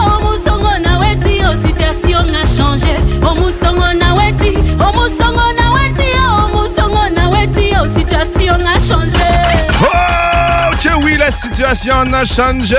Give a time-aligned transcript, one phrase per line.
[0.00, 6.08] Omusongo naweti o situation a changé omusongo naweti omusongo naweti
[6.42, 9.30] omusongo naweti o situation a changé
[9.80, 12.76] Oh, que oui, la situation a changé!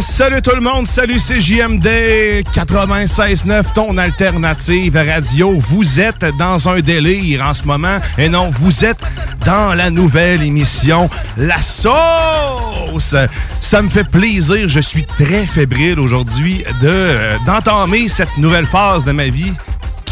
[0.00, 1.86] Salut tout le monde, salut c'est JMD
[2.52, 5.58] 96.9, ton alternative radio.
[5.58, 9.00] Vous êtes dans un délire en ce moment, et non, vous êtes
[9.46, 13.16] dans la nouvelle émission La Sauce.
[13.60, 19.04] Ça me fait plaisir, je suis très fébrile aujourd'hui de euh, d'entamer cette nouvelle phase
[19.04, 19.52] de ma vie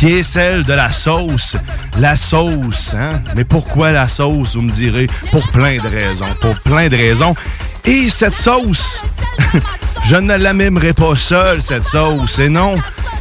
[0.01, 1.59] qui est celle de la sauce.
[1.99, 3.21] La sauce, hein?
[3.37, 5.07] Mais pourquoi la sauce, vous me direz?
[5.31, 6.35] Pour plein de raisons.
[6.41, 7.35] Pour plein de raisons.
[7.85, 9.03] Et cette sauce,
[10.05, 10.55] je ne la
[10.95, 12.39] pas seule, cette sauce.
[12.39, 12.77] Et non.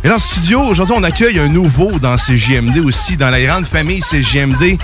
[0.06, 3.66] Et dans le studio, aujourd'hui, on accueille un nouveau dans CGMD aussi, dans la grande
[3.66, 4.78] famille CGMD.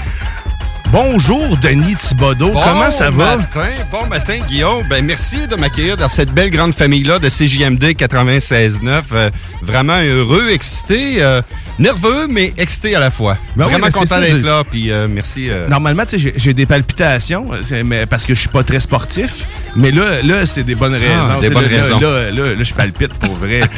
[0.91, 2.51] Bonjour, Denis Thibodeau.
[2.51, 3.37] Comment ça va?
[3.37, 4.87] matin, bon matin, Guillaume.
[4.89, 9.01] Ben, merci de m'accueillir dans cette belle grande famille-là de CJMD 96.9.
[9.11, 9.29] Euh,
[9.61, 11.41] vraiment heureux, excité, euh,
[11.79, 13.37] nerveux, mais excité à la fois.
[13.57, 15.49] Ben vraiment content d'être là, puis euh, merci.
[15.67, 17.49] Normalement, j'ai- des palpitations
[17.83, 19.45] mais parce que je suis pas très sportif.
[19.75, 21.31] Mais là, là c'est des bonnes raisons.
[21.31, 21.99] Ah, des Tu sais, bonnes là, raisons.
[21.99, 23.61] Là, là, là, je palpite pour vrai.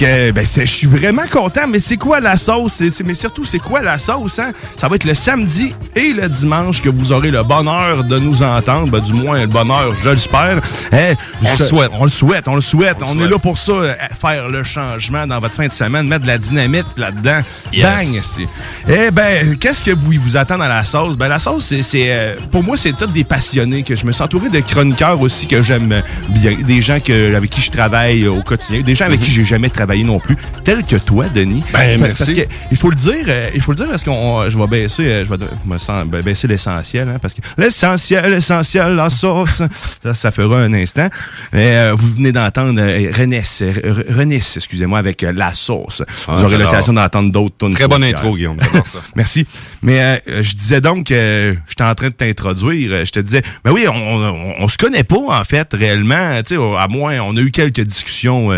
[0.00, 1.66] Ben, je suis vraiment content.
[1.68, 2.80] Mais c'est quoi la sauce?
[3.04, 4.38] Mais surtout, c'est quoi la sauce?
[4.38, 4.52] Hein?
[4.76, 6.49] Ça va être le samedi et le dimanche
[6.82, 8.90] que vous aurez le bonheur de nous entendre.
[8.90, 10.60] Ben, du moins, le bonheur, je l'espère.
[10.92, 11.90] On le souhaite.
[11.94, 12.96] On le souhaite, on le souhaite.
[13.02, 16.22] On est là pour ça, euh, faire le changement dans votre fin de semaine, mettre
[16.22, 17.40] de la dynamite là-dedans.
[17.72, 17.84] Yes.
[18.38, 18.46] Bang!
[18.88, 21.16] Eh ben, qu'est-ce que vous, vous attend dans la sauce?
[21.16, 24.22] Ben, la sauce, c'est, euh, pour moi, c'est tout des passionnés que je me suis
[24.22, 28.42] entouré de chroniqueurs aussi que j'aime bien, des gens que, avec qui je travaille au
[28.42, 31.62] quotidien, des gens avec qui j'ai jamais travaillé non plus, tels que toi, Denis.
[31.72, 32.18] Ben, Fait- merci.
[32.24, 32.40] Parce que,
[32.70, 35.30] il faut le dire, euh, il faut le dire parce qu'on, je vais baisser, je
[35.34, 39.62] vais me sens- ben, baisser l'essentiel, hein, parce que l'essentiel, l'essentiel, la sauce,
[40.02, 41.08] ça, ça fera un instant.
[41.52, 46.02] Mais, euh, vous venez d'entendre euh, Renesse, euh, Renesse, excusez-moi, avec euh, la sauce.
[46.26, 48.58] Ah, vous aurez l'occasion d'entendre d'autres tunes Très bonne intro, Guillaume.
[48.84, 49.00] ça.
[49.14, 49.46] Merci.
[49.82, 53.04] Mais je disais donc que j'étais en train de t'introduire.
[53.04, 56.42] Je te disais, mais oui, on, on, on se connaît pas en fait réellement.
[56.42, 58.50] Tu sais, à moins, on a eu quelques discussions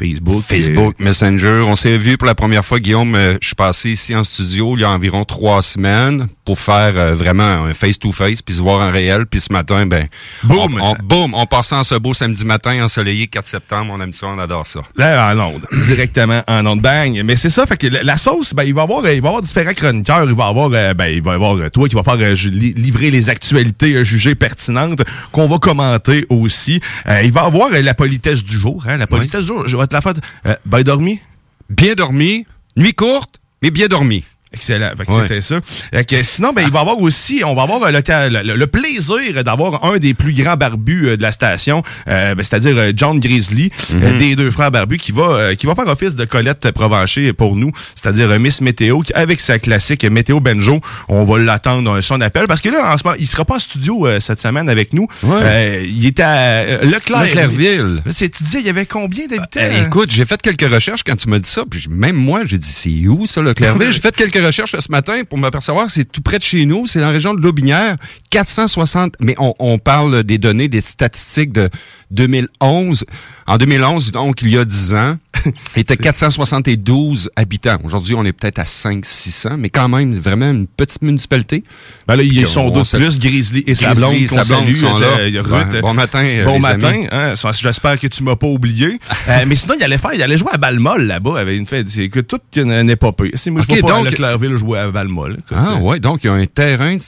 [0.00, 0.42] euh, Facebook.
[0.42, 1.62] Facebook, Messenger.
[1.66, 3.14] On s'est vu pour la première fois, Guillaume.
[3.14, 6.92] euh, je suis passé ici en studio il y a environ trois semaines pour faire
[6.96, 9.26] euh, vraiment un face-to-face, puis se voir en réel.
[9.26, 10.06] Puis ce matin, ben,
[10.44, 13.92] Boum, on, on- boum, on passe en ce beau samedi matin ensoleillé 4 septembre.
[13.96, 14.80] On aime ça, on adore ça.
[14.96, 15.66] Là, en onde.
[15.86, 16.80] Directement en onde.
[16.80, 17.20] Bang.
[17.24, 19.12] Mais c'est ça, fait que la, la sauce, ben, il va y avoir, il va
[19.14, 20.24] y avoir différents chroniqueurs.
[20.24, 23.28] Il va y avoir, ben, il va y avoir toi qui va faire livrer les
[23.30, 25.02] actualités jugées pertinentes
[25.32, 26.80] qu'on va commenter aussi.
[27.24, 28.96] Il va y avoir la politesse du jour, hein.
[28.98, 29.66] La politesse du jour.
[29.66, 30.00] Je te la.
[30.46, 31.20] Euh, ben dormi?
[31.68, 34.24] Bien dormi, nuit courte, mais bien dormi.
[34.56, 34.90] Excellent.
[34.96, 35.22] Fait que Ouais.
[35.22, 35.60] c'était ça.
[35.62, 37.90] Fait que sinon, ben, il va avoir aussi, on va avoir euh,
[38.28, 42.34] le, le, le plaisir d'avoir un des plus grands barbus euh, de la station, euh,
[42.34, 45.86] ben, c'est-à-dire euh, John Grizzly, euh, des deux frères barbus, qui va, qui va faire
[45.86, 50.80] office de Colette Provencher pour nous, c'est-à-dire Miss Météo, qui- avec sa classique Météo Benjo.
[51.08, 53.58] On va l'attendre son appel, parce que là, en ce moment, il sera pas en
[53.58, 55.06] studio euh, cette semaine avec nous.
[55.22, 55.36] Ouais.
[55.42, 57.22] Euh, il était à Leclerc.
[57.24, 58.02] Leclercville.
[58.16, 59.60] Tu disais, il y avait combien d'habitants?
[59.60, 62.58] Eh, écoute, j'ai fait quelques recherches quand tu m'as dit ça, puis même moi, j'ai
[62.58, 63.92] dit c'est où ça, le Clairville?
[63.92, 67.00] j'ai fait quelques recherches ce matin pour m'apercevoir c'est tout près de chez nous, c'est
[67.00, 67.96] dans la région de Lobinière,
[68.40, 71.70] 460, mais on, on parle des données, des statistiques de
[72.10, 73.04] 2011.
[73.46, 75.16] En 2011, donc il y a 10 ans,
[75.46, 77.78] il était 472 habitants.
[77.84, 81.62] Aujourd'hui, on est peut-être à 5 600, mais quand même vraiment une petite municipalité.
[82.06, 84.74] Ben là, ils sont on- d'autres plus, Grizzly et sa blonde, Grizzly, qu'on sa blonde
[84.76, 85.80] salue, sont euh, Ruth.
[85.80, 87.04] bon matin, euh, Bon les matin.
[87.12, 88.98] Hein, J'espère que tu m'as pas oublié.
[89.28, 91.42] Euh, mais sinon, il allait faire, il allait jouer à Balmol là-bas.
[91.44, 93.30] Une fête, c'est que tout n'est pas peu.
[93.34, 95.38] Si moi, je Ok, vais pas donc- à Leclercville jouer à Balmol.
[95.54, 96.98] Ah euh, ouais, donc il y a un terrain.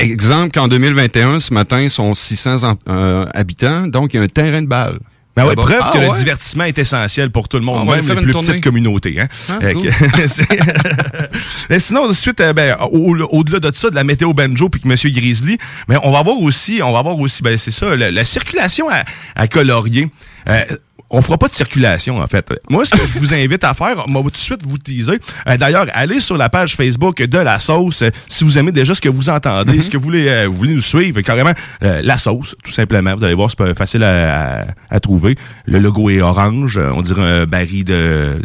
[0.00, 4.22] Exemple qu'en 2021, ce matin, ils sont 600 en- euh, habitants, donc il y a
[4.22, 4.98] un terrain de balle.
[5.36, 7.96] Ben ouais, preuve Ah que le divertissement est essentiel pour tout le On monde, va
[7.96, 8.48] même aller faire les plus tournée.
[8.48, 9.20] petites communautés.
[9.20, 9.28] Hein?
[9.48, 9.90] Ah, Euh, cool.
[11.70, 14.88] Mais sinon, ensuite, euh, ben, au- au-delà de ça, de la météo banjo puis que
[14.88, 14.94] M.
[15.12, 15.56] Grizzly,
[15.88, 18.88] mais on va avoir aussi, on va avoir aussi, ben c'est ça, la, la circulation
[18.90, 19.04] à,
[19.36, 20.08] à colorier.
[20.48, 20.64] Euh,
[21.10, 22.52] on fera pas de circulation, en fait.
[22.68, 25.18] Moi, ce que je vous invite à faire, on va tout de suite vous teaser.
[25.48, 28.94] Euh, D'ailleurs, allez sur la page Facebook de La Sauce euh, si vous aimez déjà
[28.94, 29.82] ce que vous entendez, Mm-hmm.
[29.82, 31.52] ce que vous voulez, euh, vous voulez nous suivre, carrément,
[31.82, 33.14] euh, La Sauce, tout simplement.
[33.16, 35.36] Vous allez voir, c'est pas facile à, à- à trouver.
[35.66, 38.40] Le logo est orange, on dirait un baril de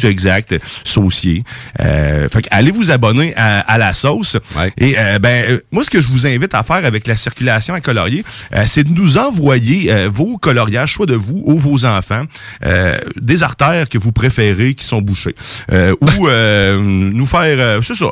[0.00, 0.54] c'est exact,
[0.84, 1.44] saucier.
[1.80, 4.36] Euh, fait que allez vous abonner à, à La Sauce.
[4.56, 4.72] Ouais.
[4.78, 8.24] Et ben, moi, ce que je vous invite à faire avec la circulation à colorier,
[8.54, 12.24] euh, c'est de nous envoyer vos coloriages, soit de vous ou vos enfants,
[12.64, 15.34] euh, des artères que vous préférez qui sont bouchées.
[15.72, 18.10] Euh, ou euh, nous faire, c'est ça.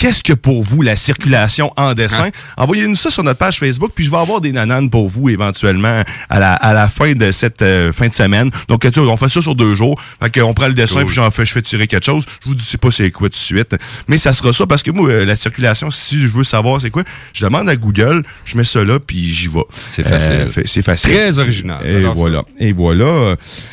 [0.00, 2.30] Qu'est-ce que pour vous la circulation en dessin?
[2.56, 6.02] Envoyez-nous ça sur notre page Facebook, puis je vais avoir des nananes pour vous éventuellement
[6.30, 8.50] à la, à la fin de cette euh, fin de semaine.
[8.68, 10.00] Donc, tu on fait ça sur deux jours.
[10.22, 11.04] Fait qu'on prend le dessin, Cool.
[11.04, 12.24] puis j'en fais, je fais tirer quelque chose.
[12.42, 13.76] Je vous dis pas c'est quoi tout de suite.
[14.08, 16.88] Mais ça sera ça parce que moi, euh, la circulation, si je veux savoir c'est
[16.88, 17.02] quoi,
[17.34, 19.60] je demande à Google, je mets ça là, puis j'y vais.
[19.86, 20.48] C'est facile.
[20.48, 21.10] fait- c'est facile.
[21.12, 21.86] Très original.
[21.86, 22.12] Et ça.
[22.16, 22.42] voilà.
[22.58, 23.04] Et voilà.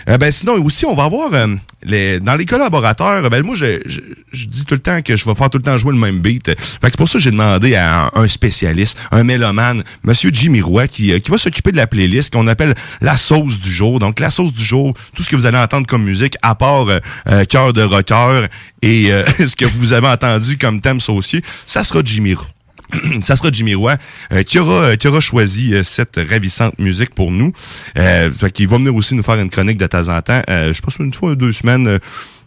[0.09, 1.55] Euh, ben sinon aussi, on va avoir euh,
[1.87, 3.29] les dans les collaborateurs.
[3.29, 4.01] Ben moi, je, je,
[4.31, 6.19] je dis tout le temps que je vais faire tout le temps jouer le même
[6.19, 6.47] beat.
[6.47, 10.61] Fait que c'est pour ça que j'ai demandé à un, spécialiste, un mélomane, Monsieur Jimmy
[10.61, 13.99] Roy, qui, euh, qui va s'occuper de la playlist qu'on appelle la sauce du jour.
[13.99, 16.87] Donc la sauce du jour, tout ce que vous allez entendre comme musique, à part
[16.87, 18.47] euh, euh, cœur de rocker
[18.81, 22.47] et euh, ce que vous avez entendu comme thème saucier, ça sera Jimmy Roy.
[23.21, 23.97] ça sera Jimmy Roy
[24.31, 27.51] euh, qui aura euh, qui aura choisi euh, cette ravissante musique pour nous.
[27.97, 30.41] Euh, fait qu'il va venir aussi nous faire une chronique de temps en temps.
[30.49, 31.87] Euh, je pense une fois ou deux semaines.
[31.87, 31.99] euh,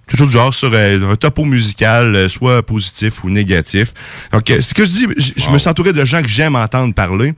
[0.07, 3.93] quelque chose du genre sur euh, un topo musical, euh, soit positif ou négatif.
[4.33, 5.07] Donc, euh, ce que je dis,
[5.37, 7.33] je me suis entouré de gens que j'aime entendre parler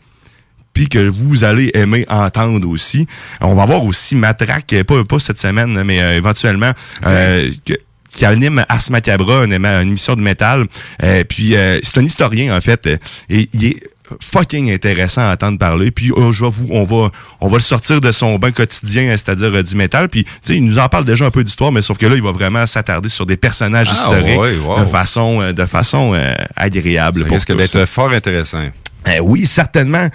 [0.73, 3.07] puis que vous allez aimer entendre aussi.
[3.43, 6.73] On va voir aussi Matraque, pas, pas cette semaine, mais euh, éventuellement,
[7.05, 7.75] euh, que-
[8.15, 10.67] qui anime Ars Macabra, une, une émission de métal.
[11.03, 12.97] Euh, puis euh, c'est un historien, en fait, euh,
[13.31, 13.77] et il est
[14.21, 15.91] fucking intéressant à entendre parler.
[15.91, 17.11] Puis euh, je vais vous, on va,
[17.41, 20.09] on va le sortir de son bain quotidien, euh, c'est-à-dire euh, du métal.
[20.11, 22.15] Puis tu sais, il nous en parle déjà un peu d'histoire, mais sauf que là,
[22.15, 24.81] il va vraiment s'attarder sur des personnages Ah, historiques ouais, wow.
[24.81, 27.21] de façon, euh, de façon euh, agréable.
[27.21, 28.69] Ça pour risque d'être fort intéressant.
[29.11, 30.09] Eh oui, certainement.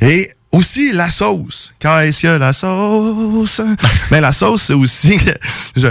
[0.00, 1.74] Et aussi la sauce.
[1.78, 3.60] Qu'est-ce que la sauce?
[4.10, 5.18] Mais la sauce, c'est aussi...
[5.76, 5.88] je-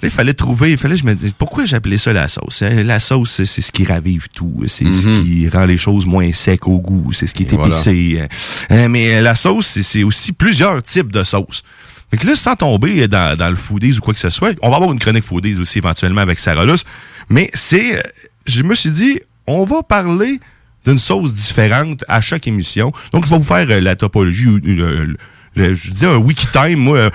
[0.00, 2.62] Là, il fallait trouver, il fallait, je me dis, pourquoi j'appelais ça la sauce?
[2.62, 2.84] hein?
[2.84, 4.62] La sauce, c'est ce qui ravive tout.
[4.66, 5.24] C'est ce Mhm.
[5.24, 7.12] qui rend les choses moins secs au goût.
[7.12, 8.28] C'est ce qui est Et épicé.
[8.70, 11.64] Euh, mais euh, la sauce, c'est- aussi plusieurs types de sauces.
[12.12, 14.70] Fait que là, sans tomber dans, dans le foodies ou quoi que ce soit, on
[14.70, 16.64] va avoir une chronique foodies aussi éventuellement avec Sarah.
[17.28, 18.02] Mais c'est, euh,
[18.46, 20.38] je me suis dit, on va parler
[20.86, 22.92] d'une sauce différente à chaque émission.
[23.12, 24.46] Donc, je vais vous faire la topologie,
[25.58, 26.96] le- je dis un wiki time, moi.
[26.96, 27.10] euh,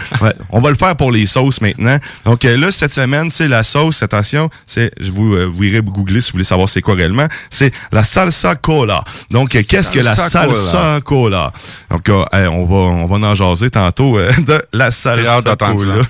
[0.50, 1.98] on va le faire pour les sauces maintenant.
[2.26, 4.04] Donc euh, là, cette semaine, c'est la sauce.
[4.04, 7.28] Attention, c'est, je vous, euh, vous irez googler si vous voulez savoir c'est quoi réellement.
[7.50, 9.04] C'est la salsa cola.
[9.32, 11.52] Donc, qu'est-ce que la Salsa cola.
[11.90, 14.18] Donc, on va, on va en jaser tantôt
[14.48, 16.04] de la salsa cola.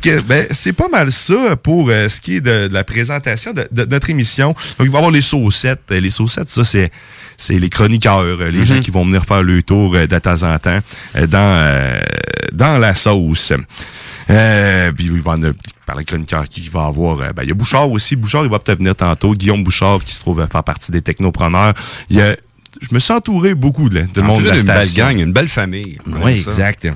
[0.00, 3.52] Que, ben, c'est pas mal ça pour euh, ce qui est de, de la présentation
[3.52, 4.48] de, de notre émission.
[4.78, 5.82] Donc, il va y avoir les saucettes.
[5.90, 6.90] Les saucettes, ça, c'est
[7.38, 10.42] c'est les chroniqueurs, euh, les gens qui vont venir faire le tour euh, de temps
[10.42, 10.80] en temps
[11.16, 11.94] euh, dans, euh,
[12.52, 13.52] dans la sauce.
[14.30, 15.38] Euh, puis il va en
[15.86, 17.16] parler de chroniqueurs qui va avoir.
[17.16, 18.16] ben, il y a Bouchard aussi.
[18.16, 19.32] Bouchard, il va peut-être venir tantôt.
[19.32, 21.72] Guillaume Bouchard, qui se trouve à faire partie des technopreneurs.
[22.10, 22.36] Il y a,
[22.82, 25.48] je me suis entouré beaucoup de, de monde de la une belle gang, une belle
[25.48, 25.98] famille.
[26.06, 26.88] Oui, exact.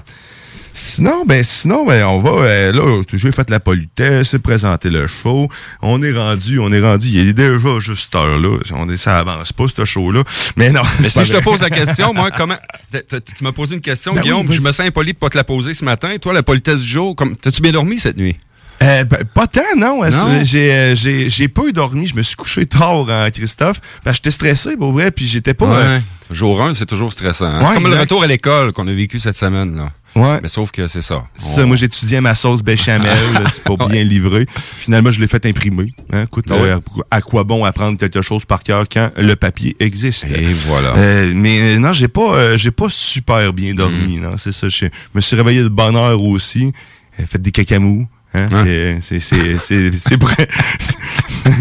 [0.75, 5.49] Sinon, ben, sinon, ben, on va, euh, là, j'ai fait la politesse, présenté le show.
[5.83, 8.59] On est rendu, on est rendu, il est déjà juste heure, là.
[8.75, 10.25] On est, ça avance pas, ce show-là.
[10.57, 10.81] Mais non.
[11.01, 12.57] Mais si je te pose la question, moi, comment.
[12.91, 15.45] Tu m'as posé une question, Ben Guillaume, je me sens impoli de pas te la
[15.45, 16.09] poser ce matin.
[16.21, 17.37] Toi, la politesse du jour, comme...
[17.37, 18.37] t'as-tu bien dormi cette nuit?
[18.83, 20.03] Euh, ben, pas tant, non.
[20.11, 20.41] Non?
[20.43, 22.07] J'ai, euh, j'ai, j'ai pas eu dormi.
[22.07, 23.81] Je me suis couché tard, hein, Christophe.
[24.05, 25.67] Ben, j'étais stressé, pour vrai, puis j'étais pas.
[25.77, 25.99] euh,
[26.31, 27.45] Jour 1, c'est toujours stressant.
[27.47, 27.61] hein.
[27.61, 29.77] Ouais, c'est comme le retour à l'école qu'on a vécu cette semaine.
[29.77, 29.91] Là.
[30.17, 30.39] Ouais.
[30.43, 31.25] Mais sauf que c'est ça.
[31.37, 34.47] Ça, On- moi, j'étudiais ma sauce béchamel, là, c'est pas bien livré.
[34.55, 35.87] Finalement, je l'ai fait imprimer.
[36.13, 36.69] Hein, écoute, Ah ouais?
[36.71, 40.25] euh, à quoi bon apprendre quelque chose par cœur quand le papier existe?
[40.31, 40.95] Et voilà.
[40.97, 44.19] Euh, mais euh, non, j'ai pas, euh, j'ai pas super bien dormi.
[44.19, 44.23] Mm.
[44.23, 44.69] Non, c'est ça.
[44.69, 46.73] Je me suis réveillé de bonne heure aussi.
[47.21, 48.07] Euh, fait des cacamous.
[48.35, 48.99] Hein, Hein?
[49.03, 49.91] C'est, c'est.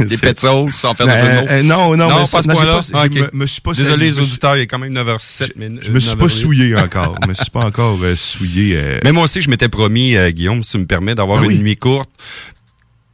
[0.07, 1.47] Des pets de sauce sans faire de Euh, mots?
[1.49, 2.73] euh, non, non, Non, mais pas ce point-là.
[2.79, 3.33] pas- Ah, je ok.
[3.33, 5.83] me, me suis pas Désolé les je auditeurs, il est quand même 9h07 minutes.
[5.83, 7.15] Je me suis pas souillé encore.
[7.23, 8.75] Je me suis pas encore euh, souillé.
[8.77, 11.43] euh, Mais moi aussi, je m'étais promis, euh, Guillaume, si tu me permets, d'avoir Ah
[11.43, 11.57] une oui.
[11.59, 12.09] nuit courte.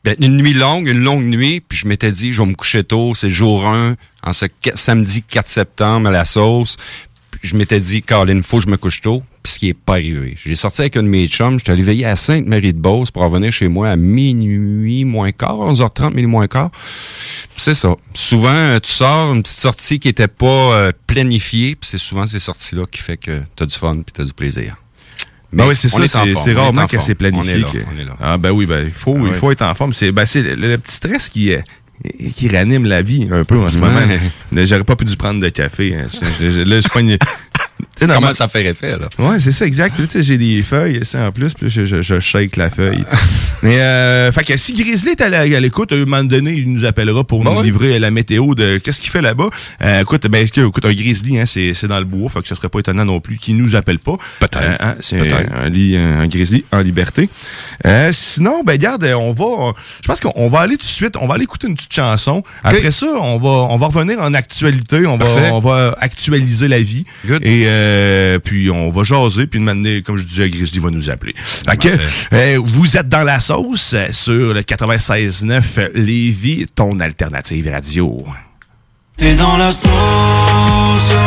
[0.04, 2.84] Ben, une nuit longue, une longue nuit, puis je m'étais dit, je vais me coucher
[2.84, 4.46] tôt, c'est jour 1, en ce
[4.76, 6.78] samedi 4 septembre à la sauce.
[7.48, 9.94] Je m'étais dit, Caroline, faut que je me couche tôt, puis ce qui est pas
[9.94, 10.36] arrivé.
[10.44, 13.68] J'ai sorti avec un de mes chums, j'étais allé veiller à Sainte-Marie-de-Beauce pour revenir chez
[13.68, 16.72] moi à minuit moins quart, 11h30, minuit moins quart.
[17.56, 17.96] C'est ça.
[18.14, 22.26] Souvent, euh, tu sors une petite sortie qui était pas euh, planifiée, puis c'est souvent
[22.26, 24.76] ces sorties-là qui fait que tu as du fun puis tu as du plaisir.
[25.54, 27.08] Ben oui, c'est ça, est c'est est rarement en que forme.
[27.08, 27.54] c'est planifié.
[27.54, 28.18] On est là, que- on est là.
[28.20, 29.94] Ah ben oui, ben il faut, Ah il faut être en forme.
[29.94, 31.62] C'est ben, c'est le, le petit stress qui euh,
[32.36, 34.00] qui réanime la vie un peu en ce moment.
[34.66, 35.96] J'aurais pas pu du prendre de café.
[35.96, 36.08] hein.
[36.40, 37.18] Je- je- Là, je pogne.
[38.00, 39.10] Comment ça fait effet, là?
[39.20, 39.96] Ouais, c'est ça, exact.
[39.96, 43.04] Puis j'ai des feuilles, ça, en plus, puis je, je, je shake la feuille.
[43.64, 46.86] Mais, euh, fait que si Grizzly est à l'écoute, à un moment donné, il nous
[46.86, 47.64] appellera pour Bon, nous ouais.
[47.66, 49.50] livrer la météo de qu'est-ce qu'il fait là-bas.
[49.84, 52.56] Euh, écoute, ben, écoute, un Grizzly, hein, c'est, c'est dans le bois, fait que ce
[52.56, 54.18] serait pas étonnant non plus qu'il nous appelle pas.
[54.40, 54.58] Peut-être.
[54.62, 55.52] Euh, hein, c'est Peut-être.
[55.52, 57.30] un, un Grizzly en liberté.
[57.86, 61.28] Euh, sinon, ben, garde, on va, je pense qu'on va aller tout de suite, on
[61.28, 62.44] va aller écouter une petite chanson.
[62.64, 66.80] Après ça, on va, on va revenir en actualité, on va, on va actualiser la
[66.80, 67.06] vie.
[67.26, 67.44] Good.
[67.46, 71.34] Et euh, puis on va jaser, puis de comme je disais, Grizzly va nous appeler.
[71.38, 71.90] Fait que,
[72.34, 78.24] euh, vous êtes dans la sauce sur le 96.9 Lévis, ton alternative radio.
[79.16, 81.27] T'es dans la sauce.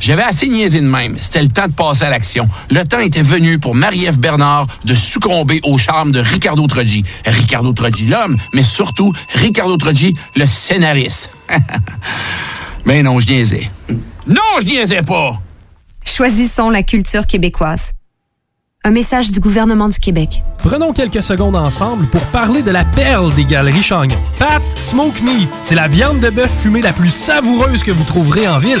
[0.00, 1.16] J'avais assez niaisé de même.
[1.20, 2.48] C'était le temps de passer à l'action.
[2.70, 7.04] Le temps était venu pour Marie-Ève Bernard de succomber au charme de Ricardo Troggi.
[7.26, 11.30] Ricardo Troggi, l'homme, mais surtout Ricardo Troggi, le scénariste.
[12.86, 13.70] Mais non, je niaisais.
[14.26, 15.32] Non, je niaisais pas!
[16.04, 17.90] Choisissons la culture québécoise.
[18.82, 20.42] Un message du gouvernement du Québec.
[20.56, 24.16] Prenons quelques secondes ensemble pour parler de la perle des galeries Chagnon.
[24.38, 28.48] Pat Smoke Meat, c'est la viande de bœuf fumée la plus savoureuse que vous trouverez
[28.48, 28.80] en ville.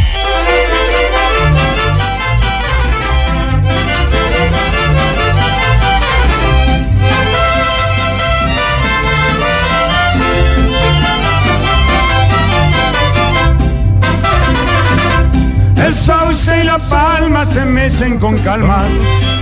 [15.91, 18.85] El sauce y la palma se mecen con calma.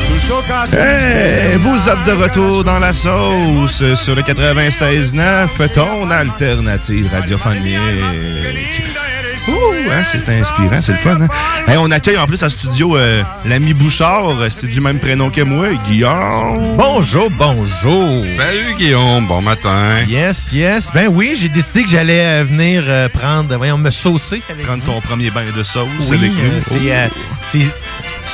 [0.07, 7.07] Tus hojas Hey, vous êtes de retour dans la sauce sur le 96.9, ton alternative
[7.13, 9.08] radiophonique.
[9.49, 11.17] Ouh, hein, c'est inspirant, c'est le fun.
[11.21, 11.27] Hein?
[11.67, 15.41] Hey, on accueille en plus à studio euh, l'ami Bouchard, c'est du même prénom que
[15.41, 16.75] moi, Guillaume.
[16.77, 18.07] Bonjour, bonjour.
[18.35, 20.01] Salut Guillaume, bon matin.
[20.07, 20.89] Yes, yes.
[20.93, 24.83] Ben oui, j'ai décidé que j'allais euh, venir euh, prendre, voyons, me saucer avec Prendre
[24.83, 24.91] vous.
[24.91, 27.11] ton premier bain de sauce Oui, avec nous.
[27.45, 27.67] c'est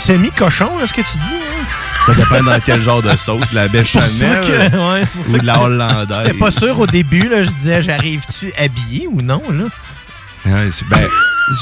[0.06, 1.34] semi-cochon, ce que tu dis.
[1.36, 1.66] Hein?
[2.06, 5.60] Ça dépend dans quel genre de sauce, de la béchamel que- ouais, ou de la
[5.62, 6.18] hollandaise.
[6.24, 9.64] J'étais pas sûr au début, là, je disais, j'arrive-tu habillé ou non, là?
[10.46, 11.08] Ouais, ben,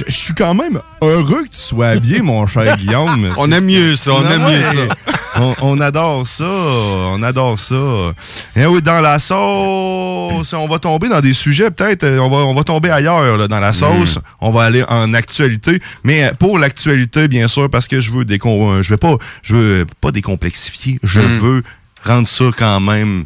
[0.08, 3.34] je suis quand même heureux que tu sois habillé, mon cher Guillaume.
[3.38, 4.58] On aime mieux ça, on aime Ouais.
[4.58, 4.96] mieux ça.
[5.36, 8.13] On, on adore ça, on adore ça.
[8.56, 12.38] Et oui, dans la sauce, on va tomber dans des sujets peut-être, euh, on va,
[12.38, 14.19] on va tomber ailleurs là, dans la sauce.
[14.41, 18.26] On va aller en actualité, mais euh, pour l'actualité, bien sûr, parce que je veux
[18.26, 21.39] décom, euh, je veux pas, je veux pas décomplexifier, je Mm.
[21.39, 21.63] veux
[22.06, 23.26] rendre ça quand même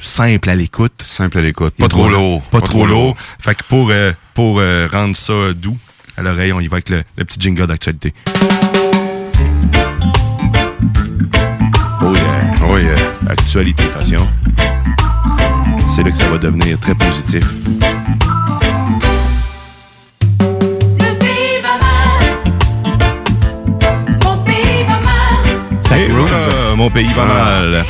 [0.00, 1.02] simple à l'écoute.
[1.04, 2.42] Simple à l'écoute, pas trop lourd.
[2.50, 3.16] Pas, trop lourd.
[3.38, 5.76] Fait que pour, euh, pour euh, rendre ça doux
[6.16, 8.14] à l'oreille, on y va avec le, le petit jingle d'actualité.
[12.02, 12.54] Oh yeah.
[12.68, 12.96] Oh yeah.
[13.28, 14.26] Actualité, attention.
[15.94, 17.44] C'est là que ça va devenir très positif.
[20.40, 22.24] Le pays va mal.
[24.24, 25.98] Mon pays va mal.
[25.98, 27.84] Hey, voilà, mon pays va mal.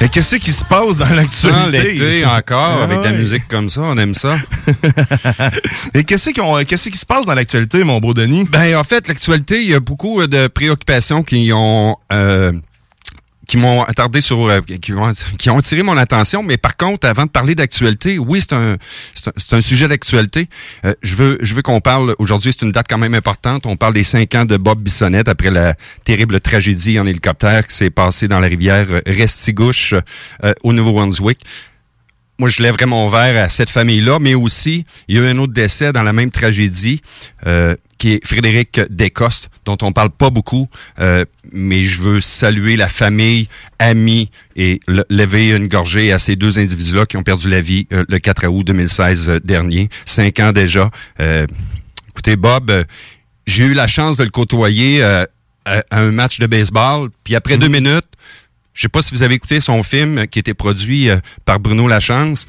[0.00, 1.92] Et qu'est-ce qui se passe dans l'actualité?
[1.94, 3.18] l'été encore, Ah avec de la ouais.
[3.18, 4.36] musique comme ça, on aime ça.
[5.94, 8.44] Et qu'est-ce qu'on- qu'est-ce qui se passe dans l'actualité, mon beau Denis?
[8.44, 12.52] Ben, en fait, l'actualité, il y a beaucoup euh, de préoccupations qui ont euh,
[13.48, 16.44] qui m'ont attardé sur euh, qui, ont, qui ont attiré mon attention.
[16.44, 20.48] Mais par contre, avant de parler d'actualité, oui, c'est un un, un sujet d'actualité.
[20.84, 22.52] Euh, je veux je veux qu'on parle aujourd'hui.
[22.52, 23.66] C'est une date quand même importante.
[23.66, 27.74] On parle des cinq ans de Bob Bissonnette après la terrible tragédie en hélicoptère qui
[27.74, 29.94] s'est passée dans la rivière Restigouche
[30.44, 31.40] euh, au Nouveau-Brunswick.
[32.38, 35.38] Moi, je lèverais mon verre à cette famille-là, mais aussi, il y a eu un
[35.38, 37.00] autre décès dans la même tragédie,
[37.46, 40.68] euh, qui est Frédéric Descostes, dont on parle pas beaucoup,
[41.00, 43.48] euh, mais je veux saluer la famille,
[43.80, 47.88] amis, et le- lever une gorgée à ces deux individus-là qui ont perdu la vie
[47.92, 50.90] euh, le 4 août 2016 euh, dernier, cinq ans déjà.
[51.18, 51.44] Euh,
[52.10, 52.84] écoutez, Bob, euh,
[53.48, 55.24] j'ai eu la chance de le côtoyer euh,
[55.64, 58.06] à, à un match de baseball, puis après deux minutes,
[58.78, 61.88] je sais pas si vous avez écouté son film qui était produit euh, par Bruno
[61.88, 62.46] Lachance.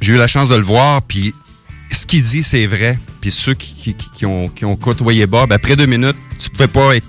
[0.00, 1.34] J'ai eu la chance de le voir, puis
[1.90, 2.98] ce qu'il dit, c'est vrai.
[3.20, 7.06] Puis ceux qui, ont, côtoyé Bob, après deux minutes, tu pouvais pas être,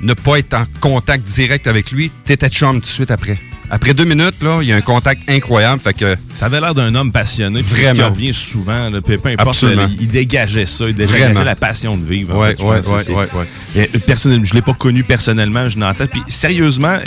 [0.00, 2.10] ne pas être en contact direct avec lui.
[2.24, 3.38] T'étais chum tout de suite après.
[3.70, 5.80] Après deux minutes, là, il y a un contact incroyable.
[5.80, 7.62] Fait que Ça avait l'air d'un homme passionné.
[7.62, 8.10] ce qui Vraiment.
[8.10, 8.90] revient souvent.
[8.90, 10.86] Là, peu, importe, là, il dégageait ça.
[10.88, 11.42] Il dégageait Vraiment.
[11.42, 12.32] la passion de vivre.
[12.34, 13.46] je ouais, c'est- ouais, ouais.
[13.76, 15.78] Et, euh, personnellement, je l'ai pas connu personnellement, je.
[16.10, 16.98] Puis sérieusement,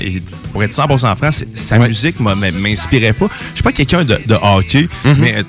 [0.51, 3.27] pour être 100% franc, sa musique m'a- m'inspirait pas.
[3.49, 5.15] Je suis pas quelqu'un de, de hockey, Mm-hmm.
[5.19, 5.43] mais euh,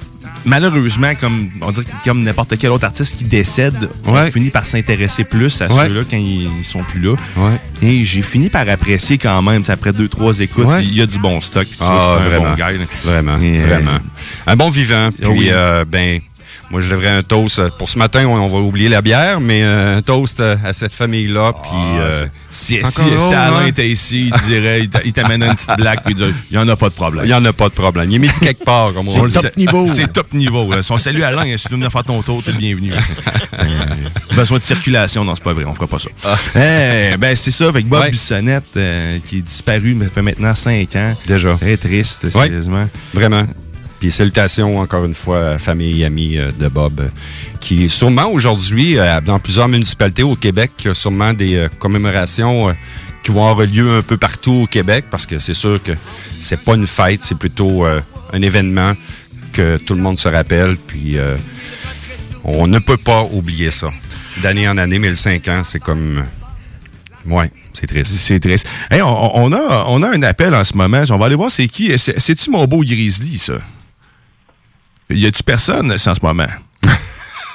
[0.44, 4.30] malheureusement, comme on dirait comme n'importe quel autre artiste qui décède, on Ouais.
[4.30, 5.88] finit par s'intéresser plus à Ouais.
[5.88, 7.14] ceux-là quand ils, ils sont plus là.
[7.37, 7.61] Ouais.
[7.83, 11.18] Et j'ai fini par apprécier quand même, après deux, trois écoutes, il y a du
[11.18, 11.66] bon stock.
[11.66, 12.50] puis tu Ah, vois c'est un vraiment.
[12.50, 12.70] bon gars.
[13.04, 13.98] Vraiment, Et, euh, vraiment.
[14.46, 15.11] Un bon vivant.
[15.16, 15.48] Puis, oui.
[15.50, 16.20] euh, ben,
[16.74, 17.60] moi, je lèverais un toast.
[17.60, 20.56] euh, Pour ce matin, on, on va oublier la bière, mais euh, un toast euh,
[20.64, 21.52] à cette famille-là.
[21.62, 23.66] Puis, euh, Si, c'est si, encore si drôle, Alain hein?
[23.66, 26.56] était ici, il dirait, il t'a- il t'amènerait une petite blague, puis il dirait, il
[26.56, 27.24] n'y en a pas de problème.
[27.26, 28.10] il n'y en a pas de problème.
[28.10, 29.34] Il est midi quelque part, comme on dit.
[29.34, 29.40] le
[29.87, 29.94] sait.
[29.94, 30.68] C'est top niveau.
[30.82, 32.92] Son salut Alain, si tu veux venir faire ton tour, t'es le bienvenu.
[34.34, 36.10] Besoin de circulation, non, c'est pas vrai, on fera pas ça.
[36.56, 38.10] Eh, ben, c'est ça, avec Bob Ouais.
[38.10, 41.14] Bissonnette, euh, qui est disparu, mais fait maintenant cinq ans.
[41.28, 41.54] Déjà.
[41.54, 42.30] Très triste, Ouais.
[42.30, 42.88] sérieusement.
[43.12, 43.44] Vraiment.
[44.00, 47.09] Puis salutations encore une fois famille et amis euh, de Bob, euh,
[47.61, 52.74] qui sûrement aujourd'hui, euh, dans plusieurs municipalités au Québec, il y a sûrement des commémorations
[53.22, 55.92] qui vont avoir lieu un peu partout au Québec, parce que c'est sûr que
[56.40, 58.92] c'est pas une fête, c'est plutôt un événement
[59.52, 61.16] que tout le monde se rappelle, puis
[62.44, 63.88] on ne peut pas oublier ça.
[64.42, 66.24] D'année en année, 1005 ans, c'est comme...
[67.26, 68.12] Ouais, c'est triste.
[68.18, 68.66] C'est triste.
[68.90, 71.02] Hey, on, on a, on a un appel en ce moment.
[71.09, 71.98] On va aller voir c'est qui.
[71.98, 73.54] C'est- C'est-tu mon beau Grizzly, ça?
[75.14, 76.48] Y a-tu personne en ce moment?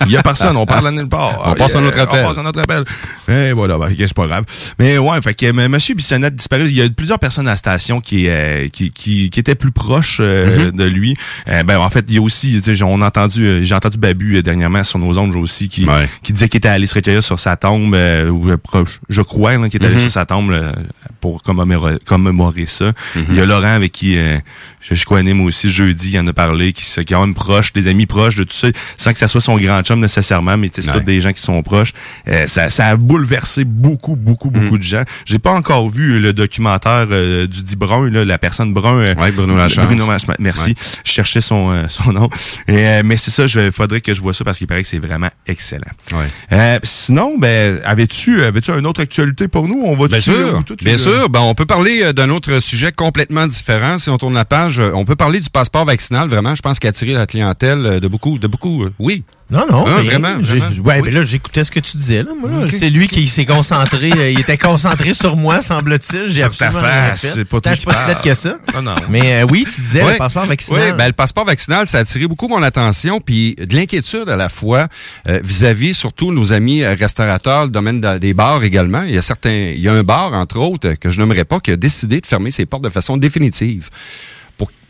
[0.06, 1.42] Il y a personne, on parle à nulle part.
[1.46, 2.24] On passe à notre Euh, appel.
[2.26, 2.84] On passe à notre appel.
[3.28, 4.46] Et voilà, ben, c'est pas grave.
[4.80, 5.68] Mais ouais, fait que M.
[5.70, 6.66] Monsieur Bissonnette disparu.
[6.68, 9.72] Il y a plusieurs personnes à la station qui, euh, qui, qui, qui étaient plus
[9.72, 10.78] proches euh, Mhm.
[10.78, 11.18] de lui.
[11.48, 14.38] Euh, ben, en fait, il y a aussi, on a entendu, euh, j'ai entendu Babu
[14.38, 15.86] euh, dernièrement sur nos ondes aussi qui,
[16.24, 17.96] qui disait qu'il était allé se recueillir sur sa tombe,
[18.32, 20.02] ou proche, je crois, qu'il est allé Mhm.
[20.02, 20.74] sur sa tombe là,
[21.22, 22.94] pour commémorer, commémorer ça.
[23.16, 23.26] Mhm.
[23.30, 24.38] Il y a Laurent avec qui euh,
[24.82, 27.34] je, je connais moi aussi jeudi, il en a parlé, qui, qui est quand même
[27.34, 30.56] proche, des amis proches de tout ça, sans que ça soit son grand chum nécessairement,
[30.58, 31.00] mais tu c'est Ouais.
[31.00, 31.94] tous des gens qui sont proches.
[32.28, 34.78] Euh, ça, ça a bouleversé beaucoup, beaucoup, beaucoup Mhm.
[34.78, 35.04] de gens.
[35.26, 38.98] J'ai pas encore vu le documentaire euh, du dit Brun, là, la personne Brun.
[39.00, 39.86] euh, Ouais, Bruno Lachance.
[39.86, 40.70] Bruno Lachance, merci.
[40.70, 40.76] Ouais.
[41.04, 42.30] Je cherchais son, euh, son nom.
[42.68, 44.88] Et, euh, mais c'est ça, il faudrait que je vois ça parce qu'il paraît que
[44.88, 45.92] c'est vraiment excellent.
[46.14, 46.28] Ouais.
[46.52, 49.82] Euh, sinon, ben, avais-tu avais-tu une autre actualité pour nous?
[49.86, 51.30] On va Bien sûr, bien sûr.
[51.30, 53.98] Ben, on peut parler d'un autre sujet complètement différent.
[53.98, 56.28] Si on tourne la page, on peut parler du passeport vaccinal.
[56.30, 58.86] Vraiment, je pense attiré la clientèle de beaucoup, de beaucoup.
[59.00, 59.24] oui.
[59.52, 59.86] Non, non.
[59.88, 60.36] Mais vraiment.
[60.38, 61.02] Ouais, Oui.
[61.04, 62.22] ben là, j'écoutais ce que tu disais.
[62.22, 62.50] Là, moi.
[62.70, 64.12] C'est lui qui s'est concentré.
[64.16, 66.30] euh, il était concentré sur moi, semble-t-il.
[66.30, 67.28] J'ai absolument rien fait.
[67.30, 67.86] c'est pas je si
[68.24, 68.58] que ça.
[68.76, 68.96] Non, non.
[69.10, 70.92] Mais euh, oui, tu disais le passeport vaccinal.
[70.92, 74.36] Oui, ben, le passeport vaccinal, ça a attiré beaucoup mon attention, puis de l'inquiétude à
[74.36, 74.88] la fois
[75.28, 79.02] euh, vis-à-vis surtout nos amis euh, restaurateurs, le domaine de- des bars également.
[79.02, 81.60] Il y a certains, il y a un bar entre autres que je n'aimerais pas
[81.60, 83.90] qui a décidé de fermer ses portes de façon définitive.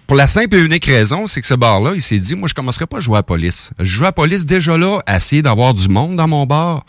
[0.09, 2.55] Pour, la simple et unique raison, c'est que ce bar-là, il s'est dit, moi, je
[2.55, 3.69] commencerai pas à jouer à police.
[3.79, 6.83] Je à police déjà là, à essayer d'avoir du monde dans mon bar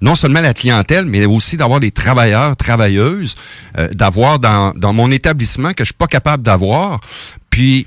[0.00, 3.36] non seulement la clientèle, mais aussi d'avoir des travailleurs, travailleuses,
[3.76, 7.00] euh, d'avoir dans, mon établissement que je suis pas capable d'avoir.
[7.48, 7.86] Puis,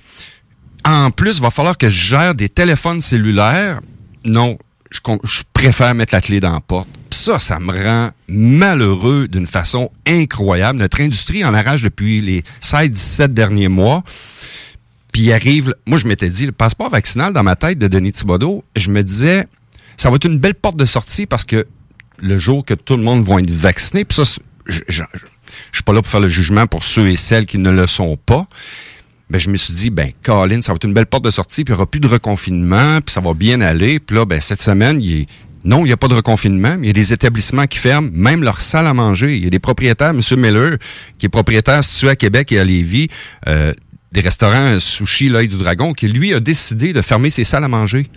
[0.85, 3.81] en plus, il va falloir que je gère des téléphones cellulaires.
[4.23, 4.57] Non,
[4.91, 6.89] je préfère mettre la clé dans la porte.
[7.13, 10.79] Ça, ça me rend malheureux d'une façon incroyable.
[10.79, 14.03] Notre industrie en arrache depuis les 16-17 derniers mois.
[15.11, 18.63] Puis arrive, moi je m'étais dit, le passeport vaccinal dans ma tête de Denis Thibodeau,
[18.77, 19.45] je me disais,
[19.97, 21.67] ça va être une belle porte de sortie parce que
[22.19, 25.03] le jour que tout le monde va être vacciné, puis ça, je, je
[25.73, 28.15] suis pas là pour faire le jugement pour ceux et celles qui ne le sont
[28.15, 28.47] pas.
[29.29, 31.63] Ben, je me suis dit, ben, Colin, ça va être une belle porte de sortie,
[31.65, 33.99] puis il n'y aura plus de reconfinement, puis ça va bien aller.
[33.99, 35.27] Puis là, ben, cette semaine, il est-
[35.63, 38.43] non, il n'y a pas de reconfinement, il y a des établissements qui ferment, même
[38.43, 39.35] leur salle à manger.
[39.37, 40.21] Il y a des propriétaires, M.
[40.37, 40.77] Miller,
[41.17, 43.09] qui est propriétaire situé à Québec et à Lévis,
[43.47, 43.73] euh,
[44.11, 47.67] des restaurants sushi, l'œil du dragon, qui lui a décidé de fermer ses salles à
[47.69, 48.07] manger.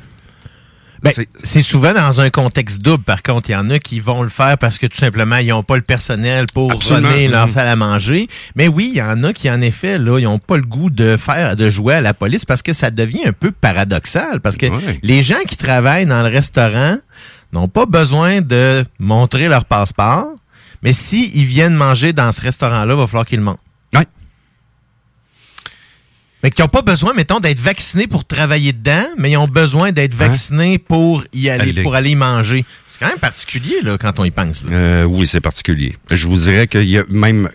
[1.03, 3.05] Ben, c'est souvent dans un contexte double.
[3.05, 5.49] Par contre, il y en a qui vont le faire parce que tout simplement, ils
[5.49, 7.53] n'ont pas le personnel pour donner leur Mhm.
[7.53, 8.27] salle à manger.
[8.57, 10.89] Mais oui, il y en a qui, en effet, là, ils n'ont pas le goût
[10.89, 14.41] de faire, de jouer à la police parce que ça devient un peu paradoxal.
[14.41, 14.99] Parce que Ouais.
[15.03, 16.97] les gens qui travaillent dans le restaurant
[17.55, 20.27] n'ont pas besoin de montrer leur passeport.
[20.83, 23.61] Mais s'ils viennent manger dans ce restaurant-là, il va falloir qu'ils le montrent.
[23.95, 24.05] Ouais.
[26.43, 29.93] Mais qui n'ont pas besoin, mettons, d'être vaccinés pour travailler dedans, mais ils ont besoin
[29.93, 31.83] d'être vaccinés pour y aller, Hein?
[31.83, 32.67] Pour aller y manger.
[32.87, 34.63] C'est quand même particulier, là, quand on y pense.
[34.65, 34.71] là.
[34.73, 35.97] Euh, oui, c'est particulier.
[36.11, 37.49] Je vous dirais y a même,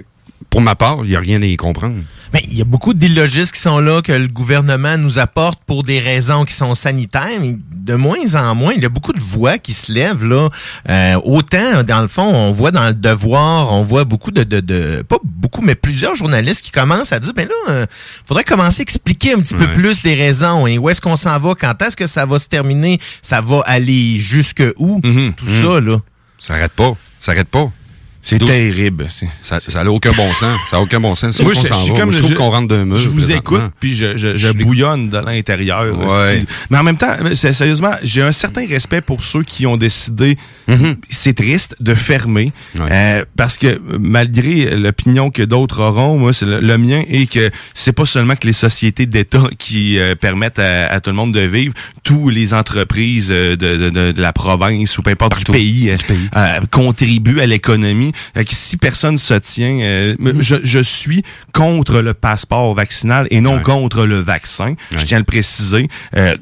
[0.49, 1.97] pour ma part, il n'y a rien à y comprendre.
[2.33, 5.81] Mais il y a beaucoup d'illogistes qui sont là, que le gouvernement nous apporte pour
[5.83, 7.39] des raisons qui sont sanitaires.
[7.41, 10.49] Mais de moins en moins, il y a beaucoup de voix qui se lèvent là.
[10.89, 14.59] Euh, autant, dans le fond, on voit dans le devoir, on voit beaucoup de, de,
[14.59, 17.85] de- pas beaucoup, mais plusieurs journalistes qui commencent à dire, ben là, euh,
[18.27, 21.39] faudrait commencer à expliquer un petit peu plus les raisons et où est-ce qu'on s'en
[21.39, 25.33] va, quand est-ce que ça va se terminer, ça va aller jusque où, Mhm.
[25.33, 25.63] tout Mhm.
[25.63, 25.97] ça là.
[26.37, 26.95] Ça arrête pas.
[27.19, 27.71] Ça arrête pas.
[28.21, 29.07] C'est terrible.
[29.41, 30.57] Ça ça n'a aucun bon sens.
[30.69, 31.39] Ça n'a aucun bon sens.
[31.39, 32.95] Moi, je, comme Moi, je trouve qu'on rentre d'un mur.
[32.97, 34.67] Je vous écoute, puis je, je, je Je l'écoute.
[34.67, 35.97] bouillonne de l'intérieur.
[35.97, 36.43] Ouais.
[36.69, 40.97] Mais en même temps, sérieusement, j'ai un certain respect pour ceux qui ont décidé, Mhm.
[41.09, 42.51] c'est triste, de fermer.
[42.77, 42.87] Ouais.
[42.91, 47.49] Euh, parce que malgré l'opinion que d'autres auront, moi, c'est le, le mien est que
[47.73, 51.33] c'est pas seulement que les sociétés d'État qui euh, permettent à, à tout le monde
[51.33, 55.31] de vivre, tous les entreprises euh, de, de, de, de la province ou peu importe
[55.31, 55.51] Partout.
[55.53, 56.29] du pays, Du pays.
[56.35, 58.08] euh, contribuent à l'économie.
[58.33, 60.41] Fait que si personne se tient, euh, Mm-hmm.
[60.41, 63.61] je, je suis contre le passeport vaccinal et non Ouais.
[63.61, 64.75] contre le vaccin.
[64.95, 65.87] Je tiens à le préciser.
[66.17, 66.35] Euh,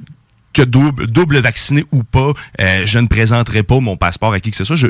[0.53, 4.49] que double, double vacciné ou pas, euh, je ne présenterai pas mon passeport à qui
[4.49, 4.75] que ce soit.
[4.75, 4.87] Je,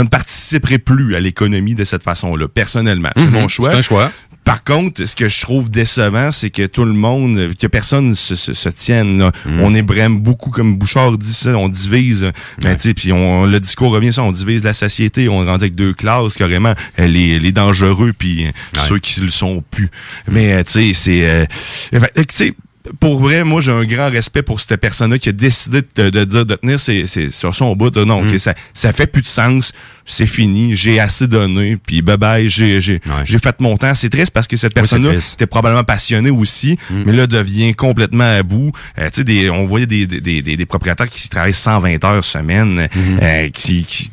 [0.00, 3.10] ne participerai plus à l'économie de cette façon-là, personnellement.
[3.16, 3.30] C'est Mhm.
[3.30, 3.72] mon choix.
[3.72, 4.12] C'est un choix.
[4.44, 8.34] Par contre, ce que je trouve décevant, c'est que tout le monde, que personne se,
[8.34, 9.18] se, se tienne.
[9.18, 9.32] là.
[9.46, 9.60] Mhm.
[9.60, 12.30] On est vraiment beaucoup, comme Bouchard dit ça, on divise.
[12.64, 15.28] Mais tu sais, puis on, le discours revient ça, on divise la société.
[15.28, 18.50] On rendu avec deux classes carrément, euh, les, les dangereux puis euh,
[18.88, 19.90] ceux qui le sont plus.
[20.28, 21.46] Mais euh, tu sais, c'est, euh,
[21.92, 22.54] ben, tu sais.
[22.98, 26.24] Pour vrai, moi, j'ai un grand respect pour cette personne-là qui a décidé de, de
[26.24, 29.22] dire de tenir ses, ses- sur son bout, de non, ok, ça, ça fait plus
[29.22, 29.72] de sens,
[30.04, 33.22] c'est fini, j'ai assez donné, puis bye bye, j'ai, j'ai, Ouais.
[33.24, 33.94] j'ai fait mon temps.
[33.94, 35.34] C'est triste parce que cette Oui, personne-là triste.
[35.34, 38.72] était probablement passionnée aussi, mais là devient complètement à bout.
[38.98, 42.24] Euh, tu sais, des, on voyait des, des, des, des propriétaires qui travaillent 120 heures
[42.24, 42.88] semaine,
[43.22, 44.10] euh, qui, qui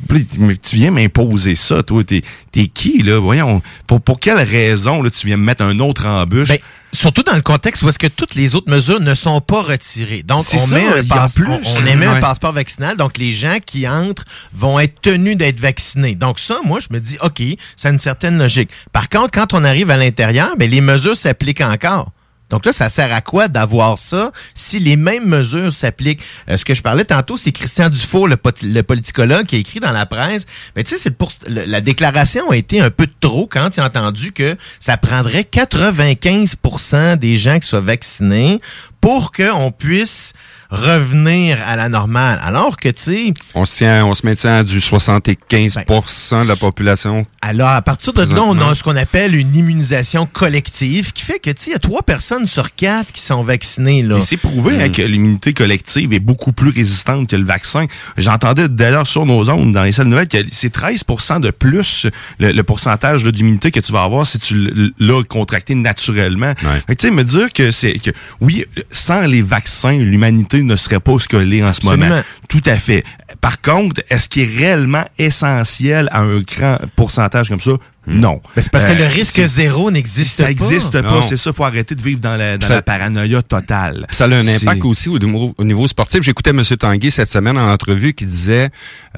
[0.61, 3.17] tu viens m'imposer ça, toi, t'es, t'es qui là?
[3.19, 6.57] Voyons, pour pour quelle raison là tu viens me mettre un autre embûche Ben,
[6.93, 10.23] surtout dans le contexte où est-ce que toutes les autres mesures ne sont pas retirées.
[10.23, 11.47] Donc, on ça, met un passe- plus.
[11.47, 12.97] on, on émet un passeport vaccinal.
[12.97, 16.15] Donc, les gens qui entrent vont être tenus d'être vaccinés.
[16.15, 17.41] Donc, ça, moi, je me dis, OK,
[17.75, 18.69] ça a une certaine logique.
[18.91, 22.11] Par contre, quand on arrive à l'intérieur, ben, les mesures s'appliquent encore.
[22.49, 26.21] Donc là, ça sert à quoi d'avoir ça si les mêmes mesures s'appliquent?
[26.49, 29.91] Euh, ce que je parlais tantôt, c'est Christian Dufault, le, politicologue, qui a écrit dans
[29.91, 30.45] la presse.
[30.75, 33.85] Mais tu sais, c'est pour la déclaration a été un peu trop quand il a
[33.85, 38.61] entendu que ça prendrait 95% des gens qui soient vaccinés
[39.01, 40.33] pour qu'on puisse
[40.69, 42.39] revenir à la normale.
[42.43, 46.55] Alors que, tu sais, On se tient, on se maintient à du 75% de la
[46.55, 47.25] population.
[47.41, 51.39] alors à partir de là, on a ce qu'on appelle une immunisation collective qui fait
[51.39, 54.19] que, tu sais, il y a trois personnes sur quatre qui sont vaccinées, là.
[54.21, 57.85] C'est prouvé hein, que l'immunité collective est beaucoup plus résistante que le vaccin.
[58.17, 62.05] J'entendais d'ailleurs sur nos ondes, dans les salles nouvelles, que c'est 13% de plus
[62.39, 66.53] le, le pourcentage d'immunité que tu vas avoir si tu l'as contracté naturellement.
[66.87, 71.17] Tu sais, me dire que c'est que oui, sans les vaccins, l'humanité ne serait pas
[71.19, 72.09] ce qu'elle est en ce Absolument.
[72.09, 72.21] moment.
[72.47, 73.03] Tout à fait.
[73.41, 77.71] Par contre, est-ce qu'il est réellement essentiel à un grand pourcentage comme ça?
[78.07, 78.41] Non.
[78.55, 80.49] Ben, c'est parce que Euh, le risque c'est- zéro n'existe ça pas.
[80.49, 81.21] n'existe pas.
[81.21, 84.07] C'est ça, faut arrêter de vivre dans la, dans Ça- la paranoïa totale.
[84.09, 86.23] Ça a un impact aussi au niveau, au niveau sportif.
[86.23, 86.63] J'écoutais M.
[86.63, 88.69] Tanguy cette semaine en entrevue qui disait,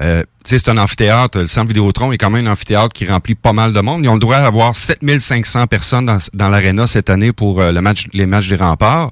[0.02, 3.06] euh, tu sais, c'est un amphithéâtre, le centre Vidéotron est quand même un amphithéâtre qui
[3.06, 4.04] remplit pas mal de monde.
[4.04, 7.80] Ils ont le droit d'avoir 7500 personnes dans, dans l'aréna cette année pour euh, le
[7.80, 9.12] match, les matchs des remparts.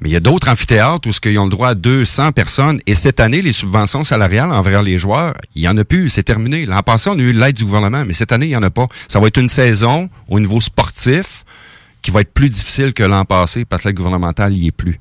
[0.00, 2.80] Mais il y a d'autres amphithéâtres où ce qu'ils ont le droit à 200 personnes.
[2.86, 6.08] Et cette année, les subventions salariales envers les joueurs, il y en a plus.
[6.08, 6.64] C'est terminé.
[6.66, 8.70] L'an passé, on a eu l'aide du gouvernement, mais cette année, il y en a
[8.70, 8.86] pas.
[9.08, 11.44] Ça va être une saison au niveau sportif
[12.02, 14.98] qui va être plus difficile que l'an passé parce que l'aide gouvernementale n'y est plus.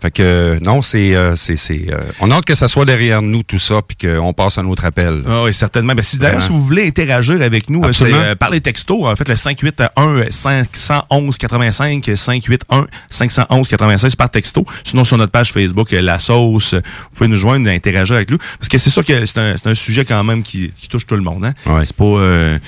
[0.00, 3.22] Fait que non, c'est euh, c'est c'est euh, on a hâte que ça soit derrière
[3.22, 5.22] nous tout ça puis qu'on passe à un autre appel.
[5.28, 5.94] Ah oui, certainement.
[5.94, 6.46] Ben, si d'ailleurs, Vraiment.
[6.56, 10.30] si vous voulez interagir avec nous, euh, c'est par les textos, en fait, le 581
[10.30, 14.64] 511 85 581 511 96 par texto.
[14.84, 16.80] Sinon, sur notre page Facebook, La Sauce, vous
[17.14, 18.38] pouvez nous joindre et interagir avec nous.
[18.58, 21.06] Parce que c'est sûr que c'est un, c'est un sujet quand même qui, qui touche
[21.06, 21.44] tout le monde.
[21.44, 21.54] Hein?
[21.66, 21.84] Ouais.
[21.84, 22.04] C'est pas...
[22.04, 22.58] euh,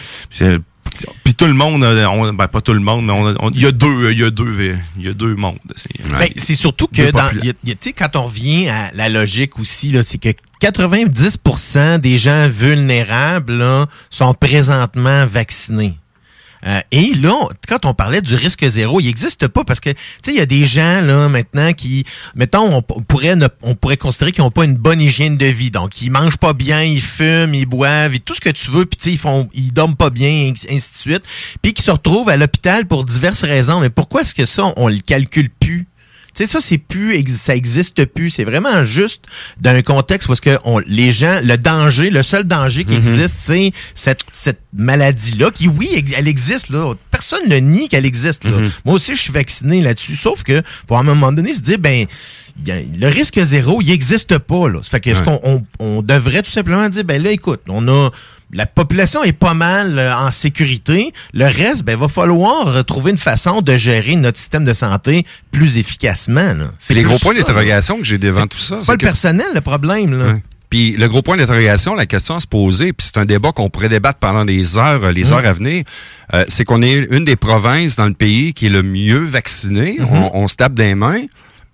[1.24, 3.12] Puis tout le monde, euh, on- ben pas tout le monde, mais
[3.54, 5.58] il y a deux, il y a deux, il y a deux mondes.
[5.76, 8.68] C'est Ben, c'est surtout que dans, y a- y a- tu sais, quand on revient
[8.68, 15.98] à la logique aussi, c'est que 90% des gens vulnérables là, sont présentement vaccinés.
[16.66, 19.90] Euh, et là, on- quand on parlait du risque zéro, il n'existe pas parce que
[19.90, 23.46] tu sais, il y a des gens là maintenant qui, mettons, on, on pourrait ne-
[23.62, 26.54] on pourrait considérer qu'ils n'ont pas une bonne hygiène de vie, donc ils mangent pas
[26.54, 29.18] bien, ils fument, ils boivent, et tout ce que tu veux, puis tu sais, ils
[29.18, 31.22] font, ils dorment pas bien, et ainsi de suite,
[31.62, 33.80] puis qui se retrouvent à l'hôpital pour diverses raisons.
[33.80, 35.86] Mais pourquoi est-ce que ça, on le calcule plus?
[36.36, 38.30] Tu sais, ça, c'est plus, ex- ça existe plus.
[38.30, 39.22] C'est vraiment juste
[39.58, 42.98] d'un contexte parce que on, les gens, le danger, le seul danger qui Mhm.
[42.98, 46.92] existe, c'est cette, cette maladie-là, qui, oui, elle existe, là.
[47.10, 48.50] Personne ne nie qu'elle existe, là.
[48.50, 48.70] Mhm.
[48.84, 50.16] Moi aussi, je suis vacciné là-dessus.
[50.16, 52.06] Sauf que, pour à un moment donné se dire, ben,
[52.60, 54.80] il y a- le risque zéro, il existe pas, là.
[54.82, 55.22] Ça fait que, Ouais.
[55.24, 58.10] qu'on on, on devrait tout simplement dire, ben là, écoute, on a,
[58.52, 61.12] la population est pas mal euh, en sécurité.
[61.32, 65.78] Le reste, ben, va falloir trouver une façon de gérer notre système de santé plus
[65.78, 66.54] efficacement.
[66.78, 68.76] C'est les gros points d'interrogation que j'ai devant tout ça.
[68.76, 70.24] C'est pas le que- personnel le problème, là.
[70.32, 70.42] Ouais.
[70.68, 73.70] Puis le gros point d'interrogation, la question à se poser, puis c'est un débat qu'on
[73.70, 75.84] pourrait débattre pendant des heures, euh, les heures à venir,
[76.34, 79.96] euh, c'est qu'on est une des provinces dans le pays qui est le mieux vaccinée.
[80.00, 80.06] Mm-hmm.
[80.10, 81.22] on, on se tape des mains.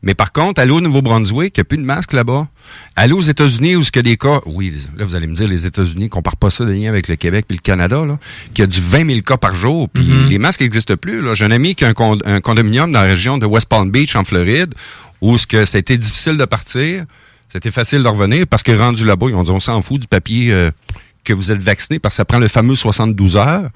[0.02, 2.48] Mais par contre, allez au Nouveau-Brunswick, il n'y a plus de masque là-bas.
[2.96, 5.34] Allez aux États-Unis où ce qu'il y a des cas, oui, là vous allez me
[5.34, 8.18] dire les États-Unis, compare pas ça de lien avec le Québec puis le Canada, là,
[8.52, 10.28] qu'il y a du 20 000 cas par jour, puis Mm-hmm.
[10.28, 11.20] les masques n'existent plus.
[11.22, 11.34] là.
[11.34, 13.90] J'ai un ami qui a un, con- un condominium dans la région de West Palm
[13.90, 14.74] Beach en Floride,
[15.20, 17.04] où ce que ça a été difficile de partir,
[17.48, 20.08] c'était facile de revenir parce que rendu là-bas, ils ont dit on s'en fout du
[20.08, 20.70] papier euh,
[21.22, 23.68] que vous êtes vacciné parce que ça prend le fameux 72 heures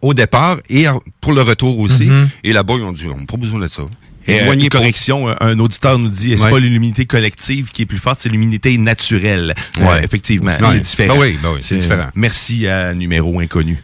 [0.00, 0.86] au départ et
[1.20, 2.06] pour le retour aussi.
[2.06, 2.28] Mhm.
[2.42, 3.82] Et là-bas, ils ont dit on n'a pas besoin de ça.
[4.28, 6.50] Et, euh, une correction, euh, un auditeur nous dit, c'est Ouais.
[6.50, 9.54] pas l'immunité collective qui est plus forte, c'est l'immunité naturelle.
[9.78, 9.84] Ouais.
[9.86, 10.56] Euh, effectivement, Ouais.
[10.72, 11.14] c'est différent.
[11.16, 12.08] Ben oui, ben oui, c'est différent.
[12.14, 13.78] Merci à numéro inconnu.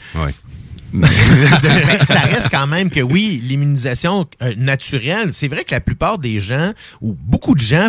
[2.05, 6.41] Ça reste quand même que oui, l'immunisation euh, naturelle, c'est vrai que la plupart des
[6.41, 7.89] gens ou beaucoup de gens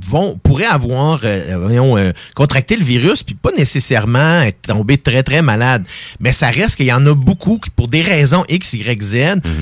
[0.00, 5.22] vont pourraient avoir euh, voyons, euh, contracté le virus puis pas nécessairement être tombé très
[5.22, 5.84] très malade.
[6.20, 9.16] Mais ça reste qu'il y en a beaucoup qui pour des raisons X Y Z,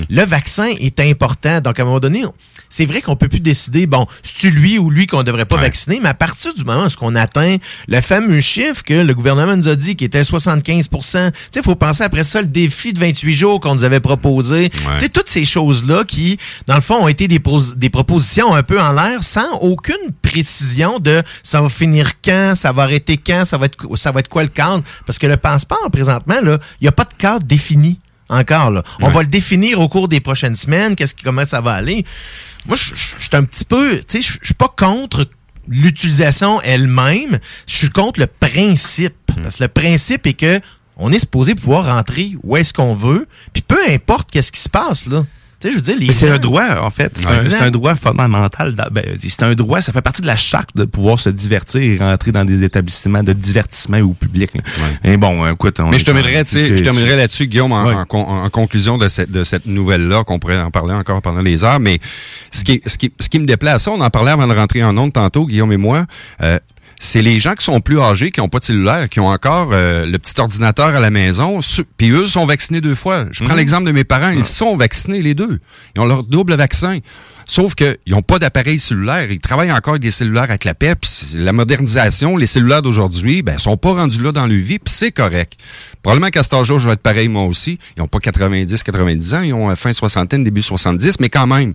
[0.09, 1.61] le vaccin est important.
[1.61, 2.35] Donc à un moment donné, on-
[2.74, 5.62] c'est vrai qu'on peut plus décider bon, c'est lui ou lui qu'on devrait pas Ouais.
[5.62, 7.56] vacciner, mais à partir du moment où on atteint
[7.87, 11.62] le fameux chiffre que le gouvernement nous a dit qui était 75 tu sais, il
[11.62, 14.70] faut penser après ça le défi de 28 jours qu'on nous avait proposé.
[14.70, 18.55] Tu sais, toutes ces choses-là qui, dans le fond, ont été des, pos- des propositions
[18.55, 23.16] un peu en l'air sans aucune précision de ça va finir quand, ça va arrêter
[23.18, 24.82] quand, ça va être, ça va être quoi le cadre.
[25.07, 27.99] Parce que le passeport, présentement, là, il n'y a pas de cadre défini
[28.33, 28.70] encore.
[28.70, 28.83] Là.
[29.01, 29.12] On Ouais.
[29.12, 32.05] va le définir au cours des prochaines semaines, qu'est-ce qui, comment ça va aller.
[32.66, 35.28] Moi, je suis un petit peu, tu sais, je je suis pas contre
[35.68, 39.14] l'utilisation elle-même, je suis contre le principe.
[39.43, 40.61] Parce que le principe est que
[40.97, 44.68] on est supposé pouvoir rentrer où est-ce qu'on veut, puis peu importe qu'est-ce qui se
[44.68, 45.24] passe, là.
[45.62, 47.12] Tu sais, je veux dire, les Mais c'est gens- un droit, en fait.
[47.14, 47.32] C'est Ouais.
[47.36, 47.56] un, Exact.
[47.58, 48.74] c'est un droit fondamental.
[48.74, 51.80] d'a- ben, c'est un droit, ça fait partie de la charte de pouvoir se divertir
[51.80, 54.50] et rentrer dans des établissements de divertissement ou public.
[54.56, 54.62] là.
[55.04, 57.84] Et bon, écoute, on Mais je terminerai, tu sais, c'est- je terminerai là-dessus, Guillaume, en,
[57.86, 57.94] Ouais.
[57.94, 61.62] en en conclusion de cette, de cette nouvelle-là, qu'on pourrait en parler encore pendant les
[61.62, 61.78] heures.
[61.78, 62.00] Mais
[62.50, 64.54] ce qui, ce qui, ce qui me déplaît à ça, on en parlait avant de
[64.54, 66.06] rentrer en onde tantôt, Guillaume et moi.
[66.42, 66.58] euh,
[67.05, 69.70] c'est les gens qui sont plus âgés, qui n'ont pas de cellulaire, qui ont encore
[69.72, 71.59] euh, le petit ordinateur à la maison,
[71.96, 73.26] puis eux sont vaccinés deux fois.
[73.32, 73.59] Je prends Mhm.
[73.59, 75.59] l'exemple de mes parents, ils sont vaccinés les deux.
[75.96, 76.98] Ils ont leur double vaccin.
[77.44, 79.32] Sauf qu'ils n'ont pas d'appareil cellulaire.
[79.32, 81.05] Ils travaillent encore avec des cellulaires avec la PEP.
[81.05, 84.94] C'est La modernisation, les cellulaires d'aujourd'hui, ben, sont pas rendus là dans le vie, puis
[84.94, 85.55] c'est correct.
[86.03, 87.80] Probablement qu'à cet âge-là, je vais être pareil moi aussi.
[87.96, 91.48] Ils n'ont pas 90, 90 ans, ils ont euh, fin soixantaine, début 70, mais quand
[91.48, 91.74] même.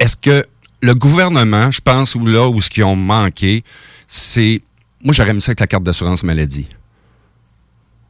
[0.00, 0.46] Est-ce que
[0.80, 3.64] le gouvernement, je pense, ou là où ce qu'ils ont manqué,
[4.08, 4.60] c'est...
[5.04, 6.66] Moi, j'aurais mis ça avec la carte d'assurance maladie.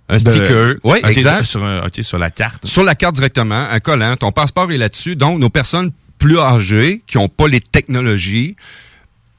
[0.08, 0.76] Un De- sticker.
[0.84, 1.44] Oui, exact.
[1.44, 2.66] Sur, un- sur la carte.
[2.66, 5.16] Sur la carte directement, un collant, ton passeport est là-dessus.
[5.16, 8.56] Donc, nos personnes plus âgées, qui n'ont pas les technologies,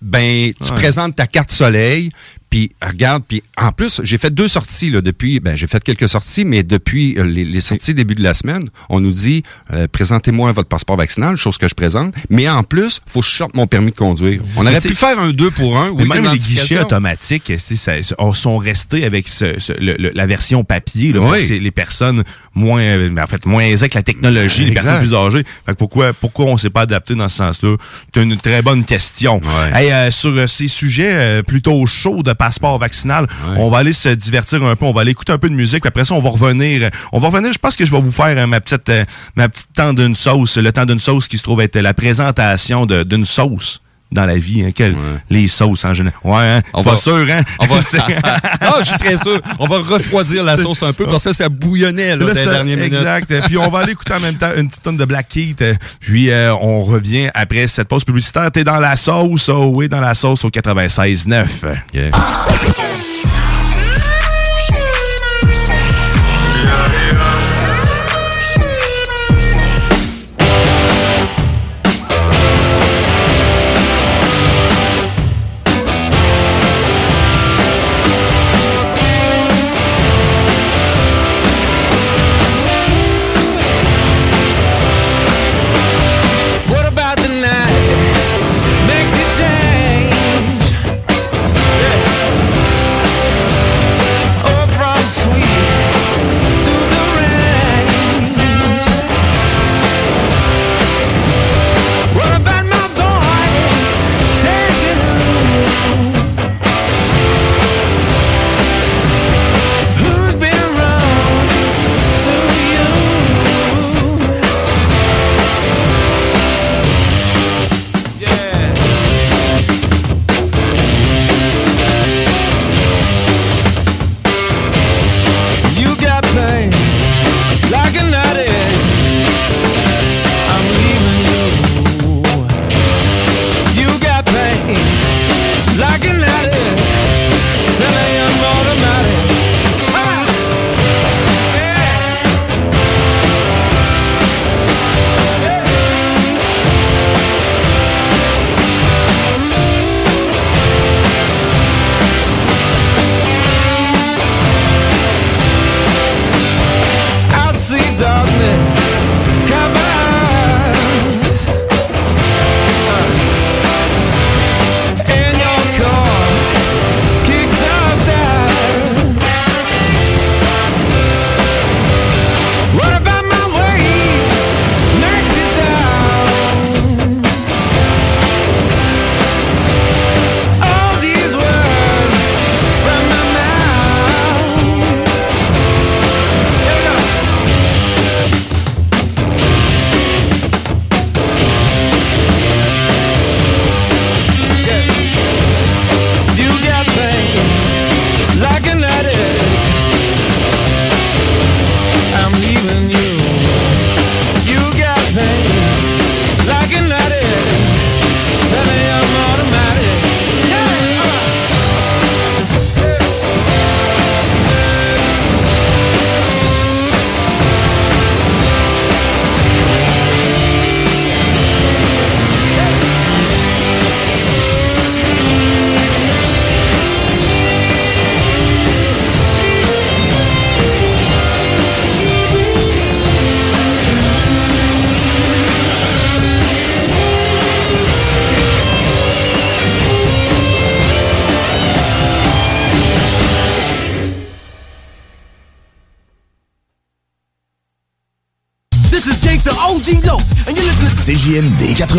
[0.01, 0.75] ben, tu Ouais.
[0.75, 2.11] présentes ta carte soleil,
[2.49, 6.09] puis regarde, puis en plus, j'ai fait deux sorties là, depuis, ben, j'ai fait quelques
[6.09, 9.43] sorties, mais depuis euh, les, les sorties début de la semaine, on nous dit,
[9.73, 13.31] euh, présentez-moi votre passeport vaccinal, chose que je présente, mais en plus, faut que je
[13.35, 14.41] sorte mon permis de conduire.
[14.55, 15.93] On Mais aurait pu faire un 2 pour 1.
[15.95, 20.25] Mais même les guichets automatiques, ça- on sont restés avec ce- ce- le- le- la
[20.25, 21.11] version papier.
[21.13, 21.27] Là, Oui.
[21.39, 22.23] pour c'est les personnes
[22.55, 25.43] moins, euh, en fait, moins aisées avec la technologie, les personnes plus âgées.
[25.65, 27.75] Fait que pourquoi, pourquoi on s'est pas adapté dans ce sens-là?
[28.13, 29.39] C'est une très bonne question.
[29.73, 33.27] Hey, euh, sur euh, ces sujets euh, plutôt chauds passeport vaccinal,
[33.57, 35.81] on va aller se divertir un peu, on va aller écouter un peu de musique,
[35.81, 36.89] puis après ça, on va revenir.
[37.11, 37.53] On va revenir.
[37.53, 39.03] Je pense que je vais vous faire euh, ma petite, euh,
[39.35, 42.85] ma petite temps d'une sauce, le temps d'une sauce qui se trouve être la présentation
[42.85, 43.81] d'une sauce
[44.11, 44.91] dans la vie, hein, que
[45.29, 46.19] les sauces en général.
[46.23, 47.41] Ouais, hein, On pas va- sûr, hein?
[47.59, 47.79] On va,
[48.61, 49.39] ah, je suis très sûr.
[49.59, 52.45] On va refroidir la sauce un peu parce que ça bouillonnait là, Là, dans les
[52.45, 52.93] dernières minutes.
[52.93, 53.41] Exact.
[53.45, 55.27] Puis on va aller écouter en même temps une petite tonne de Black.
[55.61, 58.49] Euh, Puis euh, on revient après cette pause publicitaire.
[58.51, 61.45] T'es dans la sauce, oh oui, dans la sauce au 96.9.
[61.61, 63.38] What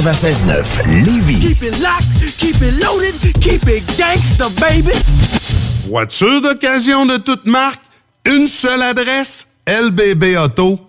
[0.00, 1.40] 96.9 Lévis.
[1.40, 4.96] Keep it locked, keep it loaded, keep it gangsta, baby.
[5.88, 7.82] Voiture d'occasion de toute marque,
[8.24, 10.88] une seule adresse, lbbauto.com.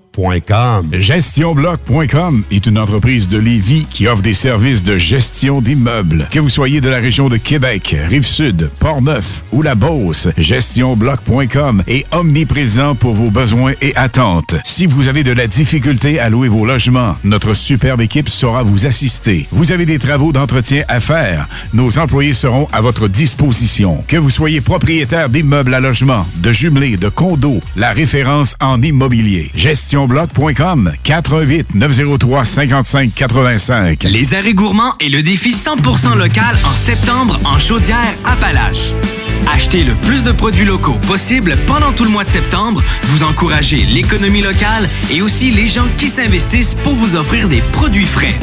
[0.93, 6.29] GestionBloc.com est une entreprise de Lévis qui offre des services de gestion d'immeubles.
[6.31, 12.05] Que vous soyez de la région de Québec, Rive-Sud, Port-Neuf ou la Beauce, GestionBloc.com est
[12.13, 14.55] omniprésent pour vos besoins et attentes.
[14.63, 18.85] Si vous avez de la difficulté à louer vos logements, notre superbe équipe saura vous
[18.85, 19.47] assister.
[19.51, 24.03] Vous avez des travaux d'entretien à faire, nos employés seront à votre disposition.
[24.07, 29.51] Que vous soyez propriétaire d'immeubles à logement, de jumelés, de condos, la référence en immobilier.
[29.55, 34.03] GestionBloc.com 418 903 55 85.
[34.03, 38.93] Les arrêts gourmands et le défi 100% local en septembre en chaudière Appalaches.
[39.47, 42.83] Achetez le plus de produits locaux possible pendant tout le mois de septembre.
[43.03, 48.05] Vous encouragez l'économie locale et aussi les gens qui s'investissent pour vous offrir des produits
[48.05, 48.35] frais.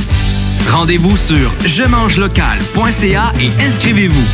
[0.68, 4.26] Rendez-vous sur je mange local.ca et inscrivez-vous.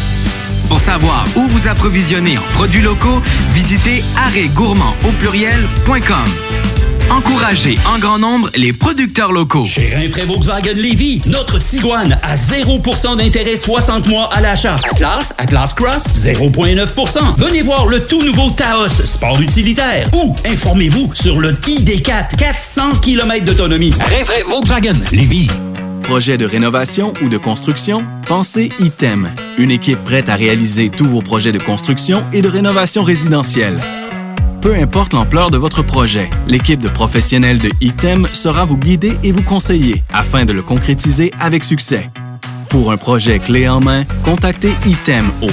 [0.69, 6.64] Pour savoir où vous approvisionner en produits locaux, visitez arrêtgourmand au pluriel.com.
[7.11, 9.65] Encouragez en grand nombre les producteurs locaux.
[9.65, 14.77] Chez Rinfraie Volkswagen Lévy, notre Tiguan à 0% d'intérêt 60 mois à l'achat.
[14.91, 17.37] Atlas, Atlas Cross, 0,9%.
[17.39, 20.09] Venez voir le tout nouveau Taos, sport utilitaire.
[20.15, 23.93] Ou informez-vous sur le ID4, 400 km d'autonomie.
[23.93, 25.49] Rinfraie Volkswagen Lévy.
[26.03, 28.05] Projet de rénovation ou de construction?
[28.27, 33.03] Pensez ITEM, une équipe prête à réaliser tous vos projets de construction et de rénovation
[33.03, 33.81] résidentielle.
[34.65, 39.31] Peu importe l'ampleur de votre projet, l'équipe de professionnels de ITEM sera vous guider et
[39.31, 42.09] vous conseiller afin de le concrétiser avec succès.
[42.71, 45.51] Pour un projet clé en main, contactez ITEM au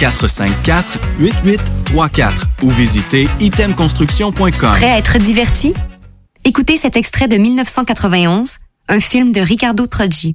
[0.00, 4.72] 418-454-8834 ou visitez itemconstruction.com.
[4.72, 5.74] Prêt à être diverti?
[6.44, 8.56] Écoutez cet extrait de 1991,
[8.88, 10.34] un film de Ricardo Troggi.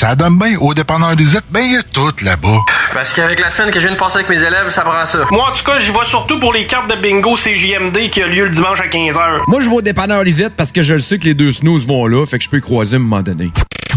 [0.00, 2.64] Ça donne bien au dépanneur Lisette, ben il y a tout là-bas.
[2.94, 5.18] Parce qu'avec la semaine que je viens de passer avec mes élèves, ça prend ça.
[5.32, 8.28] Moi, en tout cas, j'y vais surtout pour les cartes de bingo CJMD qui a
[8.28, 9.40] lieu le dimanche à 15h.
[9.48, 11.86] Moi, je vais au dépanneur Lisette parce que je le sais que les deux snooze
[11.86, 13.50] vont là, fait que je peux y croiser à un moment donné.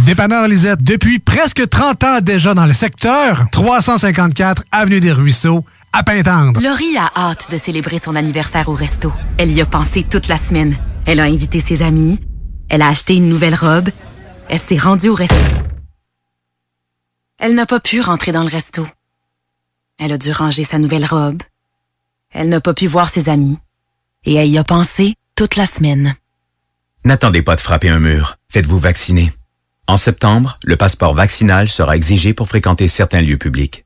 [0.05, 6.01] Dépanneur Lisette, depuis presque 30 ans déjà dans le secteur, 354 Avenue des Ruisseaux, à
[6.01, 6.59] Pintendre.
[6.61, 9.13] Laurie a hâte de célébrer son anniversaire au resto.
[9.37, 10.75] Elle y a pensé toute la semaine.
[11.05, 12.19] Elle a invité ses amis.
[12.69, 13.89] Elle a acheté une nouvelle robe.
[14.49, 15.35] Elle s'est rendue au resto.
[17.43, 18.85] Elle n'a pas pu rentrer dans le resto.
[19.97, 21.41] Elle a dû ranger sa nouvelle robe.
[22.29, 23.57] Elle n'a pas pu voir ses amis.
[24.25, 26.13] Et elle y a pensé toute la semaine.
[27.03, 28.37] N'attendez pas de frapper un mur.
[28.49, 29.33] Faites-vous vacciner.
[29.87, 33.85] En septembre, le passeport vaccinal sera exigé pour fréquenter certains lieux publics.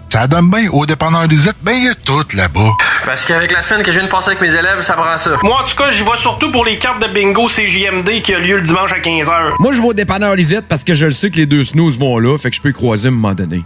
[0.11, 2.71] Ça donne bien au dépanneur Lisette, ben il y a tout là-bas.
[3.05, 5.37] Parce qu'avec la semaine que je viens de passer avec mes élèves, ça prend ça.
[5.41, 8.39] Moi, en tout cas, j'y vais surtout pour les cartes de bingo CJMD qui a
[8.39, 9.53] lieu le dimanche à 15h.
[9.57, 11.97] Moi, je vais au dépanneur Lisette parce que je le sais que les deux snooze
[11.97, 13.63] vont là, fait que je peux y croiser à un moment donné.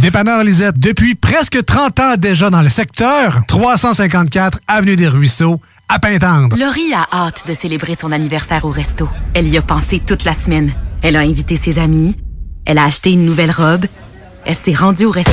[0.00, 5.98] Dépanneur Lisette, depuis presque 30 ans déjà dans le secteur, 354 Avenue des Ruisseaux, à
[5.98, 6.56] Pintendre.
[6.56, 9.08] Laurie a hâte de célébrer son anniversaire au resto.
[9.34, 10.72] Elle y a pensé toute la semaine.
[11.02, 12.16] Elle a invité ses amis.
[12.66, 13.86] Elle a acheté une nouvelle robe.
[14.44, 15.32] Elle s'est rendue au resto.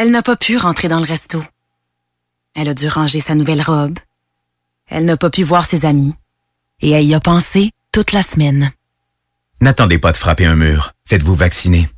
[0.00, 1.42] Elle n'a pas pu rentrer dans le resto.
[2.54, 3.98] Elle a dû ranger sa nouvelle robe.
[4.86, 6.14] Elle n'a pas pu voir ses amis.
[6.80, 8.70] Et elle y a pensé toute la semaine.
[9.60, 10.92] N'attendez pas de frapper un mur.
[11.04, 11.88] Faites-vous vacciner.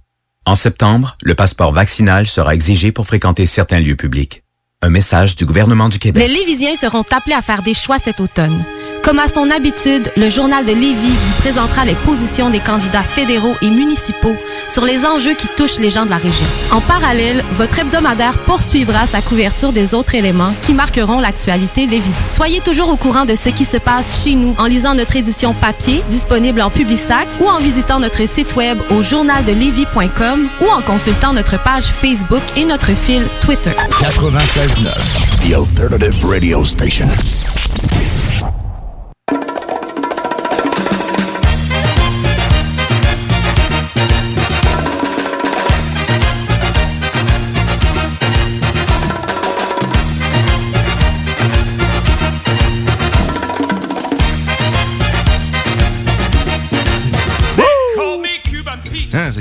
[0.46, 4.44] En septembre, le passeport vaccinal sera exigé pour fréquenter certains lieux publics.
[4.80, 6.26] Un message du gouvernement du Québec.
[6.26, 8.64] Les Lévisiens seront appelés à faire des choix cet automne.
[9.02, 13.54] Comme à son habitude, le journal de Lévis vous présentera les positions des candidats fédéraux
[13.62, 14.36] et municipaux
[14.68, 16.46] sur les enjeux qui touchent les gens de la région.
[16.70, 22.28] En parallèle, votre hebdomadaire poursuivra sa couverture des autres éléments qui marqueront l'actualité lévisienne.
[22.28, 25.54] Soyez toujours au courant de ce qui se passe chez nous en lisant notre édition
[25.54, 31.32] papier disponible en Publisac ou en visitant notre site web au journaldelevis.com ou en consultant
[31.32, 33.72] notre page Facebook et notre fil Twitter.
[34.00, 37.08] 96.9, The Alternative Radio Station.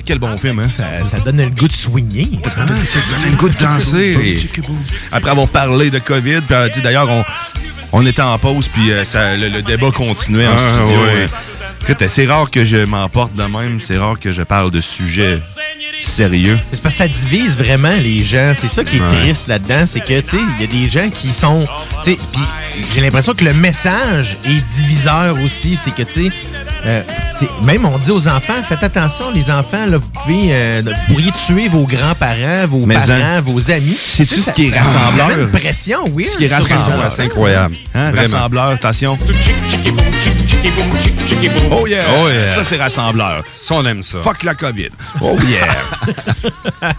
[0.09, 0.67] Quel bon film, hein?
[0.67, 2.27] Ça, donne le goût de swinguer.
[2.57, 4.17] Ah, c'est le goût de danser.
[4.23, 4.49] Et
[5.11, 6.39] après avoir parlé de COVID,
[6.83, 7.23] d'ailleurs, on,
[7.91, 10.99] on était en pause, puis euh, ça- le, le débat continuait en Ah, studio.
[11.03, 11.25] ouais.
[11.87, 15.37] Écoute, c'est rare que je m'emporte de même, c'est rare que je parle de sujets
[16.01, 16.57] sérieux.
[16.71, 18.53] C'est parce que ça divise vraiment les gens.
[18.55, 19.07] C'est ça qui est Ouais.
[19.07, 19.85] triste là-dedans.
[19.85, 21.67] C'est que, tu sais, il y a des gens qui sont.
[22.03, 22.41] Tu sais, puis
[22.95, 25.77] j'ai l'impression que le message est diviseur aussi.
[25.81, 26.29] C'est que, tu sais,
[26.85, 27.01] euh,
[27.31, 31.13] c'est- même on dit aux enfants, faites attention, les enfants, là, vous pouvez, euh, vous
[31.13, 33.97] pourriez tuer vos grands-parents, vos Mais parents, hein, vos amis.
[33.99, 35.29] sais-tu Tu sais, ce qui est rassembleur?
[35.37, 36.25] une pression, oui.
[36.25, 37.75] Ce qui est les rassembleur, c'est incroyable.
[37.95, 39.17] Hein, rassembleur, attention.
[41.71, 42.03] Oh yeah!
[42.21, 42.49] Oh yeah.
[42.55, 43.43] Ça, c'est rassembleur.
[43.53, 44.19] Ça, on aime ça.
[44.19, 44.89] Fuck la COVID.
[45.21, 45.67] Oh yeah!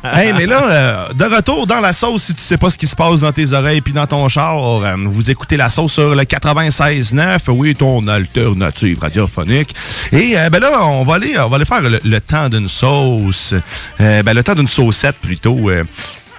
[0.16, 2.86] hey, mais là, euh, de retour dans la sauce, si tu sais pas ce qui
[2.86, 6.14] se passe dans tes oreilles puis dans ton char, euh, vous écoutez la sauce sur
[6.14, 9.69] le 96.9, oui, ton alternative radiophonique.
[10.12, 12.68] Et euh, ben là, on va aller, on va aller faire le, le temps d'une
[12.68, 13.54] sauce.
[14.00, 15.70] Euh, ben, le temps d'une saucette, plutôt.
[15.70, 15.84] euh.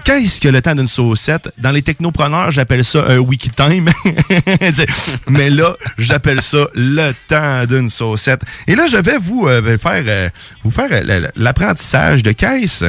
[0.04, 1.52] Qu'est-ce que le temps d'une saucette?
[1.58, 3.88] Dans les technopreneurs, j'appelle ça un wiki time.
[5.28, 8.42] Mais là, j'appelle ça le temps d'une saucette.
[8.66, 10.30] Et là, je vais vous euh, faire,
[10.64, 10.88] vous faire
[11.36, 12.84] l'apprentissage de caisse.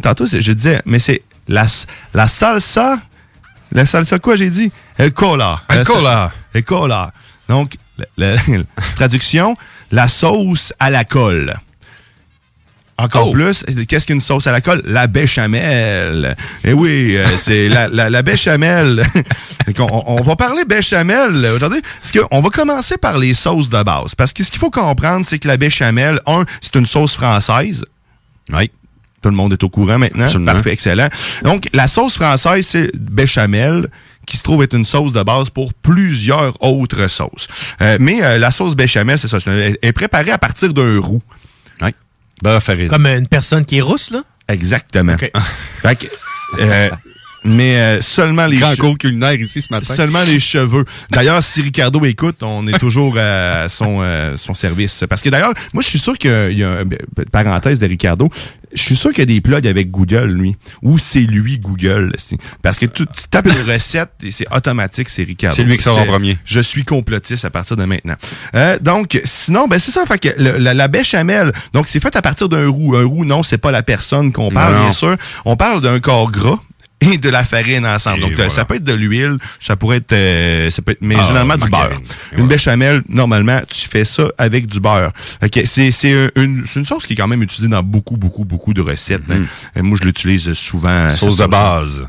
[0.00, 1.66] Tantôt, je disais, mais c'est la,
[2.14, 2.98] la salsa?
[3.72, 4.70] La salsa quoi, j'ai dit?
[4.98, 5.62] El cola.
[5.68, 6.32] El cola.
[6.54, 7.12] El cola.
[7.48, 7.74] Donc,
[8.16, 8.36] la, la-
[8.96, 9.56] traduction,
[9.92, 11.56] la sauce à la colle.
[12.98, 13.32] Encore Oh.
[13.32, 14.82] plus, qu'est-ce qu'une sauce à la colle?
[14.84, 16.36] La béchamel.
[16.62, 19.02] Eh oui, euh, c'est la, la, la béchamel.
[19.78, 24.14] On, on va parler béchamel aujourd'hui, parce qu'on va commencer par les sauces de base.
[24.14, 27.84] Parce que ce qu'il faut comprendre, c'est que la béchamel, un, c'est une sauce française.
[28.50, 28.70] Oui.
[29.22, 30.24] Tout le monde est au courant maintenant.
[30.24, 30.52] Absolument.
[30.52, 31.08] Parfait, excellent.
[31.44, 33.88] Donc, la sauce française, c'est béchamel
[34.26, 37.48] qui se trouve être une sauce de base pour plusieurs autres sauces.
[37.80, 41.00] Euh, mais euh, la sauce béchamel, c'est ça, c'est- elle est préparée à partir d'un
[41.00, 41.22] roux.
[41.80, 41.90] Oui.
[42.42, 42.88] Beurre farine.
[42.88, 44.22] Comme une personne qui est rousse, là?
[44.48, 45.14] Exactement.
[45.14, 45.30] OK.
[45.82, 46.06] Fait que,
[46.60, 46.90] euh,
[47.44, 49.94] mais euh, seulement les Grand cours culinaire ici ce matin.
[49.94, 50.84] Seulement les cheveux.
[51.10, 55.04] D'ailleurs, si Ricardo écoute, on est toujours à son, euh, son service.
[55.08, 56.84] Parce que d'ailleurs, moi, je suis sûr qu'il y a, il y a un-
[57.30, 58.28] parenthèse de Ricardo,
[58.74, 60.56] je suis sûr qu'il y a des plugs avec Google, lui.
[60.82, 62.12] Ou c'est lui, Google.
[62.62, 65.54] Parce que tu, tu tapes une recette et c'est automatique, c'est Ricardo.
[65.54, 66.38] C'est lui qui sort en premier.
[66.46, 68.14] Je suis complotiste à partir de maintenant.
[68.54, 70.06] Euh, donc, sinon, ben c'est ça.
[70.06, 72.96] Fait que le- la, la béchamel, donc c'est fait à partir d'un roux.
[72.96, 74.82] Un roux, non, c'est pas la personne qu'on parle, non.
[74.84, 75.16] bien sûr.
[75.44, 76.58] On parle d'un corps gras
[77.12, 78.18] et de la farine ensemble.
[78.18, 78.50] Et Donc, euh, voilà.
[78.50, 81.56] ça peut être de l'huile, ça pourrait être, euh, ça peut être, mais Ah, généralement
[81.56, 82.00] du beurre.
[82.36, 85.12] Une béchamel, normalement, tu fais ça avec du beurre.
[85.42, 88.16] Ok, c'est c'est un- une, c'est une sauce qui est quand même utilisée dans beaucoup,
[88.16, 89.22] beaucoup, beaucoup de recettes.
[89.30, 89.42] hein.
[89.76, 91.08] Euh, Moi, je l'utilise souvent.
[91.08, 91.16] Mhm.
[91.16, 92.06] Sauce de base.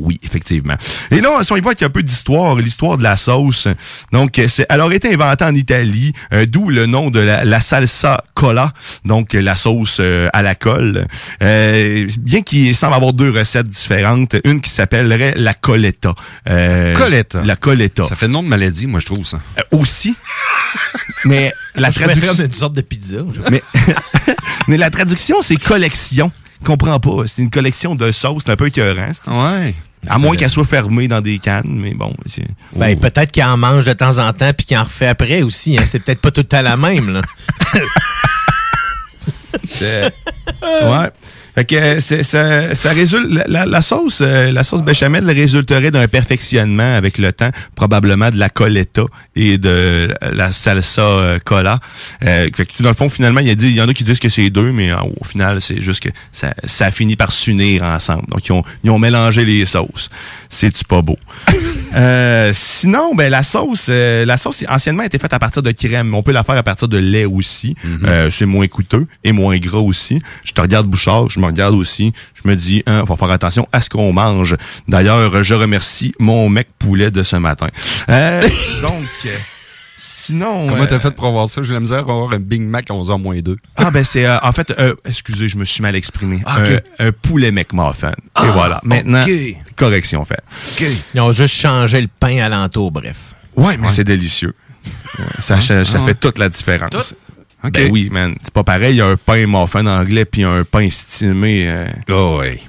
[0.00, 0.74] Oui, effectivement.
[1.10, 3.16] Et là, si on y voit qu'il y a un peu d'histoire, l'histoire de la
[3.16, 3.68] sauce.
[4.12, 7.44] Donc, euh, c'est, elle aurait été inventée en Italie, euh, d'où le nom de la,
[7.44, 8.72] la salsa cola,
[9.04, 11.06] donc euh, la sauce euh, à la colle.
[11.42, 16.14] Euh, bien qu'il semble avoir deux recettes différentes, une qui s'appellerait la coletta.
[16.48, 17.42] Euh, Coletta.
[17.42, 18.04] La coletta.
[18.04, 19.40] Ça fait nom de maladie, moi, je trouve ça.
[19.58, 20.14] Euh, aussi.
[21.24, 22.34] Mais la traduction...
[22.34, 23.18] comme une sorte de pizza.
[23.50, 23.62] Mais,
[24.68, 26.32] mais la traduction, c'est collection.
[26.64, 27.26] Comprends pas.
[27.26, 29.08] C'est une collection de sauces, c'est un peu écœurant.
[29.12, 29.74] c'est- Ouais.
[30.08, 32.12] À moins qu'elle soit fermée dans des cannes, mais bon.
[32.26, 32.42] c'est-
[32.74, 35.78] Ben, peut-être qu'il en mange de temps en temps puis qu'il en refait après aussi.
[35.78, 35.82] hein.
[35.86, 37.22] C'est peut-être pas tout le temps la même, là.
[39.64, 40.12] C'est-
[40.62, 41.10] ouais.
[41.54, 45.90] Fait que euh, c'est- ça, ça résulte la, la- sauce euh, la sauce béchamel résulterait
[45.90, 49.02] d'un perfectionnement avec le temps probablement de la coletta
[49.36, 51.80] et de la salsa euh, cola.
[52.24, 53.92] Euh, fait que dans le fond finalement il y a dit il y en a
[53.94, 57.32] qui disent que c'est deux mais au final c'est juste que ça ça finit par
[57.32, 58.24] s'unir ensemble.
[58.28, 60.08] Donc ils ont ils ont mélangé les sauces.
[60.48, 61.18] C'est-tu pas beau?
[61.94, 66.14] Euh, sinon, ben la sauce, euh, la sauce anciennement était faite à partir de crème.
[66.14, 67.74] On peut la faire à partir de lait aussi.
[68.04, 70.22] Euh, c'est moins coûteux et moins gras aussi.
[70.42, 72.12] Je te regarde Bouchard, je me regarde aussi.
[72.34, 74.56] Je me dis, hein, faut faire attention à ce qu'on mange.
[74.88, 77.68] D'ailleurs, je remercie mon mec poulet de ce matin.
[78.08, 78.40] Euh,
[78.82, 79.36] donc, euh,
[79.96, 81.62] sinon, Comment euh, t'as fait pour avoir ça?
[81.62, 83.56] J'ai la misère à avoir un Big Mac à 11h moins 2.
[83.76, 86.58] ah ben c'est euh, en fait euh, excusez je me suis mal exprimé Ah.
[86.98, 89.24] Un- poulet McMuffin Ah, et voilà maintenant
[89.76, 90.42] correction faite
[91.14, 93.16] Ils ont juste changé le pain alentour, bref.
[93.56, 94.54] Ouais, mais c'est délicieux.
[95.20, 96.06] Euh, Ça, ça, ça Ah.
[96.06, 96.90] fait toute la différence.
[96.90, 97.31] Tout?
[97.70, 98.34] Ben oui, man.
[98.42, 101.64] C'est pas pareil, il y a un pain muffin anglais puis un pain stimé.
[101.68, 102.60] euh, Oh, ouais.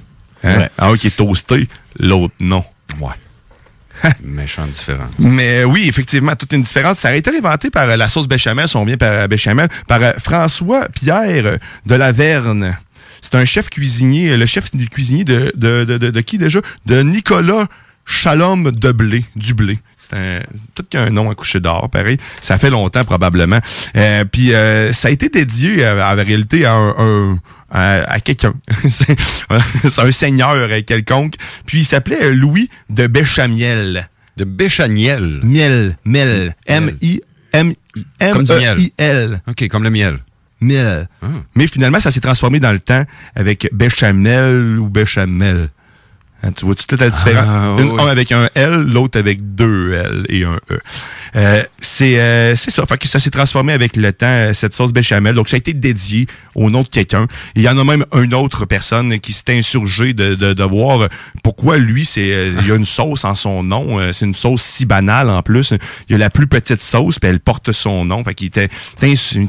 [0.42, 0.58] hein?
[0.58, 0.70] Ouais.
[0.78, 1.68] Un qui est toasté,
[1.98, 2.64] l'autre non.
[3.00, 3.14] Ouais.
[4.22, 5.10] Méchante différence.
[5.18, 6.98] Mais oui, effectivement, toute une différence.
[6.98, 9.68] Ça a été inventé par euh, la sauce béchamel, si on vient par euh, béchamel,
[9.86, 12.76] par euh, François Pierre de la Verne.
[13.22, 16.60] C'est un chef cuisinier, le chef du cuisinier de, de, de, de, de qui déjà?
[16.84, 17.66] De Nicolas
[18.06, 19.78] Chalom de Blé, du blé.
[19.96, 20.40] C'est un,
[20.74, 22.18] tout qu'un nom à coucher d'or, pareil.
[22.42, 23.60] Ça fait longtemps, probablement.
[23.96, 26.94] Euh, Puis euh, ça a été dédié, euh, en réalité, à un...
[26.98, 27.38] un-
[27.76, 28.52] à, à quelqu'un.
[28.90, 29.16] c'est
[29.88, 31.34] c'est un seigneur euh, quelconque.
[31.66, 34.08] Puis il s'appelait Louis de Béchamiel.
[34.36, 35.40] De Béchaniel.
[35.42, 36.54] Miel, Miel.
[36.66, 37.20] M-I,
[37.52, 37.72] M,
[38.32, 38.78] Comme du miel.
[38.78, 39.40] M-E-I-L.
[39.48, 40.18] OK, comme le miel.
[40.60, 41.08] Miel.
[41.56, 43.02] Mais finalement, ça s'est transformé dans le temps
[43.34, 45.68] avec béchamel ou béchamel.
[46.44, 47.46] Hein, tu vois toute la différence?
[47.48, 48.00] Ah, Une- oui.
[48.02, 50.78] Un avec un L, l'autre avec deux L et un E.
[51.36, 52.84] Euh, c'est euh, c'est ça.
[52.86, 55.34] Fait que ça s'est transformé avec le temps, euh, cette sauce béchamel.
[55.34, 57.26] Donc, ça a été dédié au nom de quelqu'un.
[57.56, 61.08] Il y en a même une autre personne qui s'est insurgée de, de, de voir
[61.42, 63.98] pourquoi lui, c'est euh, il y a une sauce en son nom.
[63.98, 65.72] Euh, C'est une sauce si banale en plus.
[66.08, 68.22] Il y a la plus petite sauce, puis elle porte son nom.
[68.22, 68.68] Fait qu'il était,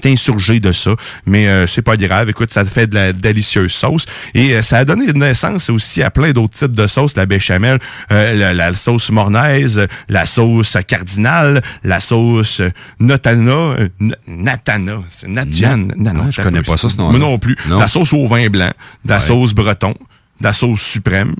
[0.05, 0.95] insurgé de ça.
[1.25, 2.29] Mais euh, c'est pas grave.
[2.29, 4.05] Écoute, ça fait de la délicieuse sauce.
[4.33, 7.15] Et ça a donné naissance aussi à plein d'autres types de sauces.
[7.15, 7.79] La béchamel,
[8.11, 12.61] euh, la, la sauce mornaise, la sauce cardinale, la sauce
[12.99, 13.89] notana, euh,
[14.27, 14.97] natana.
[15.09, 15.93] C'est natiane.
[15.97, 16.97] Na- Non, non, Ah, je connais pas ça, ce.
[16.97, 17.55] Moi non plus.
[17.67, 17.79] Non.
[17.79, 18.71] La sauce au vin blanc,
[19.03, 19.21] de la Ouais.
[19.21, 19.93] sauce breton,
[20.39, 21.35] de la sauce suprême,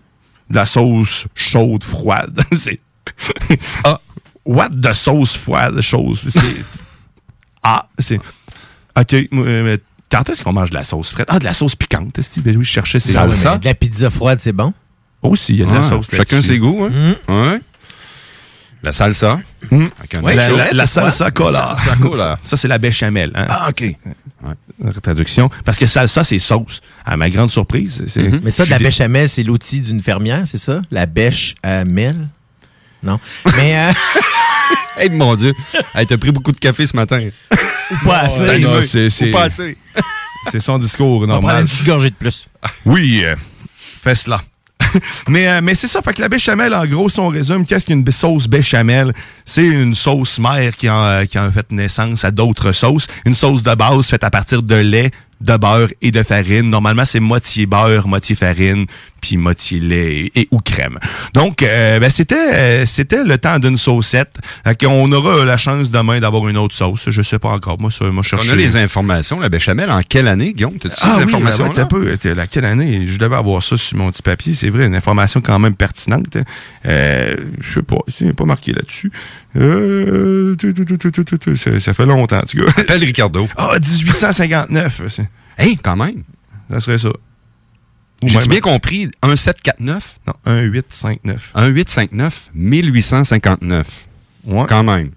[0.50, 2.40] de la sauce chaude, froide.
[2.54, 2.80] c'est...
[3.84, 4.00] ah,
[4.46, 6.28] what de sauce froide, chose?
[6.30, 6.40] C'est...
[7.64, 8.20] ah, c'est...
[8.98, 9.78] OK, euh,
[10.10, 11.28] quand est-ce qu'on mange de la sauce frette?
[11.30, 12.18] Ah, de la sauce piquante.
[12.18, 14.54] Est-ce que- ben oui, je cherchais ces Ah ouais, mais de la pizza froide, c'est
[14.54, 14.74] bon?
[15.30, 17.16] Aussi, il y a de la Ah, sauce Chacun ses goûts, hein?
[17.28, 17.60] Ouais.
[18.84, 19.40] La salsa.
[19.72, 19.90] Ouais,
[20.24, 20.58] la, nacho.
[20.58, 21.70] la- la salsa cola.
[21.70, 22.38] La salsa cola.
[22.44, 23.32] Ça, c'est la béchamel.
[23.34, 23.46] Hein?
[23.50, 23.84] Ah, OK.
[25.02, 25.50] Traduction.
[25.64, 26.82] Parce que salsa, c'est sauce.
[27.04, 28.04] À ma grande surprise.
[28.08, 28.42] c'est- Mhm.
[28.44, 30.82] Mais ça, de la béchamel, c'est l'outil d'une fermière, c'est ça?
[30.92, 32.28] La bêche à mel?
[33.02, 33.20] Non.
[33.58, 33.92] Mais, euh,
[34.98, 35.54] Hey, mon Dieu.
[35.94, 37.20] Hey, t'as pris beaucoup de café ce matin.
[37.92, 38.60] ou pas assez.
[38.60, 39.78] Non, c'est- c'est- Ou pas assez.
[40.52, 41.62] C'est son discours On va prendre normal.
[41.64, 42.48] une petite gorgée de plus.
[42.86, 43.36] Oui, euh,
[44.02, 44.42] fais cela.
[45.28, 47.86] mais euh, mais c'est ça, fait que la béchamel, en gros, si on résume, qu'est-ce
[47.86, 49.14] qu'une sauce béchamel?
[49.44, 53.08] C'est une sauce mère qui a, qui a fait naissance à d'autres sauces.
[53.26, 55.12] Une sauce de base faite à partir de lait,
[55.42, 56.70] de beurre et de farine.
[56.70, 58.86] Normalement, c'est moitié beurre, moitié farine,
[59.22, 61.00] puis moitié lait et, ou crème.
[61.34, 64.38] Donc, euh, ben, c'était euh, c'était le temps d'une saucette.
[64.80, 67.10] Qu'on aura la chance demain d'avoir une autre sauce.
[67.10, 67.80] Je sais pas encore.
[67.80, 68.52] Moi, ça, moi, je On cherchais...
[68.52, 69.90] a les informations, la béchamel.
[69.92, 70.78] En quelle année, Guillaume?
[70.78, 72.16] T'as-tu Ah ces oui, informations ouais, t'as peu.
[72.36, 73.08] La quelle année?
[73.08, 74.54] Je devais avoir ça sur mon petit papier.
[74.54, 76.38] C'est vrai, une information quand même pertinente.
[76.86, 77.98] Euh, je sais pas.
[78.08, 79.12] C'est pas marqué là-dessus.
[79.58, 82.66] Euh, tu- tu- tu- ça, ça fait longtemps, tu gars.
[82.76, 83.48] Appelle Ricardo.
[83.58, 85.02] Ah, 1859.
[85.10, 86.24] c'est- Hey, quand même.
[86.70, 87.10] Ça serait ça.
[88.24, 89.10] J'ai bien compris.
[89.24, 90.20] 1749?
[90.28, 91.52] Non, 1859.
[91.56, 94.08] 1859, 1859.
[94.46, 94.66] Ouais.
[94.68, 95.12] Quand même.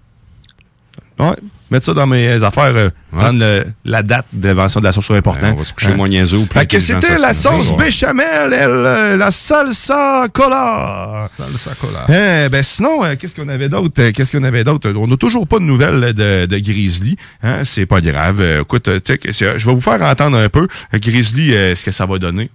[1.17, 1.35] Ouais.
[1.71, 5.13] Mettre ça dans mes affaires, euh, prendre le- la date d'invention de la sauce sur
[5.15, 5.47] important.
[5.47, 8.69] Ouais, on va se coucher moins niaiseux plus Fait que c'était la sauce béchamel, elle,
[8.69, 11.19] euh, la salsa cola.
[11.29, 12.05] Salsa cola.
[12.09, 13.93] Eh, ben sinon, euh, qu'est-ce qu'on avait d'autre?
[13.99, 14.91] Euh, Qu'est-ce qu'on avait d'autre?
[14.95, 17.15] On n'a toujours pas de nouvelles euh, de, de Grizzly.
[17.43, 17.61] Hein?
[17.65, 18.41] C'est pas grave.
[18.41, 20.67] Euh, écoute, euh, je vais vous faire entendre un peu.
[20.93, 22.49] Euh, Grizzly, euh, ce que ça va donner.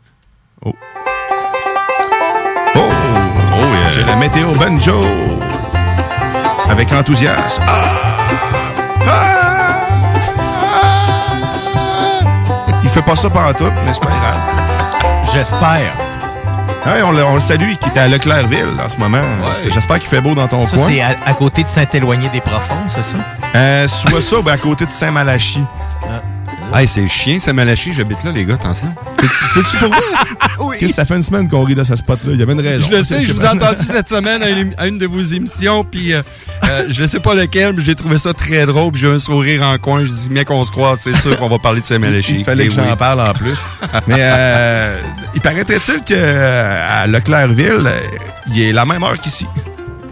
[0.65, 0.75] Oh.
[2.77, 2.81] Oh!
[3.95, 5.01] C'est la météo banjo.
[6.69, 7.63] Avec enthousiasme.
[7.67, 8.63] Ah!
[9.07, 9.75] Ah!
[12.83, 14.41] Il fait pas ça pendant tout, mais c'est pas grave.
[15.33, 15.93] J'espère.
[16.87, 19.23] Ouais, on, le, on le salue, qui était à Leclercville en ce moment.
[19.73, 20.87] J'espère qu'il fait beau dans ton Ça, coin.
[20.91, 23.17] c'est à, à côté de Saint-Éloigné des Profonds, c'est ça?
[23.55, 25.65] Euh, soit ça, ben, à côté de Saint-Malachie.
[26.73, 28.89] Hey, c'est chien, c'est Malachi, j'habite là, les gars, attention.
[29.55, 30.73] C'est-tu pour vous?
[30.81, 32.33] Que ça fait une semaine qu'on rit de ce spot-là?
[32.33, 32.89] Il y avait une raison.
[32.91, 35.21] Je le sais, je vous ai entendu cette semaine à une, à une de vos
[35.21, 36.23] émissions, puis euh,
[36.65, 39.19] euh, je ne sais pas lequel, mais j'ai trouvé ça très drôle, puis j'ai un
[39.19, 40.01] sourire en coin.
[40.05, 42.37] Je dis, mec, qu'on se croise, c'est sûr qu'on va parler de Saint-Malachie.
[42.39, 42.97] Il fallait Et que j'en oui.
[42.99, 43.59] parle en plus.
[44.09, 44.99] Mais euh,
[45.35, 48.01] il paraîtrait-il qu'à Leclercville, euh,
[48.49, 49.47] il est la même heure qu'ici?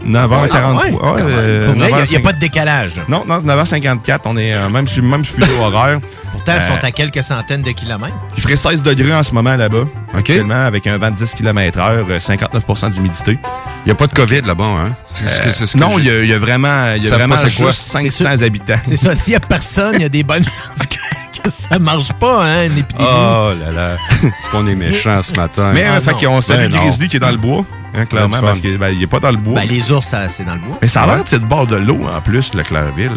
[0.07, 0.49] 9h43.
[0.55, 0.91] Ah ouais?
[0.93, 1.27] Ouais, Quand même.
[1.29, 2.07] euh, Pour vrai, il y a- 9h50.
[2.09, 2.93] il y a pas de décalage.
[3.09, 4.19] Non, non, 9h54.
[4.27, 5.99] On est euh, même sur le même fuseau horaire.
[6.45, 8.15] Pourtant, ils Euh, sont à quelques centaines de kilomètres.
[8.37, 9.85] Il ferait 16 degrés en ce moment là-bas.
[10.17, 13.39] Actuellement, avec un vent de 10 km heure, euh, 59% d'humidité.
[13.85, 14.91] Il n'y a pas de COVID là-bas, hein?
[15.07, 16.95] C'est ce que- c'est ce que Euh, non, il y, a- il y a vraiment,
[16.95, 17.71] y a c'est quoi?
[17.71, 18.75] juste 500 habitants.
[18.85, 19.15] C'est ça.
[19.15, 22.45] S'il y a personne, il y a des bonnes chances que, que ça marche pas,
[22.45, 23.09] hein, une épidémie.
[23.09, 25.71] Oh là là, est-ce qu'on est méchant ce matin?
[25.73, 26.81] Mais Ah, euh, fait qu'on salue Ben.
[26.81, 27.65] Grizzly qui est dans le bois,
[27.97, 29.61] hein, clairement, parce qu'il ben, est pas dans le bois.
[29.61, 30.79] Ben, les ours, ça, c'est dans le bois.
[30.83, 33.13] Mais ça a l'air de cette bord de l'eau, en plus, le Clairville.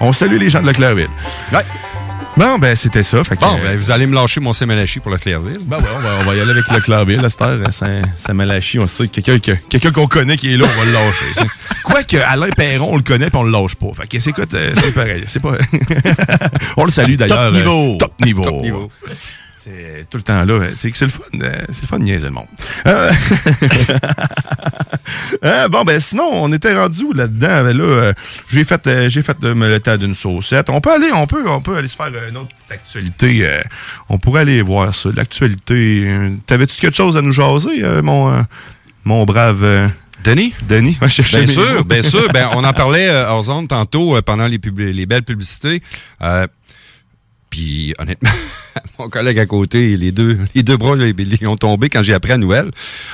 [0.00, 1.08] On salue les gens de Leclerville.
[1.52, 1.64] Ouais.
[2.36, 3.22] Bon, ben, c'était ça.
[3.22, 5.60] Fait que, Bon, euh, ben, vous allez me lâcher mon Saint-Malachie pour le Clairville.
[5.62, 7.30] ben ouais, on va, on va y aller avec le Clairville, heure.
[7.72, 10.84] Saint- Saint-Malachie, on sait que quelqu'un que- quelqu'un qu'on connaît qui est là, on va
[10.84, 11.26] le lâcher.
[11.84, 13.86] Quoique, Alain Perron, on le connaît puis on le lâche pas.
[13.96, 15.22] Fait que, c'est, euh, c'est pareil.
[15.28, 15.52] C'est pas...
[16.76, 17.52] on le salue d'ailleurs.
[17.52, 17.94] Top niveau.
[17.94, 18.42] euh, top niveau.
[18.42, 18.90] Top niveau.
[19.62, 20.66] C'est tout le temps là.
[20.78, 21.22] C'est que c'est le fun.
[21.32, 22.46] C'est le fun de niaiser le monde.
[22.86, 23.10] Euh,
[25.44, 27.64] euh, bon, ben sinon, on était rendu où là-dedans?
[27.64, 28.12] Ben là, euh,
[28.50, 30.70] j'ai fait, euh, j'ai fait euh, le temps d'une saucette.
[30.70, 33.46] On peut aller, on peut, on peut aller se faire une autre petite actualité.
[34.08, 36.06] on pourrait aller voir ça, l'actualité.
[36.46, 38.44] T'avais-tu quelque chose à nous jaser, mon,
[39.04, 39.90] mon brave...
[40.22, 40.54] Denis?
[40.66, 42.26] Denis, va chercher Bien sûr, bien sûr.
[42.32, 45.82] Ben, on en parlait hors zone tantôt pendant les, pub- les belles publicités.
[47.54, 48.30] Puis honnêtement,
[48.98, 52.30] mon collègue à côté, les deux, les deux bras ils, ont tombé quand j'ai appris
[52.30, 52.72] la nouvelle.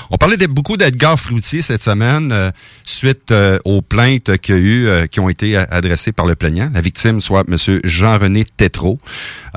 [0.09, 2.51] On parlait de- beaucoup d'Edgar Fruitier cette semaine euh,
[2.87, 6.37] suite euh, aux plaintes qu'il y a eu, euh, qui ont été adressées par le
[6.37, 6.71] plaignant.
[6.73, 7.81] La victime soit M.
[7.85, 8.99] Jean-René Tétrault.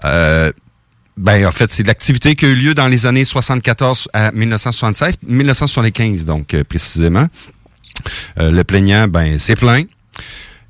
[0.04, 5.20] Ben, en fait, c'est l'activité qui a eu lieu dans les années 74 à 1976,
[5.26, 7.28] 1975, donc, précisément.
[8.36, 9.88] Le plaignant, ben, s'est plaint.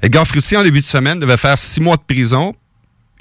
[0.04, 2.54] Edgar Fruitier, en début de semaine, devait faire six mois de prison.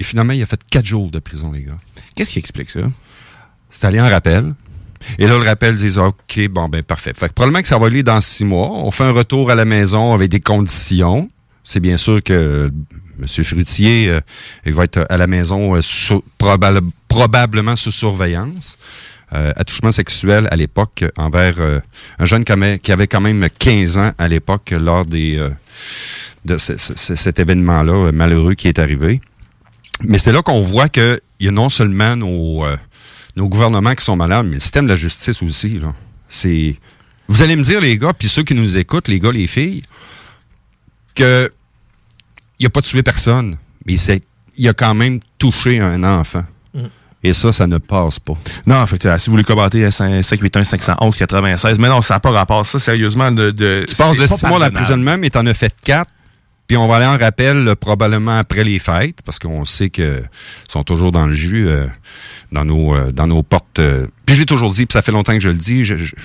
[0.03, 1.77] Et finalement, il a fait quatre jours de prison, les gars.
[2.13, 2.81] Qu'est-ce qui explique ça?
[3.69, 4.53] C'est allé en rappel.
[5.17, 7.13] Et là, le rappel disait, OK, bon, ben, parfait.
[7.15, 8.69] Fait que probablement que ça va aller dans six mois.
[8.69, 11.29] On fait un retour à la maison avec des conditions.
[11.63, 12.69] C'est bien sûr que
[13.17, 13.43] M.
[13.45, 14.19] Fruitier, euh,
[14.65, 15.79] il va être à la maison euh,
[16.37, 18.77] probable- probablement sous surveillance.
[19.31, 21.79] Euh, attouchement sexuel à l'époque envers euh,
[22.19, 25.49] un jeune qui avait, qui avait quand même 15 ans à l'époque lors des euh,
[26.43, 29.21] de ce- ce- ce- cet événement-là euh, malheureux qui est arrivé.
[30.01, 32.77] Mais c'est là qu'on voit qu'il y a non seulement nos, euh,
[33.35, 35.79] nos gouvernements qui sont malades, mais le système de la justice aussi.
[35.79, 35.93] Là.
[36.27, 36.75] C'est.
[37.27, 39.83] Vous allez me dire, les gars, puis ceux qui nous écoutent, les gars, les filles,
[41.15, 41.49] que
[42.59, 43.95] il a pas tué personne, mais
[44.57, 46.43] il a quand même touché un enfant.
[46.73, 46.85] Mm.
[47.25, 48.33] Et ça, ça ne passe pas.
[48.67, 51.79] Non, en fait, euh, si vous voulez commenter, 581 511 96.
[51.79, 52.65] Mais non, ça n'a pas rapport.
[52.65, 53.51] Ça, sérieusement, de.
[53.51, 54.73] de Tu passes de pas six mois pardonnable.
[54.75, 56.11] d'emprisonnement, mais t'en as fait quatre.
[56.73, 60.23] Puis on va aller en rappel euh, probablement après les fêtes, parce qu'on sait que
[60.67, 61.85] sont toujours dans le jus, euh,
[62.51, 63.77] dans nos euh, dans nos portes.
[63.77, 64.07] euh.
[64.25, 66.15] Puis j'ai toujours dit, puis ça fait longtemps que je le dis, je- je-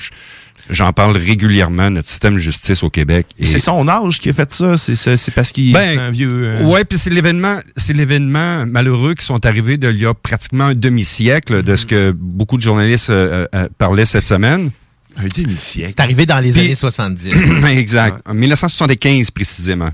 [0.71, 3.27] j'en parle régulièrement, notre système de justice au Québec.
[3.39, 4.79] Et C'est son âge qui a fait ça.
[4.79, 6.31] C'est c'est- c'est parce qu'il Ben, c'est un vieux.
[6.33, 10.15] euh, Ouais, puis c'est l'événement, c'est l'événement malheureux qui sont arrivés de il y a
[10.15, 14.71] pratiquement un demi-siècle de ce que beaucoup de journalistes euh, euh, parlaient cette semaine.
[15.19, 15.93] Un demi-siècle.
[15.95, 17.35] C'est arrivé dans les années 70.
[17.77, 18.23] exact.
[18.27, 19.91] En 1975 précisément.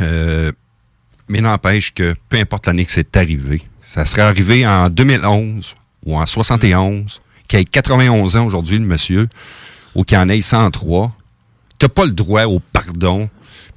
[0.00, 0.52] Euh,
[1.28, 5.74] mais n'empêche que peu importe l'année que c'est arrivé, ça serait arrivé en 2011
[6.04, 9.28] ou en 71, qui ait 91 ans aujourd'hui, le monsieur,
[9.94, 11.14] ou qui en ait 103,
[11.78, 13.28] t'as pas le droit au pardon,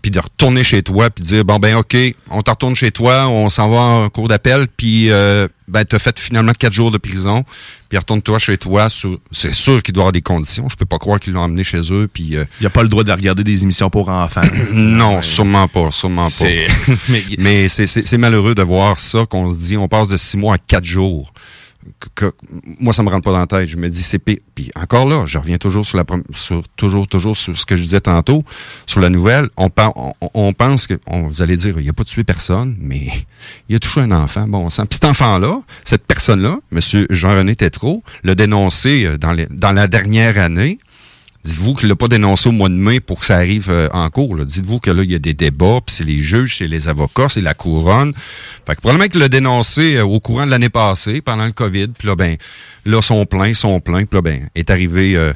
[0.06, 1.98] puis de retourner chez toi, puis de dire, bon ben ok,
[2.30, 5.98] on te retourne chez toi, on s'en va en cours d'appel, puis euh, ben t'as
[5.98, 7.44] fait finalement quatre jours de prison,
[7.90, 8.88] puis retourne-toi chez toi.
[8.90, 11.42] sur- C'est sûr qu'il doit y avoir des conditions, je peux pas croire qu'ils l'ont
[11.42, 12.36] emmené chez eux, puis...
[12.36, 14.42] euh, Il n'y a pas le droit de regarder des émissions pour enfants.
[14.72, 16.46] non, sûrement pas, sûrement pas.
[17.10, 20.54] Mais mais c'est malheureux de voir ça, qu'on se dit, on passe de six mois
[20.54, 21.34] à quatre jours.
[22.80, 23.70] Moi, ça me rentre pas dans la tête.
[23.70, 24.38] Je me dis, c'est pire.
[24.56, 27.84] Puis encore là, je reviens toujours sur la sur, toujours, toujours sur ce que je
[27.84, 28.44] disais tantôt,
[28.86, 29.50] sur la nouvelle.
[29.58, 29.70] On,
[30.34, 33.08] on pense que, on, vous allez dire, il a pas tué personne, mais
[33.70, 34.86] il a touché un enfant, bon sang.
[34.86, 36.80] Puis cet enfant-là, cette personne-là, M.
[37.10, 40.78] Jean-René Tétrault, l'a dénoncé euh, dans, les- dans la dernière année.
[41.46, 44.10] Dites-vous qu'il l'a pas dénoncé au mois de mai pour que ça arrive euh, en
[44.10, 44.44] cours.
[44.44, 47.30] Dites-vous que là, il y a des débats, puis c'est les juges, c'est les avocats,
[47.30, 48.14] c'est la couronne.
[48.66, 51.90] Fait que probablement qu'il l'a dénoncé euh, au courant de l'année passée, pendant le COVID,
[51.90, 52.38] puis là, ben,
[52.86, 55.34] là, son plein, son plein, puis là, ben, est arrivé euh,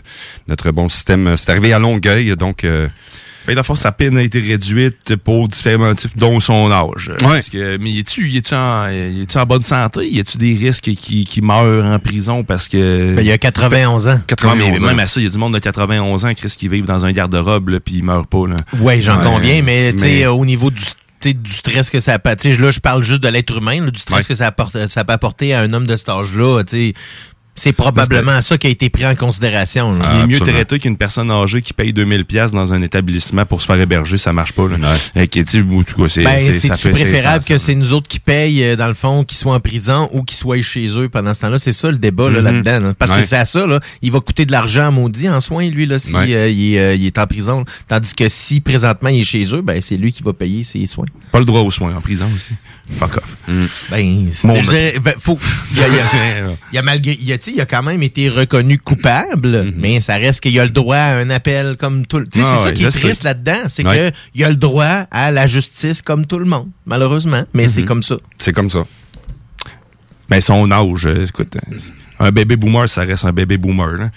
[0.48, 1.28] notre bon système.
[1.28, 2.66] euh, C'est arrivé à Longueuil, donc...
[3.46, 7.12] Fait que, dans sa peine a été réduite pour différents motifs, dont son âge.
[7.20, 8.86] Parce que, mais y est-tu, y est-tu en,
[9.36, 10.08] en bonne santé?
[10.10, 13.14] Y a-tu des risques qui, qui meurent en prison parce que.
[13.16, 14.20] Ben, il y a 91 ans.
[14.28, 14.88] 91 mais, 91 ans.
[14.88, 17.06] même à ça, il y a du monde de 91 ans, Chris, qui vivent dans
[17.06, 18.56] un garde-robe, puis ils meurent pas, là.
[18.80, 19.24] Oui, j'en Ouais.
[19.26, 20.82] conviens, mais, tu sais, Mais- euh, au niveau du
[21.22, 23.92] du stress que ça peut tu sais, là je parle juste de l'être humain là,
[23.92, 24.24] du stress Ouais.
[24.26, 26.94] que ça, apporte, ça peut apporter à un homme de cet âge-là tu sais,
[27.60, 30.12] c'est probablement ça qui a été pris en considération là.
[30.16, 33.62] Il est mieux traité qu'une personne âgée qui paye 2000 pièces dans un établissement pour
[33.62, 34.68] se faire héberger, ça marche pas.
[34.68, 35.26] Là.
[35.28, 36.38] Qui, tu sais, ou, en tout cas, c'est Ben,
[36.92, 39.60] préférable c'est- que c'est nous autres qui payent, euh, dans le fond, qu'ils soient en
[39.60, 41.60] prison ou qu'ils soient chez eux pendant ce temps-là.
[41.60, 42.46] C'est ça le débat là, Mhm.
[42.46, 42.80] là-dedans.
[42.88, 42.94] là.
[42.98, 43.22] Parce Ouais.
[43.22, 45.86] que c'est à ça, là, il va coûter de l'argent à maudit en soins, lui,
[45.86, 46.34] là, si Ouais.
[46.34, 47.66] euh, il, est, euh, il est en prison.
[47.88, 50.86] Tandis que si présentement il est chez eux, ben c'est lui qui va payer ses
[50.86, 51.06] soins.
[51.32, 52.54] Pas le droit aux soins en prison aussi.
[52.98, 53.38] Fuck off.
[53.92, 55.38] Ben, Mon je dirais, ben, faut,
[55.72, 57.56] il y a, il y a- il y a malgré, il y a, tu sais,
[57.56, 61.18] il a quand même été reconnu coupable, mais ça reste qu'il a le droit à
[61.18, 63.60] un appel comme tout le, tu sais, Ah c'est ça ouais, qui est triste là-dedans,
[63.68, 64.12] c'est Ouais.
[64.12, 67.68] que il y a le droit à la justice comme tout le monde, malheureusement, mais
[67.68, 67.88] c'est Mhm.
[67.88, 68.16] comme ça.
[68.38, 68.86] C'est comme ça.
[70.30, 71.78] Ben, son âge, euh, écoute, euh,
[72.20, 73.94] un bébé boomer, ça reste un bébé boomer.
[73.94, 74.10] Là.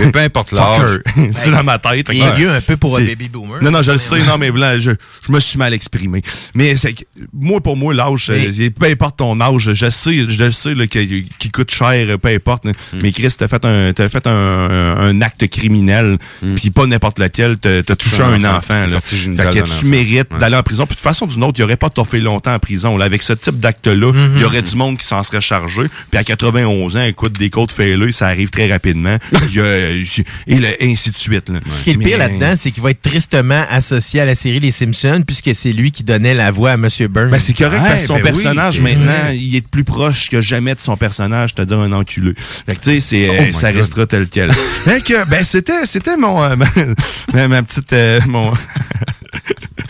[0.00, 1.00] Mais peu importe l'âge.
[1.32, 2.08] C'est dans ma tête.
[2.12, 3.62] Il est vieux un peu pour un baby boomer.
[3.62, 4.92] Non, non, je le sais, non, mais là, je,
[5.26, 6.22] je me suis mal exprimé.
[6.54, 10.26] Mais c'est que, moi, pour moi, l'âge, Mais- euh, peu importe ton âge, je sais,
[10.28, 12.64] je le sais, qu'il qu'il coûte cher, peu importe.
[12.64, 12.72] Hmm.
[13.02, 16.18] Mais Chris, t'as fait un, t'as fait un, un, acte criminel,
[16.56, 19.00] puis pas n'importe lequel, t'as t'as touché un enfant, enfant, là.
[19.00, 19.16] Fait
[19.60, 20.38] que tu mérites Ouais.
[20.38, 20.86] d'aller en prison.
[20.86, 23.04] Puis de toute façon, d'une autre, il aurait pas toffé longtemps en prison, là.
[23.04, 25.82] Avec ce type d'acte-là, il y aurait du monde qui s'en serait chargé.
[26.10, 29.16] Puis à 91 ans, écoute, des côtes fêlées, ça arrive très rapidement.
[29.32, 30.02] Il euh,
[30.46, 31.48] et le- ainsi de suite.
[31.48, 31.60] là.
[31.72, 34.60] Ce qui est le pire là-dedans, c'est qu'il va être tristement associé à la série
[34.60, 36.88] Les Simpsons, puisque c'est lui qui donnait la voix à M.
[37.10, 37.30] Burns.
[37.30, 39.38] Ben, c'est correct parce que son ben personnage maintenant, vrai.
[39.38, 42.34] il est plus proche que jamais de son personnage, c'est-à-dire un enculé.
[42.36, 43.80] Fait que tu sais, Oh euh, ça God.
[43.80, 44.52] restera tel quel.
[44.84, 46.56] fait que, ben c'était, c'était mon, euh,
[47.34, 48.52] ma, ma petite, euh, mon,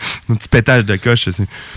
[0.27, 1.29] mon petit pétage de coche.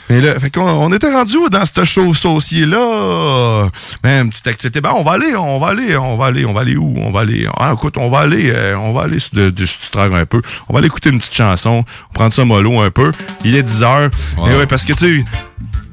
[0.09, 3.69] Mais là, fait qu'on on était rendu où dans ce show saucier là.
[4.03, 4.81] Ben, une petite activité.
[4.81, 6.95] Ben, on va aller, on va aller, on va aller, on va aller où?
[6.99, 7.47] On va aller.
[7.57, 10.43] Ah, écoute, on va aller, euh, on va aller se distraire un peu.
[10.69, 13.13] On va aller écouter une petite chanson, prendre ça mollo un peu.
[13.45, 14.11] Il est 10 heures.
[14.39, 15.25] Et ouais, parce que tu sais.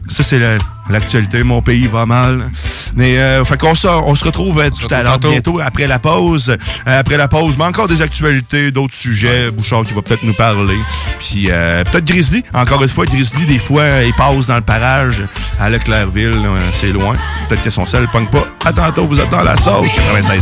[0.07, 0.57] Ça, c'est la-
[0.89, 1.43] l'actualité.
[1.43, 2.49] Mon pays va mal.
[2.95, 5.99] Mais, euh, fait qu'on se, on se retrouve euh, tout à l'heure, bientôt, après la
[5.99, 6.49] pause.
[6.87, 9.49] Euh, après la pause, mais encore des actualités, d'autres sujets.
[9.51, 10.77] Bouchard qui va peut-être nous parler.
[11.19, 12.43] Puis, euh, peut-être Grizzly.
[12.53, 15.23] Encore une fois, Grizzly, des fois, il passe dans le parage
[15.59, 16.35] à Leclercville.
[16.71, 17.13] c'est loin.
[17.49, 18.45] Peut-être que son sel pogne pas.
[18.63, 19.91] À tantôt, vous êtes dans la sauce.
[20.13, 20.41] 96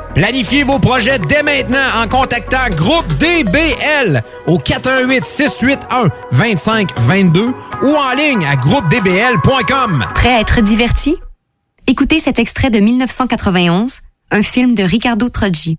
[0.13, 8.57] Planifiez vos projets dès maintenant en contactant Groupe DBL au 418-681-2522 ou en ligne à
[8.57, 10.05] groupedbl.com.
[10.13, 11.15] Prêt à être diverti?
[11.87, 14.01] Écoutez cet extrait de 1991,
[14.31, 15.77] un film de Ricardo Troggi.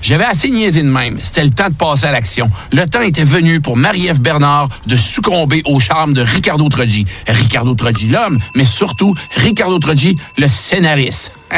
[0.00, 1.18] J'avais assez niaisé de même.
[1.20, 2.48] C'était le temps de passer à l'action.
[2.72, 7.04] Le temps était venu pour Marie-Ève Bernard de succomber au charme de Ricardo Troggi.
[7.26, 11.32] Ricardo Troggi l'homme, mais surtout Ricardo Troggi le scénariste.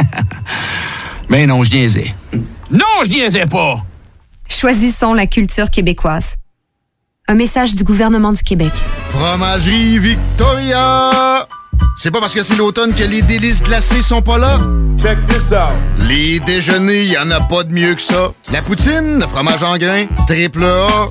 [1.31, 2.15] mais non, je niaisais.
[2.71, 3.77] Non, je niaisais pas!
[4.49, 6.35] Choisissons la culture québécoise.
[7.29, 8.73] Un message du gouvernement du Québec.
[9.11, 11.47] Fromagerie Victoria!
[11.97, 14.59] C'est pas parce que c'est l'automne que les délices glacées sont pas là?
[15.01, 15.73] Check this out!
[16.09, 18.33] Les déjeuners, y en a pas de mieux que ça.
[18.53, 21.11] La poutine, le fromage en grains, triple A.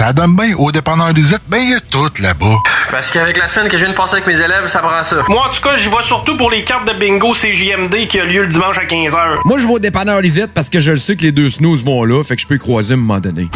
[0.00, 2.56] Ça donne bien au dépanneur Lisette, ben il y a tout là-bas.
[2.90, 5.16] Parce qu'avec la semaine que je viens de passer avec mes élèves, ça prend ça.
[5.28, 8.24] Moi, en tout cas, j'y vais surtout pour les cartes de bingo CJMD qui a
[8.24, 9.40] lieu le dimanche à 15h.
[9.44, 11.84] Moi, je vais au dépanneur Lisette parce que je le sais que les deux snooze
[11.84, 13.50] vont là, fait que je peux y croiser à un moment donné.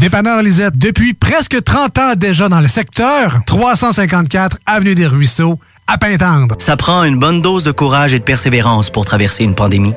[0.00, 5.98] Dépanneur Lisette, depuis presque 30 ans déjà dans le secteur, 354 Avenue des Ruisseaux, à
[5.98, 6.54] Pintendre.
[6.60, 9.92] Ça prend une bonne dose de courage et de persévérance pour traverser une pandémie.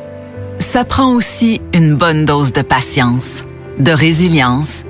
[0.59, 3.45] Ça prend aussi une bonne dose de patience,
[3.79, 4.83] de résilience,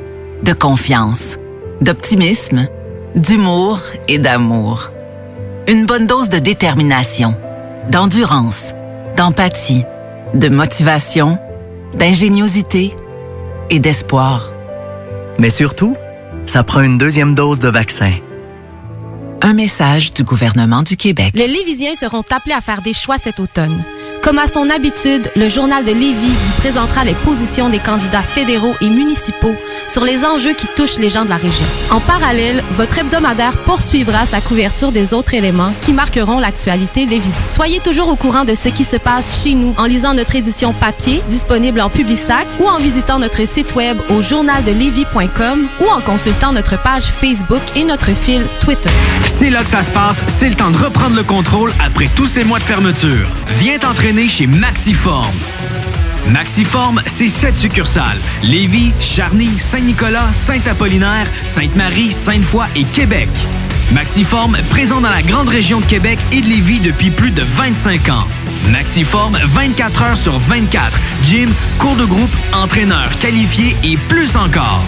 [0.43, 1.37] de confiance,
[1.81, 2.67] d'optimisme,
[3.15, 4.91] d'humour et d'amour.
[5.67, 7.35] Une bonne dose de détermination,
[7.89, 8.73] d'endurance,
[9.15, 9.83] d'empathie,
[10.33, 11.37] de motivation,
[11.93, 12.93] d'ingéniosité
[13.69, 14.51] et d'espoir.
[15.39, 15.95] Mais surtout,
[16.45, 18.11] ça prend une deuxième dose de vaccin.
[19.41, 21.31] Un message du gouvernement du Québec.
[21.35, 23.83] Les Lévisiens seront appelés à faire des choix cet automne.
[24.23, 28.73] Comme à son habitude, le journal de Lévis vous présentera les positions des candidats fédéraux
[28.79, 29.53] et municipaux
[29.89, 31.65] sur les enjeux qui touchent les gens de la région.
[31.91, 37.49] En parallèle, votre hebdomadaire poursuivra sa couverture des autres éléments qui marqueront l'actualité lévisienne.
[37.49, 40.71] Soyez toujours au courant de ce qui se passe chez nous en lisant notre édition
[40.71, 46.53] papier disponible en Publisac ou en visitant notre site web au journaldelevis.com ou en consultant
[46.53, 48.89] notre page Facebook et notre fil Twitter.
[49.25, 52.27] C'est là que ça se passe, c'est le temps de reprendre le contrôle après tous
[52.27, 53.27] ces mois de fermeture.
[53.59, 55.33] Viens t'entraîner chez Maxiform.
[56.29, 58.19] Maxiform, c'est sept succursales.
[58.43, 63.27] Lévis, Charny, Saint-Nicolas, Saint-Apollinaire, Sainte-Marie, Sainte-Foy et Québec.
[63.91, 68.09] Maxiform, présent dans la grande région de Québec et de Lévis depuis plus de 25
[68.09, 68.27] ans.
[68.71, 70.95] Maxiform, 24 heures sur 24.
[71.23, 74.83] Gym, cours de groupe, entraîneur qualifié et plus encore.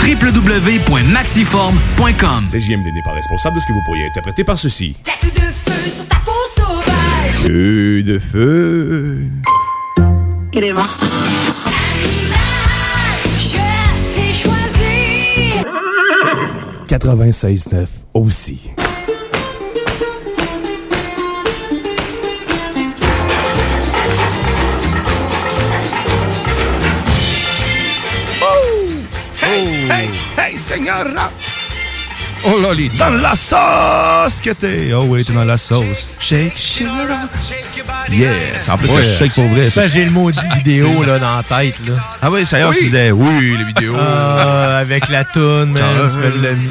[0.00, 4.94] www.maxiform.com CJMD n'est pas responsable de ce que vous pourriez interpréter par ceci.
[5.04, 6.99] Tête de feu sur ta peau sauvage.
[7.42, 9.18] Feu de feu.
[10.56, 10.84] Animal,
[13.38, 13.58] je
[14.14, 15.60] t'ai choisi.
[16.88, 18.70] 96.9 aussi.
[29.42, 31.30] Hey, hey, hey, señora!
[32.44, 34.92] Oh là, les dans la sauce que t'es.
[34.94, 36.08] Oh oui, t'es dans la sauce.
[36.18, 36.86] Shake, shake,
[38.10, 38.68] Yes.
[38.68, 39.02] En plus, Ouais.
[39.02, 39.68] je shake pour vrai.
[39.70, 41.74] Ça, j'ai le maudit vidéo là, dans la tête.
[41.86, 41.94] Là.
[42.22, 43.94] Ah oui, ça y est, on se disait, oui, les vidéos.
[43.98, 46.68] Ah, avec la toune, man, tu l'as mis.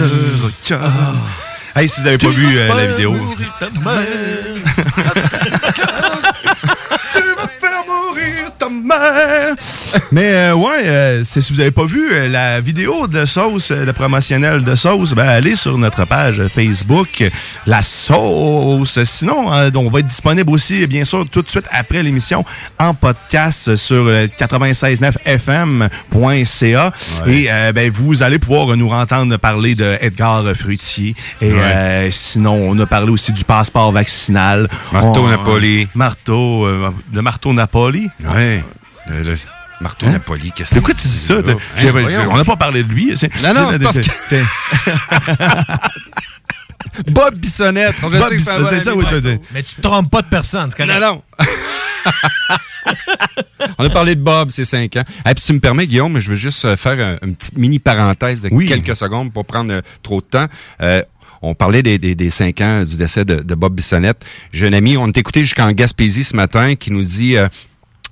[1.76, 3.16] Hey, si vous avez pas vu euh, la vidéo.
[8.70, 9.56] ta mère.
[10.12, 13.72] Mais euh, ouais, euh, c'est- si vous avez pas vu euh, la vidéo de sauce,
[13.72, 17.24] euh, le promotionnel de sauce, ben allez sur notre page Facebook,
[17.66, 19.00] la sauce.
[19.04, 22.46] Sinon, euh, on va être disponible aussi, bien sûr, tout de suite après l'émission
[22.78, 26.92] en podcast sur euh, 969fm.ca.
[27.28, 31.16] Et ben, vous allez pouvoir nous entendre parler de Edgar Fruitier.
[31.42, 31.60] Et Ouais.
[31.62, 34.70] euh, sinon, on a parlé aussi du passeport vaccinal.
[34.94, 35.88] Marteau On- Napoli.
[35.96, 38.08] Marteau, euh, le marteau Napoli.
[38.36, 38.59] Ouais.
[39.10, 39.38] Le, le
[39.82, 40.12] marteau Hein?
[40.14, 41.36] Napoli, qu'est-ce De quoi tu dis ça?
[41.38, 43.12] Hein, on n'a pas parlé de lui.
[43.16, 44.36] c'est- Non, non, c'est parce que-
[47.12, 47.96] Bob Bissonnette.
[48.02, 49.06] Je Bob sais que ça c'est ça, oui,
[49.54, 51.00] Mais tu te trompes pas de personne, c'est correct.
[51.00, 51.24] Non, non.
[53.78, 55.04] On a parlé de Bob, c'est 5 ans.
[55.26, 57.58] Et puis, si tu me permets, Guillaume, je veux juste euh, faire un- une petite
[57.58, 58.66] mini parenthèse de Oui.
[58.66, 60.48] quelques secondes pour prendre euh, trop de temps.
[60.82, 61.04] Euh,
[61.42, 64.26] on parlait des, des, des 5 ans du décès de, de Bob Bissonnette.
[64.52, 67.36] J'ai un ami, on est écouté jusqu'en Gaspésie ce matin, qui nous dit...
[67.38, 67.48] euh,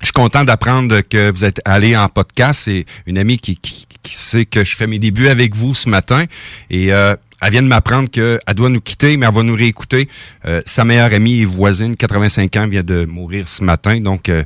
[0.01, 2.61] je suis content d'apprendre que vous êtes allé en podcast.
[2.65, 5.89] C'est une amie qui, qui, qui sait que je fais mes débuts avec vous ce
[5.89, 6.25] matin.
[6.69, 10.09] Et euh, elle vient de m'apprendre qu'elle doit nous quitter, mais elle va nous réécouter.
[10.45, 13.99] Euh, sa meilleure amie et voisine, 85 ans, vient de mourir ce matin.
[13.99, 14.43] Donc, euh,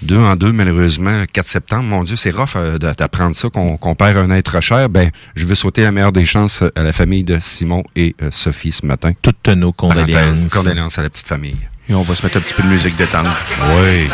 [0.00, 1.84] deux en deux, malheureusement, 4 septembre.
[1.84, 4.88] Mon Dieu, c'est rough euh, d'apprendre ça, qu'on qu'on perd un être cher.
[4.88, 8.28] Ben, je veux souhaiter la meilleure des chances à la famille de Simon et euh,
[8.30, 9.12] Sophie ce matin.
[9.20, 10.52] Toutes nos condoléances.
[10.52, 11.56] Condoléances à la petite famille.
[11.88, 13.26] Et on va se mettre un petit peu de musique détente.
[13.76, 14.06] Oui.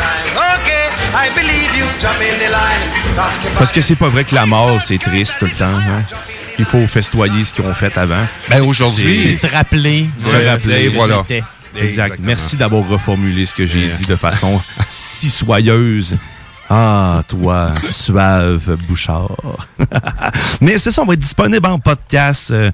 [3.57, 5.65] Parce que c'est pas vrai que la mort, c'est triste tout le temps.
[5.65, 6.03] hein.
[6.59, 8.25] Il faut festoyer ce qu'ils ont fait avant.
[8.49, 10.09] Ben, aujourd'hui- C'est se rappeler.
[10.23, 11.19] Se rappeler, voilà.
[11.29, 11.45] Exact.
[11.75, 12.27] Exactement.
[12.27, 16.17] Merci d'avoir reformulé ce que j'ai dit de façon si soyeuse.
[16.69, 19.67] Ah, toi, suave Bouchard.
[20.61, 22.71] Mais c'est ça, on va être disponible en podcast euh,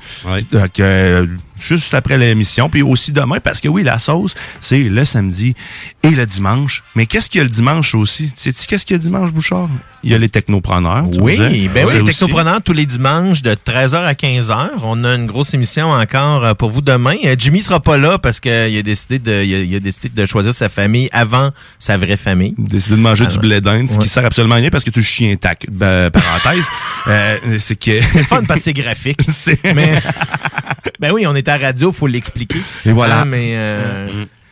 [0.51, 1.26] donc, euh,
[1.59, 5.55] juste après l'émission, puis aussi demain, parce que oui, la sauce, c'est le samedi
[6.03, 6.84] et le dimanche.
[6.95, 8.31] Mais qu'est-ce qu'il y a le dimanche aussi?
[8.35, 9.69] Sais-tu qu'est-ce qu'il y a dimanche, Bouchard?
[10.03, 11.05] Il y a les technopreneurs.
[11.19, 14.69] Oui, ben oui, les Technopreneurs tous les dimanches de 13h à 15h.
[14.84, 17.15] On a une grosse émission encore euh, pour vous demain.
[17.25, 20.09] Euh, Jimmy sera pas là parce qu'il a décidé de il a, il a décidé
[20.09, 22.53] de choisir sa famille avant sa vraie famille.
[22.57, 25.01] décidé de manger du blé d'Inde, ce qui sert absolument à rien parce que tu
[25.01, 25.65] chiens tac.
[25.69, 26.67] Ben, parenthèse.
[27.07, 28.01] euh, c'est que.
[28.01, 29.19] C'est fun parce que c'est graphique.
[29.75, 29.99] mais
[30.99, 32.60] ben oui, on est à radio, faut l'expliquer.
[32.86, 33.19] Et voilà.
[33.22, 34.07] Ah, mais euh,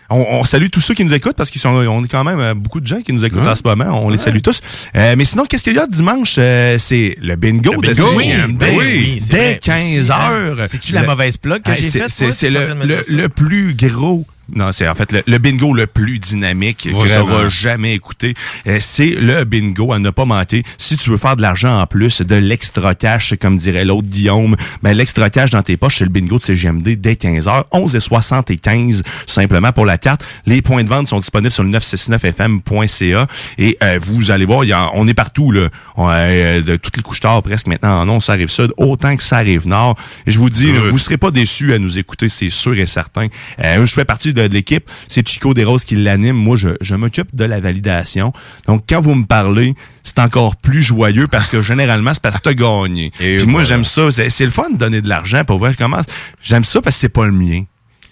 [0.10, 2.40] On, on salue tous ceux qui nous écoutent parce qu'ils sont, on est quand même
[2.40, 3.50] euh, beaucoup de gens qui nous écoutent Ouais.
[3.50, 4.06] en ce moment.
[4.06, 4.62] On les salue tous.
[4.96, 6.36] Euh, mais sinon, qu'est-ce qu'il y a dimanche?
[6.38, 8.20] Euh, c'est le bingo Le de bingo.
[8.20, 8.58] CGMD.
[8.60, 10.32] Ben oui, c'est Dès vrai 15 aussi, hein.
[10.32, 10.58] heures.
[10.68, 13.30] C'est-tu la Le- mauvaise plug que Hey, j'ai c'est- faite, C'est c'est Tu le, le
[13.30, 14.26] plus gros.
[14.54, 18.34] Non, c'est en fait le, le bingo le plus dynamique que tu n'auras jamais écouté.
[18.68, 20.62] Euh, c'est le bingo à ne pas manquer.
[20.78, 24.56] Si tu veux faire de l'argent en plus, de l'extra cash, comme dirait l'autre Guillaume,
[24.84, 28.00] ben l'extra cash dans tes poches, c'est le bingo de CGMD dès 15h, 11 et
[28.00, 30.24] 75 simplement pour la carte.
[30.46, 33.28] Les points de vente sont disponibles sur le 969fm.ca
[33.58, 36.76] et euh, vous allez voir, il y a- on est partout là, On, euh, de
[36.76, 39.68] toutes les couches tard presque maintenant en non, ça arrive sud, autant que ça arrive
[39.68, 39.96] nord.
[40.28, 42.86] Et je vous dis, là, vous serez pas déçus à nous écouter, c'est sûr et
[42.86, 43.28] certain.
[43.64, 46.36] Euh, je fais partie de, de l'équipe, c'est Chico Desroses qui l'anime.
[46.36, 48.34] Moi, je, je m'occupe de la validation.
[48.68, 52.42] Donc, quand vous me parlez, c'est encore plus joyeux parce que généralement, c'est parce que
[52.42, 53.12] t'as gagné.
[53.20, 53.68] Et Puis moi, voilà.
[53.68, 54.12] j'aime ça.
[54.12, 56.02] C'est c'est le fun de donner de l'argent pour voir comment.
[56.44, 57.64] J'aime ça parce que c'est pas le mien.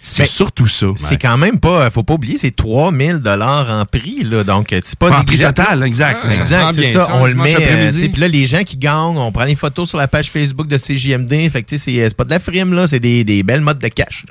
[0.06, 0.88] C'est Ben, surtout ça.
[0.96, 4.44] C'est quand même pas, faut pas oublier, c'est 3000 dollars en prix, là.
[4.44, 6.20] Donc, c'est pas En prix total, exact.
[6.24, 7.06] Ah, Exact, prend c'est ça.
[7.06, 7.56] ça, on le met.
[7.58, 10.66] euh, Puis là, les gens qui gagnent, on prend les photos sur la page Facebook
[10.68, 11.48] de CJMD.
[11.50, 12.86] Fait que, tu sais, c'est- c'est pas de la frime, là.
[12.86, 14.26] C'est des, des belles modes de cash.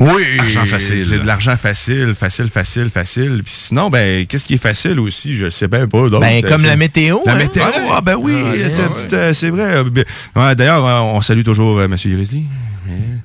[0.00, 1.06] Oui, Argent facile.
[1.06, 3.42] C'est de l'argent facile, facile, facile, facile.
[3.44, 5.36] Puis sinon, ben, qu'est-ce qui est facile aussi?
[5.36, 6.08] Je sais bien pas.
[6.08, 7.18] Ben, comme la météo.
[7.26, 7.36] La hein?
[7.36, 7.62] météo,
[7.92, 9.14] ah ben oui, Ah, c'est ouais.
[9.14, 9.82] euh, c'est vrai.
[10.36, 12.44] ouais, D'ailleurs, on salue toujours euh, Monsieur Grizzly.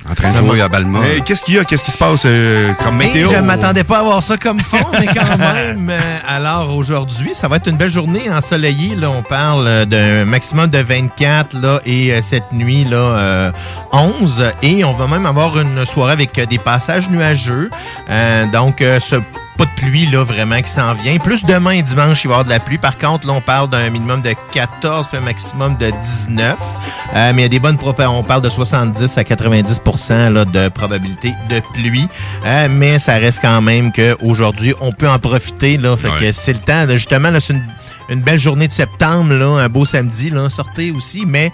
[0.10, 1.00] En train de jouer à Balma.
[1.06, 1.66] Hey, qu'est-ce qu'il y a?
[1.66, 3.30] Qu'est-ce qui se passe euh, comme Et météo?
[3.34, 5.90] je m'attendais pas à avoir ça comme fond, mais quand même.
[5.90, 8.96] euh, alors aujourd'hui, ça va être une belle journée ensoleillée.
[8.96, 13.52] Là, on parle euh, d'un maximum de 24 là, et euh, cette nuit là, euh,
[13.92, 14.44] 11.
[14.62, 17.70] Et on va même avoir une soirée avec des passages nuageux.
[18.10, 19.16] Euh, donc, euh, ce
[19.58, 21.18] pas de pluie là vraiment qui s'en vient.
[21.18, 22.78] Plus demain et dimanche, il va y avoir de la pluie.
[22.78, 26.58] Par contre, là, on parle d'un minimum de 14 puis un maximum de 19.
[27.16, 30.70] Euh, mais il y a des bonnes On parle de 70 à 90% là, de
[30.70, 32.08] probabilité de pluie.
[32.46, 35.78] Euh, mais ça reste quand même qu'aujourd'hui, on peut en profiter.
[35.78, 36.88] Là, fait que c'est le temps.
[36.90, 37.64] justement, là, c'est une,
[38.10, 40.30] une belle journée de septembre, là, un beau samedi.
[40.30, 41.52] Là, sortez aussi, mais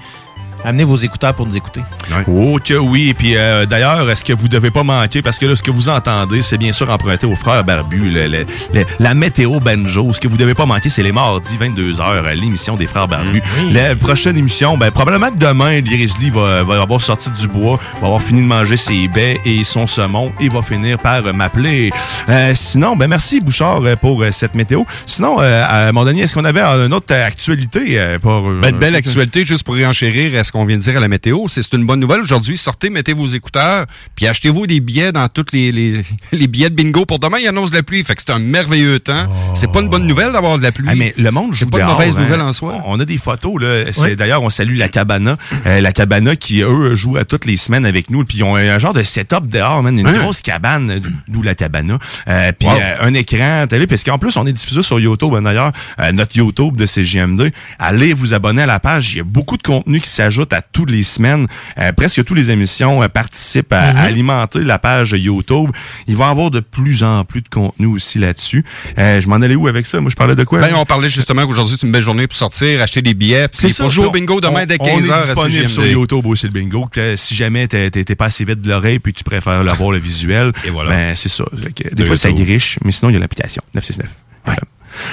[0.63, 1.81] amenez vos écouteurs pour nous écouter.
[2.27, 3.09] Oh que oui.
[3.09, 5.71] Et puis euh, d'ailleurs, est-ce que vous devez pas manquer parce que là, ce que
[5.71, 10.11] vous entendez, c'est bien sûr emprunté aux frères Barbus, le- le- le- la météo banjo.
[10.13, 13.41] Ce que vous devez pas manquer, c'est les mardis 22h, l'émission des frères Barbus.
[13.71, 18.21] La prochaine émission, ben probablement demain, Grizzly va, va avoir sorti du bois, va avoir
[18.21, 21.91] fini de manger ses baies et son saumon et va finir par euh, m'appeler.
[22.29, 24.83] Euh, sinon, ben merci Bouchard euh, pour euh, cette météo.
[25.05, 28.59] Sinon, euh, à mon dernier, est-ce qu'on avait euh, une autre actualité euh, pour euh,
[28.61, 31.07] Ben, une belle actualité, juste pour réenchérir à ce qu'on vient de dire à la
[31.09, 31.39] météo.
[31.47, 32.57] C'est une bonne nouvelle aujourd'hui.
[32.57, 33.85] Sortez, mettez vos écouteurs,
[34.15, 37.37] puis achetez-vous des billets dans tous les, les, les billets de bingo pour demain.
[37.41, 38.03] Il annonce la pluie.
[38.03, 39.27] Fait que c'est un merveilleux temps.
[39.55, 40.87] C'est pas une bonne nouvelle d'avoir de la pluie.
[40.89, 42.21] Ah, mais le monde joue C'est pas une dehors, mauvaise hein.
[42.21, 42.81] nouvelle en soi.
[42.85, 43.91] On a des photos là.
[43.91, 44.15] C'est Ouais.
[44.15, 47.85] d'ailleurs on salue la Cabana, Euh, la Cabana qui eux jouent à toutes les semaines
[47.85, 48.23] avec nous.
[48.25, 50.17] Puis ils ont un genre de setup dehors, man, une Hein?
[50.19, 51.97] grosse cabane, euh, d'où la Cabana.
[52.27, 52.75] Euh, puis Wow.
[52.79, 53.87] euh, un écran télé.
[53.87, 55.71] Parce qu'en plus on est diffusé sur YouTube hein, d'ailleurs,
[56.13, 57.51] notre YouTube de CGM2.
[57.79, 59.13] Allez vous abonner à la page.
[59.13, 61.47] Il y a beaucoup de contenu qui s'ajoute rajoute à toutes les semaines.
[61.79, 63.97] Euh, presque toutes les émissions euh, participent à, Mhm.
[63.97, 65.69] à alimenter la page YouTube.
[66.07, 68.63] Il va y avoir de plus en plus de contenu aussi là-dessus.
[68.97, 69.99] Euh, je m'en allais où avec ça?
[69.99, 70.59] Moi, je parlais de quoi?
[70.59, 73.73] Ben, on parlait justement qu'aujourd'hui, c'est une belle journée pour sortir, acheter des billets, puis
[73.73, 75.85] pour jouer au bingo demain dès 15h On est à disponible sur.
[75.85, 76.87] YouTube aussi, le bingo.
[76.91, 79.99] Que, euh, si jamais t'es pas assez vite de l'oreille puis tu préfères l'avoir le
[79.99, 80.51] visuel,
[80.87, 81.45] ben c'est ça.
[81.75, 82.45] Que des De fois, ça YouTube.
[82.45, 84.09] griche, mais sinon, il y a l'application 969.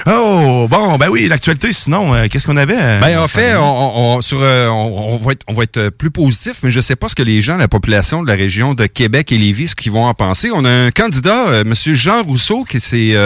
[0.07, 2.77] Oh, bon, ben oui, l'actualité, sinon, euh, qu'est-ce qu'on avait?
[2.79, 6.11] euh, Ben, en fait, on, sur, euh, on, on va être, on va être plus
[6.11, 8.87] positif, mais je sais pas ce que les gens, la population de la région de
[8.87, 10.51] Québec et Lévis, ce qu'ils vont en penser.
[10.55, 13.17] On a un candidat, Monsieur Jean Rousseau, qui s'est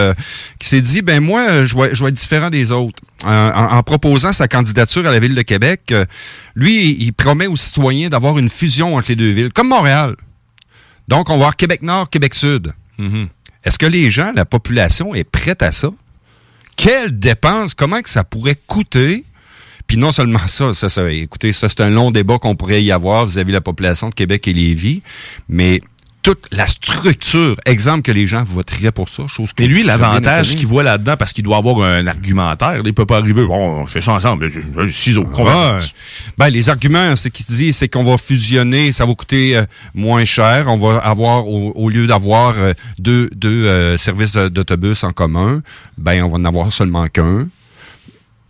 [0.59, 3.01] qui s'est dit, ben moi, je vais, je vais être différent des autres.
[3.23, 3.29] En,
[3.77, 5.93] en proposant sa candidature à la ville de Québec,
[6.55, 10.15] lui, il promet aux citoyens d'avoir une fusion entre les deux villes, comme Montréal.
[11.07, 12.73] Donc, on va avoir Québec-Nord, Québec-Sud.
[13.63, 15.89] Est-ce que les gens, la population est prête à ça?
[16.75, 19.23] Quelles dépenses, comment que ça pourrait coûter?
[19.87, 22.91] Puis non seulement ça, ça, ça écoutez, ça c'est un long débat qu'on pourrait y
[22.91, 25.01] avoir vis-à-vis de la population de Québec et Lévis,
[25.47, 25.81] mais
[26.25, 30.55] toute la structure, exemple que les gens voteraient pour ça, chose que Mais lui, l'avantage
[30.55, 33.85] qu'il voit là-dedans, parce qu'il doit avoir un argumentaire, il peut pas arriver, bon, on
[33.85, 34.49] fait ça ensemble,
[34.91, 35.23] ciseaux.
[36.39, 39.65] Ben, les arguments, c'est qu'il se dit, c'est qu'on va fusionner, ça va coûter euh,
[39.93, 40.65] moins cher.
[40.67, 45.61] On va avoir, au, au lieu d'avoir euh, deux, deux euh, services d'autobus en commun,
[45.99, 47.47] ben, on va en avoir seulement qu'un.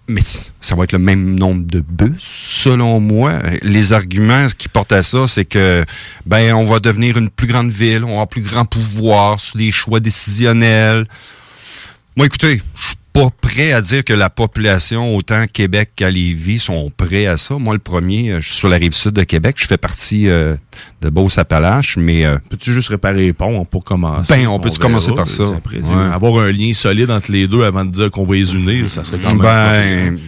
[0.08, 0.22] Mais
[0.62, 3.40] ça va être le même nombre de bus, selon moi.
[3.64, 5.84] Les arguments qui portent à ça, c'est que
[6.26, 9.72] ben on va devenir une plus grande ville, on avoir plus grand pouvoir sur les
[9.72, 11.08] choix décisionnels.
[12.16, 16.92] Moi, écoutez, je pas prêt à dire que la population, autant Québec qu'à Lévis, sont
[16.96, 17.56] prêts à ça.
[17.56, 19.56] Moi, le premier, euh, je suis sur la rive sud de Québec.
[19.58, 20.56] Je fais partie euh,
[21.02, 22.26] de Beauce-Appalaches, mais...
[22.26, 24.34] euh, Peux-tu juste réparer les ponts pour commencer?
[24.36, 25.44] Ben, on peut-tu commencer par ça?
[25.58, 26.14] après, Ouais.
[26.14, 29.04] Avoir un lien solide entre les deux avant de dire qu'on va les unir, ça
[29.06, 29.40] serait quand même...
[29.42, 30.20] Ben,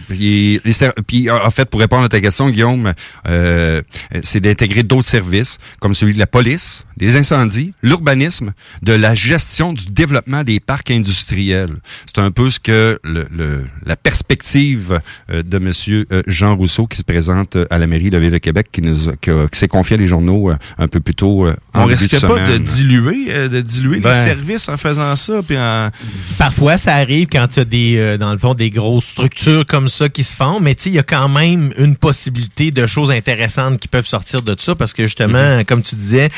[1.06, 2.94] puis, en fait, pour répondre à ta question, Guillaume,
[3.28, 3.82] euh,
[4.22, 9.74] c'est d'intégrer d'autres services, comme celui de la police, des incendies, l'urbanisme, de la gestion
[9.74, 11.76] du développement des parcs industriels.
[12.06, 15.00] C'est un peu ce que le, le- la perspective
[15.30, 18.20] euh, de Monsieur euh, Jean Rousseau qui se présente euh, à la mairie de la
[18.20, 20.88] Ville de Québec, qui nous a- qui, a- qui s'est confié à les journaux un
[20.88, 24.10] peu plus tôt en On de pas de diluer, de diluer Ben.
[24.12, 25.90] les services en faisant ça, puis en...
[26.38, 29.88] Parfois, ça arrive quand il y a des, dans le fond, des grosses structures comme
[29.88, 32.86] ça qui se font, mais tu sais, il y a quand même une possibilité de
[32.86, 36.28] choses intéressantes qui peuvent sortir de ça parce que justement, comme tu disais,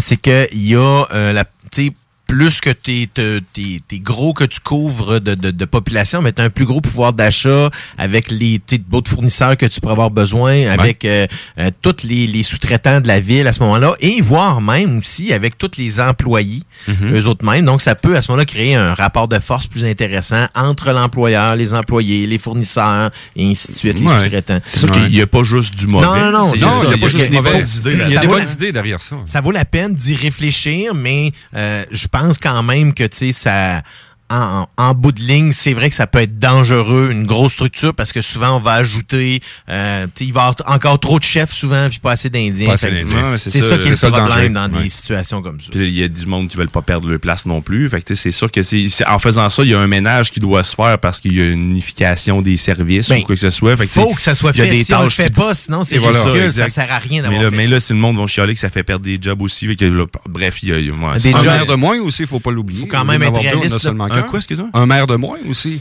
[0.00, 1.92] c'est que il y a la, tu
[2.28, 6.44] plus que t'es t'es gros que tu couvres de, de, de population, mais tu as
[6.44, 11.04] un plus gros pouvoir d'achat avec les d'autres fournisseurs que tu pourrais avoir besoin, avec
[11.04, 11.26] euh,
[11.58, 15.32] euh, tous les, les sous-traitants de la ville à ce moment-là, et voire même aussi
[15.32, 17.16] avec tous les employés, Mhm.
[17.16, 17.64] eux autres mêmes.
[17.64, 21.56] Donc, ça peut à ce moment-là créer un rapport de force plus intéressant entre l'employeur,
[21.56, 24.60] les employés, les fournisseurs, et ainsi de suite, les sous-traitants.
[24.64, 26.06] C'est sûr qu'il n'y a pas juste du mauvais.
[26.06, 26.52] Non, non, non.
[26.54, 29.00] Il y a pas juste des vaut- idées, il y a des bonnes idées derrière
[29.00, 29.16] ça.
[29.24, 33.32] ça vaut la peine d'y réfléchir, mais euh, je pense quand même que tu sais
[33.32, 33.82] ça.
[34.30, 37.52] En, en- en bout de ligne, c'est vrai que ça peut être dangereux, une grosse
[37.52, 39.40] structure, parce que souvent on va ajouter,
[39.70, 42.28] euh, tu sais, il va y avoir encore trop de chefs souvent, puis pas assez
[42.28, 42.76] d'Indiens.
[42.76, 42.76] Fait
[43.38, 44.68] C'est ça, qui est le ça problème danger.
[44.70, 44.82] dans Ouais.
[44.84, 45.68] des situations comme ça.
[45.74, 47.88] Il y a du monde qui veulent pas perdre leur place non plus.
[47.88, 49.86] Fait que tu sais, c'est sûr que c'est en faisant ça, il y a un
[49.86, 53.24] ménage qui doit se faire parce qu'il y a une unification des services Ben, ou
[53.24, 53.76] quoi que ce soit.
[53.78, 54.70] Fait que, faut que ça soit il y a fait.
[54.72, 56.98] des Si on le tâches fait qui- pas, sinon c'est voilà, ridicule, ça sert à
[56.98, 57.70] rien Mais d'avoir fait mais ça.
[57.70, 59.66] là, c'est le monde va chialer que ça fait perdre des jobs aussi.
[59.68, 61.66] Fait que là, bref, il y a, il y a- ouais, Des jobs.
[61.68, 62.80] de moins aussi, faut pas l'oublier.
[62.82, 63.88] Faut quand même être réaliste.
[64.18, 64.68] Un quoi, excuse-moi?
[64.74, 65.80] Un maire de moins aussi.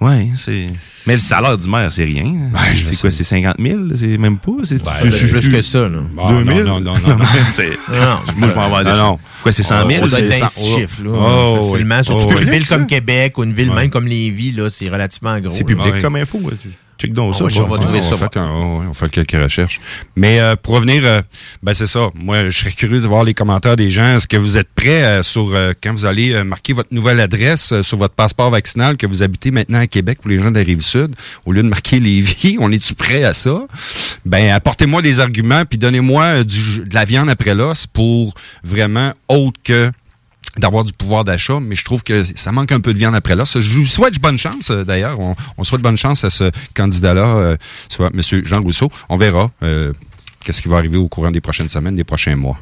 [0.00, 0.68] Ouais, c'est.
[1.08, 2.32] Mais le salaire du maire, c'est rien.
[2.72, 3.80] je c'est quoi, c'est 50 000?
[3.96, 4.52] C'est même pas?
[4.62, 5.98] C'est Ben, plus que ça, là.
[6.14, 6.62] Bah, 2000?
[6.62, 7.16] non, non, non, non.
[7.18, 9.18] Non, Moi, je vais en avoir des non.
[9.42, 10.06] Quoi, c'est 100 000?
[10.08, 11.10] Ça doit être dans C'est ces 100 chiffres, là.
[11.12, 11.98] Oh, facilement.
[11.98, 12.04] oui.
[12.04, 12.54] Surtout Oh, pour une oui.
[12.58, 13.74] ville comme Québec ou une ville Ouais.
[13.76, 15.50] même comme Lévis, là, c'est relativement gros.
[15.50, 16.00] C'est public Ouais.
[16.00, 16.38] comme info.
[16.98, 17.44] Check donc ça.
[17.44, 18.16] on va trouver ça.
[18.36, 19.80] On fait quelques recherches.
[20.16, 21.20] Mais euh, pour revenir, euh,
[21.62, 22.10] ben c'est ça.
[22.14, 24.16] Moi, je serais curieux de voir les commentaires des gens.
[24.16, 27.20] Est-ce que vous êtes prêts euh, sur euh, quand vous allez euh, marquer votre nouvelle
[27.20, 30.58] adresse sur votre passeport vaccinal que vous habitez maintenant à Québec pour les gens de
[30.58, 31.14] la rive sud,
[31.46, 33.66] au lieu de marquer Lévis, on est-tu prêt à ça?
[34.24, 38.34] Ben apportez-moi des arguments puis donnez-moi de la viande après l'os pour
[38.64, 39.90] vraiment autre que
[40.58, 43.36] d'avoir du pouvoir d'achat, mais je trouve que ça manque un peu de viande après
[43.36, 43.44] là.
[43.46, 45.18] Je vous souhaite bonne chance, euh, d'ailleurs.
[45.20, 47.56] On, on souhaite bonne chance à ce candidat-là, euh,
[47.88, 48.20] soit M.
[48.44, 48.90] Jean Rousseau.
[49.08, 49.92] On verra euh,
[50.44, 52.58] qu'est-ce qui va arriver au courant des prochaines semaines, des prochains mois.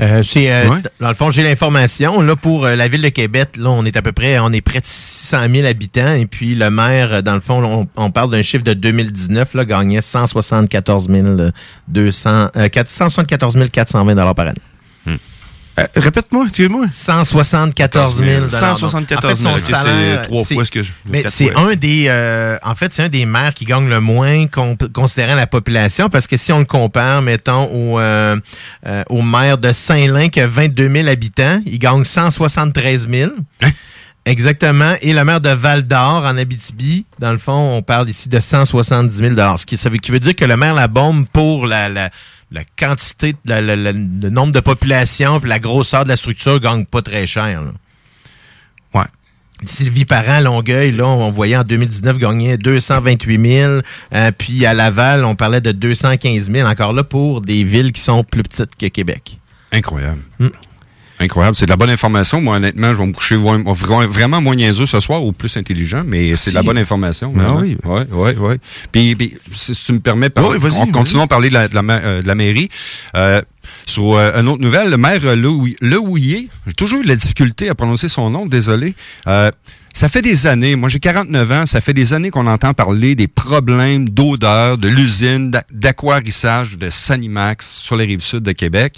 [0.00, 0.78] Euh, euh, Ouais.
[1.00, 2.22] dans le fond, j'ai l'information.
[2.22, 4.62] Là, pour euh, la ville de Québec, là, on est à peu près, on est
[4.62, 6.14] près de 600 000 habitants.
[6.14, 9.64] Et puis, le maire, dans le fond, on, on parle d'un chiffre de 2019, là,
[9.66, 11.08] gagnait 174
[11.88, 14.54] 200, euh, 4- 174 420 par année.
[15.80, 16.86] Euh, Répète-moi, excuse-moi.
[16.92, 19.48] 174 000 174 En fait, 000.
[19.48, 22.06] son Ok, salaire, c'est trois fois ce que je- Mais c'est un des.
[22.08, 26.10] euh, en fait, c'est un des maires qui gagne le moins con- considérant la population
[26.10, 28.36] parce que si on le compare, mettons, au, euh,
[28.86, 33.30] euh, au maire de Saint-Lin qui a 22 000 habitants, il gagne 173 000.
[33.62, 33.70] Hein?
[34.24, 34.94] Exactement.
[35.00, 38.38] Et le maire de Val d'Or, en Abitibi, dans le fond, on parle ici de
[38.38, 41.66] 170 000 Ce qui, ça veut, qui veut dire que le maire La Bombe, pour
[41.66, 42.10] la, la,
[42.52, 46.60] la quantité, la- la- la- le nombre de population puis la grosseur de la structure,
[46.60, 47.62] gagne pas très cher.
[47.62, 47.72] là.
[48.94, 49.06] Ouais.
[49.64, 53.80] Sylvie Parent, Longueuil, là, on voyait en 2019 gagner 228 000.
[54.12, 56.68] Euh, puis à Laval, on parlait de 215 000.
[56.68, 59.38] Encore là, pour des villes qui sont plus petites que Québec.
[59.70, 60.20] Incroyable.
[60.40, 60.48] Hmm.
[61.22, 61.54] Incroyable.
[61.56, 62.40] C'est de la bonne information.
[62.40, 65.56] Moi, honnêtement, je vais me coucher vra- vra- vraiment moins niaiseux ce soir ou plus
[65.56, 67.32] intelligent, mais c'est de la bonne information.
[67.38, 67.60] Ah vraiment.
[67.60, 67.76] oui.
[67.84, 68.54] Oui, oui, oui.
[68.90, 70.90] Puis, puis, si tu me permets, par- Oui, vas-y.
[70.90, 72.68] continuons à parler de la, de la ma- euh, de la mairie.
[73.14, 73.40] Euh,
[73.86, 77.74] sur euh, une autre nouvelle, le maire Lehouillier, j'ai toujours eu de la difficulté à
[77.74, 78.94] prononcer son nom, désolé.
[79.94, 83.14] Ça fait des années, moi j'ai 49 ans, ça fait des années qu'on entend parler
[83.14, 88.94] des problèmes d'odeur de l'usine d'a- d'aquarissage de Sanimax sur les rives sud de Québec.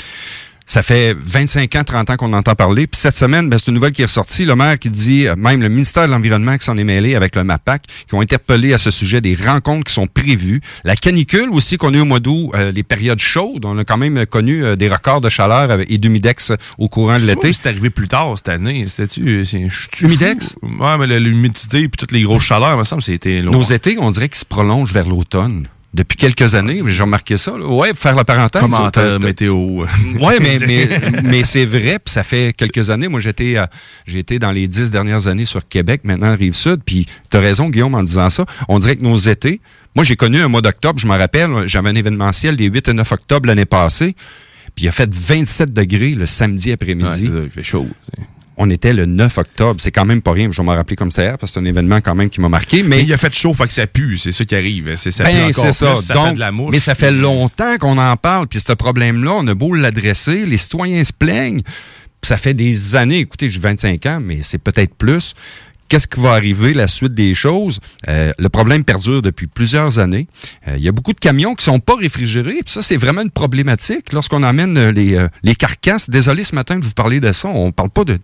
[0.67, 2.87] Ça fait 25 ans, 30 ans qu'on entend parler.
[2.87, 4.47] Puis cette semaine, ben, c'est une nouvelle qui est ressortie.
[4.47, 7.37] Le maire qui dit, euh, même le ministère de l'Environnement qui s'en est mêlé avec
[7.37, 10.63] le MAPAC, qui ont interpellé à ce sujet des rencontres qui sont prévues.
[10.85, 13.65] La canicule aussi qu'on a eu au mois d'août, euh, les périodes chaudes.
[13.65, 17.27] On a quand même connu euh, des records de chaleur et d'humidex au courant de
[17.27, 17.53] l'été.
[17.53, 18.87] C'est arrivé plus tard cette année.
[18.89, 19.45] C'était-tu.
[20.01, 20.57] Humidex?
[20.63, 23.53] Ouais, mais l'humidité puis toutes les grosses chaleurs, il me semble c'était long.
[23.53, 25.69] Nos étés, on dirait qu'ils se prolongent vers l'automne.
[25.95, 27.53] Depuis quelques années, j'ai remarqué ça.
[27.57, 27.65] Là.
[27.67, 28.61] Ouais, pour faire la parenthèse.
[28.61, 29.85] Commentaire t'as- t'as- météo.
[30.21, 30.89] Ouais, mais, mais,
[31.23, 33.07] mais c'est vrai, puis ça fait quelques années.
[33.07, 33.65] Moi, j'étais euh,
[34.05, 37.71] j'ai été dans les dix dernières années sur Québec, maintenant Rive-Sud, puis tu as raison,
[37.71, 38.45] Guillaume, en disant ça.
[38.69, 39.61] On dirait que nos étés,
[39.95, 42.93] moi, j'ai connu un mois d'octobre, je me rappelle, j'avais un événementiel les 8 et
[42.93, 44.17] 9 octobre l'année passée,
[44.75, 47.29] puis il a fait 27 degrés le samedi après-midi.
[47.29, 47.87] Ouais, il fait chaud.
[48.57, 49.81] On était le 9 octobre.
[49.81, 50.49] C'est quand même pas rien.
[50.51, 52.41] Je vais m'en rappeler comme ça hier, parce que c'est un événement quand même qui
[52.41, 52.83] m'a marqué.
[52.83, 54.17] Mais Mais il a fait chaud, fait que ça pue.
[54.17, 54.95] C'est ça qui arrive.
[54.97, 55.97] C'est ça pue ben, encore c'est ça.
[55.97, 56.71] ça Donc, fait de la mouche.
[56.73, 58.47] mais ça fait longtemps qu'on en parle.
[58.47, 61.63] Puis ce problème-là, on a beau l'adresser, les citoyens se plaignent.
[62.23, 63.19] Ça fait des années.
[63.19, 65.35] Écoutez, j'ai 25 ans, mais c'est peut-être plus.
[65.89, 67.79] Qu'est-ce qui va arriver, la suite des choses?
[68.09, 70.27] Euh, le problème perdure depuis plusieurs années.
[70.69, 72.61] Euh, Il y a beaucoup de camions qui sont pas réfrigérés.
[72.65, 74.13] Puis ça, c'est vraiment une problématique.
[74.13, 77.49] Lorsqu'on amène euh, les, euh, les carcasses, désolé ce matin de vous parler de ça,
[77.49, 78.19] on parle pas de,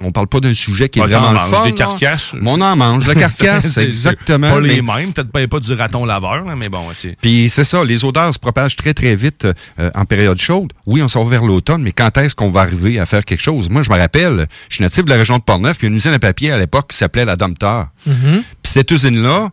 [0.00, 1.62] on parle pas d'un sujet qui est Ah, vraiment le fun.
[1.64, 2.34] des carcasses.
[2.40, 3.06] Mais on en mange.
[3.06, 4.50] La carcasse, C'est- c'est exactement.
[4.52, 5.12] Pas les mêmes.
[5.12, 6.80] Peut-être pas, pas du raton laveur, là, mais bon,
[7.20, 9.46] puis c'est ça, les odeurs se propagent très très vite
[9.78, 10.72] euh, en période chaude.
[10.86, 13.70] Oui, on va vers l'automne, mais quand est-ce qu'on va arriver à faire quelque chose?
[13.70, 15.88] Moi, je me rappelle, je suis natif de la région de Portneuf, il y a
[15.88, 17.90] une usine à papier à l'époque s'appelait la Domtar.
[18.06, 18.42] Mhm.
[18.62, 19.50] Puis cette usine-là,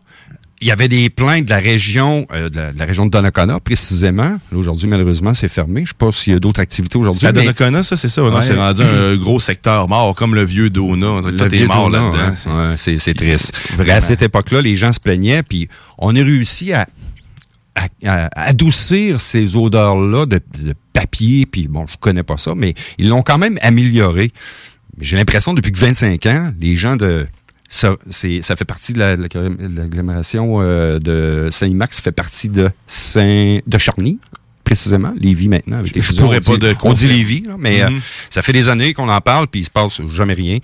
[0.60, 3.10] il y avait des plaintes de la région, euh, de, la, de la région de
[3.10, 4.38] Donnacona précisément.
[4.52, 5.82] Là, Aujourd'hui, malheureusement, c'est fermé.
[5.84, 7.26] Je sais pas s'il y a d'autres activités aujourd'hui.
[7.26, 8.22] À mais- Donnacona, ça, c'est ça.
[8.22, 8.42] Ouais.
[8.42, 11.20] c'est rendu un gros secteur mort, comme le vieux Dona.
[11.20, 12.34] Le Tout est vieux mort là-dedans.
[12.46, 12.70] hein.
[12.70, 13.52] Ouais, c'est triste.
[13.76, 13.92] Vraiment.
[13.94, 15.68] À cette époque-là, les gens se plaignaient, puis
[15.98, 16.86] on a réussi à,
[17.74, 22.74] à- à adoucir ces odeurs-là de, de papier, puis bon, je connais pas ça, mais
[22.98, 24.30] ils l'ont quand même amélioré.
[25.00, 27.26] J'ai l'impression, depuis que 25 ans, les gens de...
[27.74, 29.28] Ça, c'est- ça fait partie de la- de la-
[29.68, 34.18] de l'agglomération euh, de Saint-Max, ça fait partie de Saint de Charny,
[34.62, 35.78] précisément, Lévis maintenant.
[35.78, 37.08] Avec les je pourrais on pas dit- de On dit.
[37.08, 38.00] Lévis, là, mais euh, Mhm.
[38.28, 40.58] ça fait des années qu'on en parle, puis il se passe jamais rien.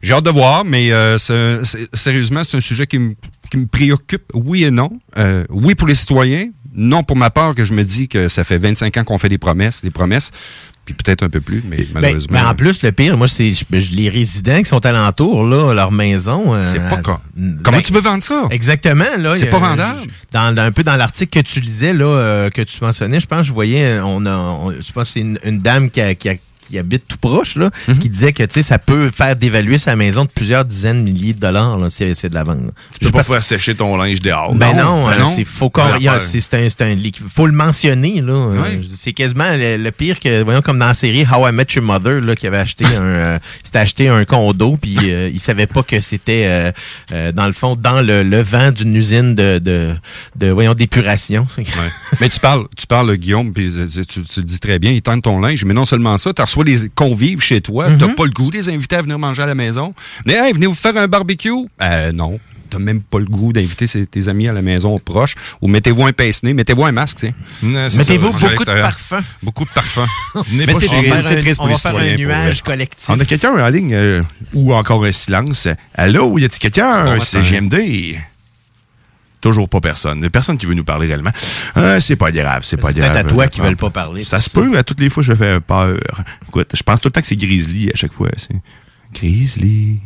[0.00, 1.18] J'ai hâte de voir, mais euh,
[1.92, 3.14] sérieusement, c'est un sujet qui me,
[3.50, 4.92] qui me préoccupe, oui et non.
[5.18, 8.44] Euh, oui pour les citoyens, non pour ma part, que je me dis que ça
[8.44, 10.30] fait 25 ans qu'on fait des promesses, des promesses,
[10.86, 12.28] puis peut-être un peu plus, mais Ben, malheureusement...
[12.32, 15.74] mais en plus, le pire, moi, c'est je- je- les résidents qui sont alentour, là,
[15.74, 16.54] leur maison.
[16.54, 17.00] euh, C'est pas
[17.36, 18.46] ben, Comment tu veux vendre ça?
[18.50, 19.34] Exactement, là.
[19.36, 20.00] C'est pas vendable.
[20.32, 23.44] Dans, un peu dans l'article que tu lisais, là, euh, que tu mentionnais, je pense,
[23.46, 26.34] je voyais, on a, on- je pense c'est une, une dame qui, a- qui, a-
[26.68, 27.98] qui habite tout proche, là, Mhm.
[27.98, 31.12] qui disait que, tu sais, ça peut faire dévaluer sa maison de plusieurs dizaines de
[31.12, 32.60] milliers de dollars, là, si c'est de la vente.
[32.62, 32.70] là.
[32.92, 34.54] Tu peux Je pas faire sécher ton linge dehors.
[34.54, 35.70] ben non, ben euh, c'est faut
[36.00, 38.32] il c'est un c'est un liqui- faut le mentionner là.
[38.32, 41.66] Euh, C'est quasiment le, le pire que voyons comme dans la série How I Met
[41.74, 45.40] Your Mother là qui avait acheté un euh, s'était acheté un condo puis euh, il
[45.40, 46.72] savait pas que c'était euh,
[47.12, 49.94] euh, dans le fond dans le, le vent d'une usine de de,
[50.36, 51.46] de voyons d'épuration.
[52.20, 53.70] mais tu parles, tu parles, Guillaume, puis
[54.08, 56.42] tu, tu le dis très bien, ils tendent ton linge, mais non seulement ça, tu
[56.60, 57.98] reçois des convives chez toi, Mhm.
[57.98, 59.90] t'as pas le goût des invités à venir manger à la maison.
[60.24, 61.50] Mais hey, venez vous faire un barbecue?
[61.82, 62.38] Euh, non.
[62.68, 65.36] T'as même pas le goût d'inviter tes amis à la maison proche.
[65.62, 67.32] Ou mettez-vous un pince-nez, mettez-vous un masque, tiens.
[67.62, 68.86] Non, c'est Mettez-vous beaucoup de l'extérieur.
[68.88, 69.20] parfum.
[69.40, 70.06] Beaucoup de parfum.
[70.34, 72.16] Venez Mais c'est chez- On va triste, un- pour va les faire un citoyens.
[72.16, 73.08] pour nuage collectif.
[73.08, 74.22] On a quelqu'un en ligne euh,
[74.52, 75.68] ou encore un silence.
[75.94, 77.04] Allô, y a-t-il quelqu'un?
[77.16, 77.40] Bon C'est.
[77.40, 78.16] GMD.
[79.40, 80.28] Toujours pas personne.
[80.30, 81.30] Personne qui veut nous parler réellement.
[81.76, 83.12] Euh, c'est pas grave, c'est pas grave.
[83.12, 84.24] peut-être à toi qui veulent pas parler.
[84.24, 85.96] Ça se peut, à toutes les fois, je fais peur.
[86.48, 88.30] Écoute, je pense tout le temps que c'est Grizzly à chaque fois.
[88.36, 88.56] C'est
[89.12, 90.00] Grizzly.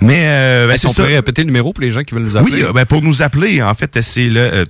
[0.00, 2.36] Mais euh, ben, Est-ce qu'on pourrait répéter le numéro pour les gens qui veulent nous
[2.36, 2.52] appeler?
[2.56, 4.64] Oui, euh, ben, pour nous appeler, en fait, c'est le, euh,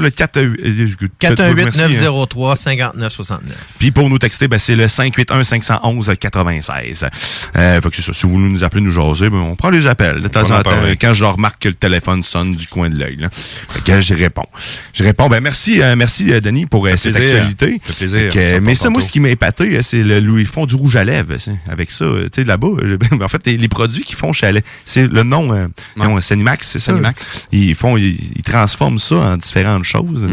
[0.00, 0.86] le 4, euh, euh,
[1.20, 3.38] 418-903-5969.
[3.78, 7.06] Puis pour nous texter, ben, c'est le 581-511-96.
[7.56, 8.12] Euh, fait que ça.
[8.12, 10.62] Si vous voulez nous appeler, nous jaser, ben, on prend les appels de temps en
[10.62, 10.70] temps.
[11.00, 13.26] Quand je remarque que le téléphone sonne du coin de l'œil.
[13.84, 14.46] que je réponds.
[14.92, 15.28] Je réponds.
[15.28, 17.36] Ben, merci, euh, merci, Denis, pour euh, cette plaisir.
[17.38, 17.80] actualité.
[17.84, 18.20] Fait plaisir.
[18.20, 20.66] Fait que, Ça mais ça, moi, ce qui m'a épaté, euh, c'est le Louis font
[20.66, 21.36] du rouge à lèvres.
[21.38, 22.68] c'est- Avec ça, tu sais, là-bas.
[23.20, 24.50] En fait, les, produits qu'ils font chez
[24.84, 25.66] c'est le nom, euh,
[25.96, 26.86] non, Sanimax, c'est ça?
[26.92, 27.46] Sanimax.
[27.52, 30.26] Ils font, ils, ils transforment ça en différentes choses.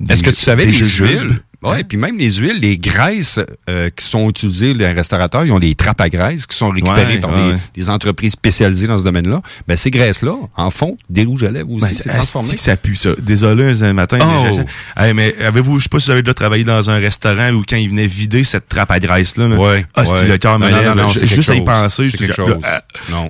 [0.00, 1.32] Des- Est-ce que tu savais des les jujubes.
[1.62, 5.58] Oui, puis même les huiles, les graisses euh, qui sont utilisées, les restaurateurs, ils ont
[5.58, 7.54] des trappes à graisse qui sont récupérées Ouais, par ouais.
[7.74, 9.40] des, des entreprises spécialisées dans ce domaine-là.
[9.68, 11.94] Ben, ces graisses-là, en font des rouges à lèvres aussi.
[12.04, 12.50] Ben, transformé.
[12.54, 13.10] que ça pue, ça.
[13.18, 14.18] Désolé, un matin.
[14.20, 15.00] Oh.
[15.00, 17.62] Hey, mais avez-vous, je sais pas si vous avez déjà travaillé dans un restaurant où
[17.68, 20.68] quand ils venaient vider cette trappe à graisse-là, là, Ouais, ah, si le cœur me
[20.68, 22.10] lève, juste à y penser.
[22.10, 22.58] C'est quelque là, chose.
[22.64, 23.28] ah, Non.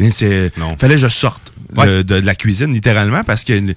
[0.59, 0.77] Non.
[0.79, 1.41] Fallait que je sorte
[1.77, 3.75] de, de- de la cuisine, littéralement, parce que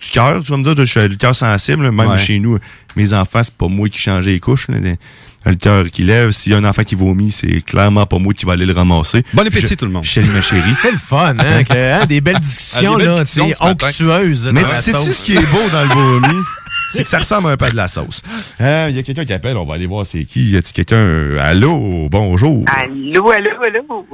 [0.00, 2.16] du cœur, tu vas me dire, je suis le cœur sensible, là, même Ouais.
[2.16, 2.58] chez nous,
[2.96, 4.76] mes enfants, c'est pas moi qui changeais les couches, là,
[5.46, 8.34] le cœur qui lève, s'il y a un enfant qui vomit, c'est clairement pas moi
[8.34, 9.22] qui va aller le ramasser.
[9.32, 10.04] Bon appétit, Je- tout le monde.
[10.04, 10.74] Salue ma chérie.
[10.82, 11.64] C'est le fun, hein?
[11.68, 11.72] que,
[12.02, 13.24] hein, Des belles discussions, Ah, des belles là.
[13.24, 14.50] C'est ce onctueuse.
[14.52, 15.12] Mais sais-tu sauce.
[15.18, 16.34] ce qui est beau dans le vomi?
[16.92, 18.20] C'est que ça ressemble un peu à de la sauce.
[18.60, 20.50] Euh, Il y a quelqu'un qui appelle, on va aller voir c'est qui.
[20.50, 21.36] Y a-t-il quelqu'un?
[21.38, 22.64] allô, bonjour.
[22.66, 24.06] Allô, allô, allô.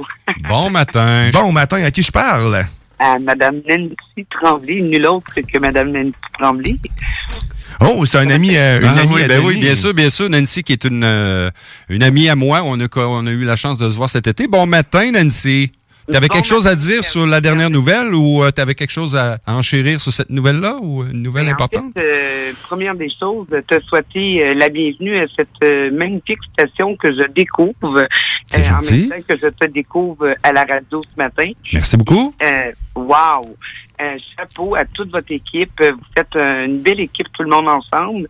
[0.47, 1.31] Bon matin.
[1.33, 2.65] Bon matin, à qui je parle?
[2.99, 6.75] À Madame Nancy Tremblay, nulle autre que Madame Nancy Tremblay.
[7.79, 10.09] Oh, c'est un ami, euh, une Ah amie oui, à ben oui, bien sûr, bien
[10.09, 10.29] sûr.
[10.29, 11.51] Nancy, qui est une, euh,
[11.89, 12.63] une amie à moi.
[12.63, 14.47] On a, co- on a eu la chance de se voir cet été.
[14.47, 15.71] Bon matin, Nancy.
[16.11, 19.15] T'avais Bon quelque chose à dire sur la dernière nouvelle ou euh, t'avais quelque chose
[19.15, 21.85] à enchérir sur cette nouvelle-là ou une nouvelle Mais importante?
[21.97, 26.39] En fait, euh, première des choses, te souhaiter euh, la bienvenue à cette euh, magnifique
[26.53, 27.97] station que je découvre.
[27.99, 28.05] euh,
[28.45, 29.07] C'est en gentil.
[29.07, 31.51] même temps que je te découvre à la radio ce matin.
[31.73, 32.33] Merci beaucoup.
[32.41, 33.55] Euh, wow!
[33.99, 35.71] Euh, chapeau à toute votre équipe.
[35.81, 38.27] Vous faites une belle équipe, tout le monde ensemble.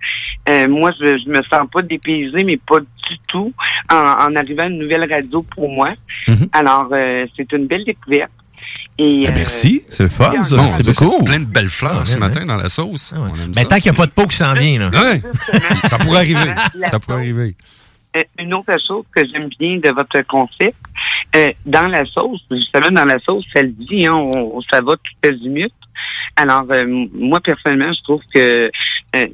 [0.50, 3.52] Euh, moi, je, je me sens pas dépaysée, mais pas du tout
[3.92, 5.92] en, en arrivant à une nouvelle radio pour moi.
[6.28, 6.48] Mhm.
[6.54, 8.32] Alors, euh, c'est une belle découverte.
[8.98, 10.32] Et, Ben, euh, merci, c'est le fun.
[10.52, 11.24] Bon, c'est beaucoup.
[11.26, 13.14] Plein de belles fleurs Ah, ce matin dans la sauce.
[13.16, 13.66] On aime Ben, ça.
[13.66, 14.90] tant qu'il n'y a pas de peau qui s'en vient, là.
[14.90, 15.22] Ouais.
[15.88, 16.52] Ça pourrait arriver.
[16.76, 17.54] La Ça pourrait arriver.
[18.18, 20.78] Euh, une autre chose que j'aime bien de votre concept,
[21.36, 24.96] euh, dans la sauce, justement dans la sauce, ça le dit, hein, on, ça va
[24.96, 25.74] tout azimut.
[26.36, 28.70] Alors, euh, moi, personnellement, je trouve que
[29.16, 29.26] euh,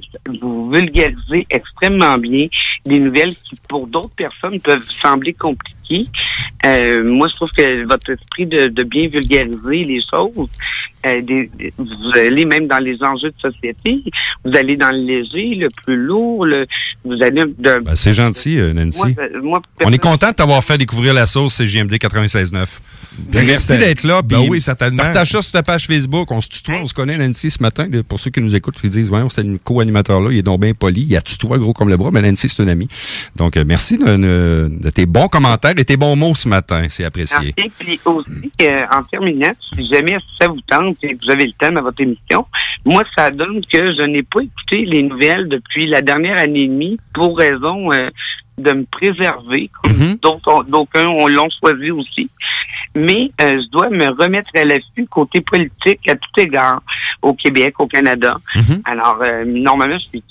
[0.41, 2.47] vous vulgarisez extrêmement bien
[2.85, 6.07] des nouvelles qui, pour d'autres personnes, peuvent sembler compliquées.
[6.65, 10.49] Euh, moi, je trouve que votre esprit de, de bien vulgariser les choses,
[11.05, 14.03] euh, des- vous allez même dans les enjeux de société,
[14.45, 16.65] vous allez dans le léger, le plus lourd, le,
[17.03, 18.97] vous allez Ben, c'est gentil, Nancy.
[18.99, 22.79] moi, ça- moi, On est content de t'avoir fait découvrir la sauce CGMD 96.9.
[23.17, 24.21] Bien, Merci d'être là.
[24.21, 25.03] ben oui, certainement.
[25.03, 26.31] Partage ça sur ta page Facebook.
[26.31, 27.87] On se tutoie, on se connaît, Nancy, ce matin.
[28.07, 30.73] Pour ceux qui nous écoutent, qui disent, ouais, c'est une co-animateur-là, il est donc bien
[30.73, 32.87] poli, il a tutoie gros comme le bras, mais Nancy, c'est une amie.
[33.35, 36.87] Donc, euh, merci de, de- de tes bons commentaires et tes bons mots ce matin.
[36.89, 37.53] C'est apprécié.
[37.57, 37.71] Merci.
[37.79, 41.53] Puis aussi, euh, en terminant, si jamais ça vous tente et que vous avez le
[41.53, 42.45] temps dans votre émission,
[42.85, 46.67] moi, ça donne que je n'ai pas écouté les nouvelles depuis la dernière année et
[46.67, 48.09] demie pour raison euh,
[48.57, 50.17] de me préserver, comme Mhm.
[50.21, 52.29] d'autres- d'aucuns on l'ont choisi aussi.
[52.95, 56.81] Mais euh, je dois me remettre à l'affût côté politique à tout égard
[57.21, 58.37] au Québec, au Canada.
[58.55, 58.81] Mhm.
[58.85, 60.23] Alors, euh, normalement, je suis.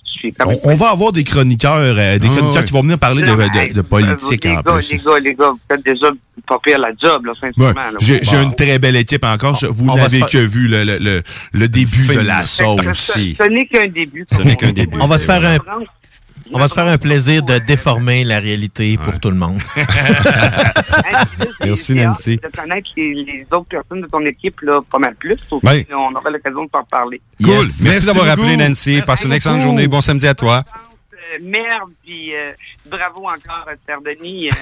[0.47, 3.27] On, on va avoir des chroniqueurs, euh, des Ah, chroniqueurs qui vont venir parler de,
[3.27, 4.93] Non, de- de politique les en gars, plus.
[4.93, 6.07] Les gars, les gars, vous faites déjà
[6.47, 7.81] pas pire la job, là, sincèrement.
[7.81, 7.97] Ouais.
[8.01, 8.43] J'ai Bon.
[8.45, 9.57] une très belle équipe encore.
[9.57, 11.23] Je- Vous n'avez que vu le, le, le,
[11.53, 12.81] le début de la Ce, sauce.
[12.93, 14.24] ce- ce n'est qu'un début.
[14.31, 14.97] Ce n'est qu'un début.
[15.01, 15.57] On va se faire un,
[16.53, 19.61] on va se faire un plaisir de déformer la réalité pour tout le monde.
[21.65, 22.37] Merci, Nancy.
[22.37, 25.37] De connaître les, les autres personnes de ton équipe, là, pas mal plus.
[25.51, 25.87] Aussi, Ouais.
[25.95, 27.20] On aura l'occasion de s'en parler.
[27.43, 27.49] Cool.
[27.49, 27.59] Yes.
[27.59, 29.01] Merci, Merci d'avoir appelé, Nancy.
[29.07, 29.69] Passe une excellente beaucoup.
[29.70, 29.89] journée.
[29.89, 30.65] Bon samedi à toi.
[31.41, 32.53] Merde, puis euh,
[32.87, 34.49] bravo encore, Père Denis.
[34.49, 34.53] Euh,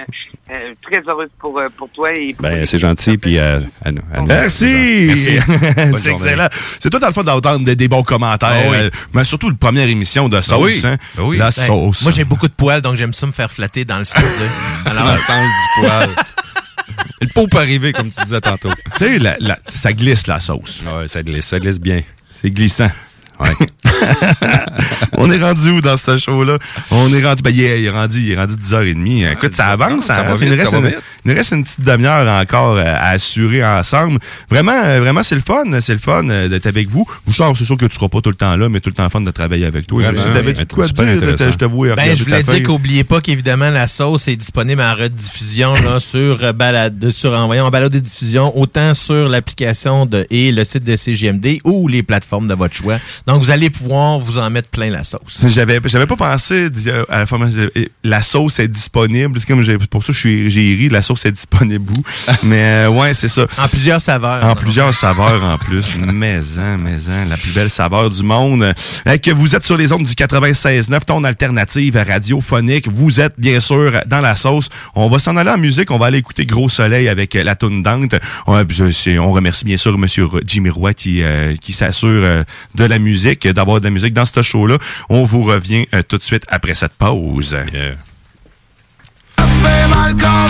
[0.51, 2.11] euh, très heureuse pour, pour toi.
[2.13, 3.17] Et pour Ben, c'est gentil.
[3.17, 4.01] Puis, à nous.
[4.13, 4.27] à nous.
[4.27, 5.05] Merci!
[5.07, 5.39] Merci.
[5.97, 6.47] C'est excellent.
[6.79, 8.49] C'est tout à le fun d'entendre des, des bons commentaires.
[8.65, 8.77] Ah oui.
[8.77, 10.61] euh, mais surtout la première émission de sauce.
[10.61, 10.81] oui.
[10.83, 10.97] hein.
[11.15, 11.37] Ben oui.
[11.37, 12.01] La Ben, sauce.
[12.01, 14.83] Moi, j'ai beaucoup de poils, donc j'aime ça me faire flatter dans le sens de.
[14.85, 16.09] Dans Alors, le sens du poil.
[17.21, 18.69] Le pot peut arriver, comme tu disais tantôt.
[18.97, 19.19] Tu sais,
[19.69, 20.81] ça glisse la sauce.
[20.85, 22.01] Ouais, ça glisse, ça glisse bien.
[22.29, 22.89] C'est glissant.
[23.41, 23.67] Ouais.
[25.17, 26.57] On est rendu où dans ce show-là?
[26.89, 29.33] On est rendu, ben, il est, il est rendu, il est rendu 10h30.
[29.33, 31.03] Écoute, ça avance, ça ça, va vite, ça va vite.
[31.23, 34.19] Il nous reste une petite demi-heure encore euh, à assurer ensemble.
[34.49, 35.79] Vraiment, euh, vraiment, c'est le fun.
[35.79, 37.05] C'est le fun euh, d'être avec vous.
[37.27, 39.07] Bouchard, c'est sûr que tu seras pas tout le temps là, mais tout le temps
[39.09, 40.01] fun de travailler avec toi.
[40.01, 40.65] Vraiment, T'avais-tu oui.
[40.65, 41.15] de quoi Super dire?
[41.15, 41.51] intéressant.
[41.51, 44.95] Je te vois Ben, je voulais dire qu'oubliez pas qu'évidemment, la sauce est disponible en
[44.95, 50.25] rediffusion là, sur balade, sur, en, voyons, en balade de diffusion, autant sur l'application de
[50.31, 52.99] et le site de CGMD ou les plateformes de votre choix.
[53.27, 55.39] Donc, vous allez pouvoir vous en mettre plein la sauce.
[55.47, 56.69] J'avais, j'avais pas pensé
[57.09, 57.67] à la formation.
[58.03, 59.39] La sauce est disponible.
[59.39, 60.89] C'est comme pour ça que je suis, j'ai ri.
[60.89, 61.91] La sauce est disponible.
[61.97, 62.03] où.
[62.43, 63.43] Mais euh, ouais, c'est ça.
[63.57, 64.43] En plusieurs saveurs.
[64.43, 65.95] En plusieurs saveurs en plus.
[65.95, 68.73] Maison, maison, la plus belle saveur du monde.
[69.07, 72.87] Euh, que vous êtes sur les ondes du 96.9, ton alternative radiophonique.
[72.87, 74.69] Vous êtes bien sûr dans la sauce.
[74.95, 75.91] On va s'en aller en musique.
[75.91, 78.15] On va aller écouter Gros Soleil avec euh, la toune Dante.
[78.47, 82.43] On, euh, c'est- on remercie bien sûr Monsieur Jimmy Roy qui, euh, qui s'assure euh,
[82.75, 84.77] de la musique, d'avoir de la musique dans ce show-là.
[85.09, 87.55] On vous revient euh, tout de suite après cette pause.
[87.71, 88.10] fait
[90.01, 90.41] mal quand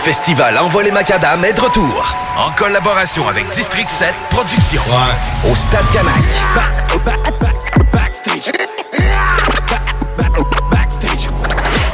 [0.00, 2.14] festival Envol les Macadam est de retour.
[2.38, 4.82] En collaboration avec District 7 Productions.
[5.50, 6.14] Au Stade Canac.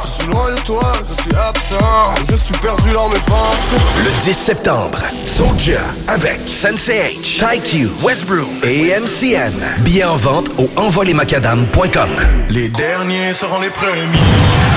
[0.03, 4.23] Je suis loin de toi, je suis absent Je suis perdu dans mes pensées Le
[4.23, 9.53] 10 septembre, Soulja avec Sensei H, TyQ, Westbrook et MCN.
[9.79, 12.09] Billets en vente au envolemacadam.com.
[12.49, 14.76] Les derniers seront les premiers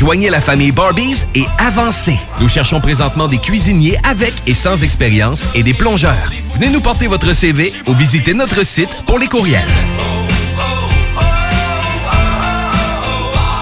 [0.00, 2.16] Joignez la famille Barbies et avancez.
[2.40, 6.30] Nous cherchons présentement des cuisiniers avec et sans expérience et des plongeurs.
[6.54, 9.60] Venez nous porter votre CV ou visitez notre site pour les courriels.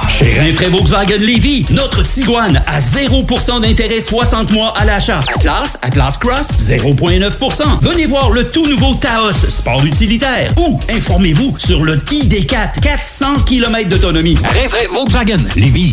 [0.08, 5.18] Chez Rinfraie Volkswagen Lévy, notre Tiguan à 0% d'intérêt 60 mois à l'achat.
[5.34, 7.80] Atlas, Atlas Cross, 0,9%.
[7.82, 10.52] Venez voir le tout nouveau Taos, sport utilitaire.
[10.56, 14.36] Ou informez-vous sur le ID4, 400 km d'autonomie.
[14.36, 15.92] Rinfraie Volkswagen Lévy.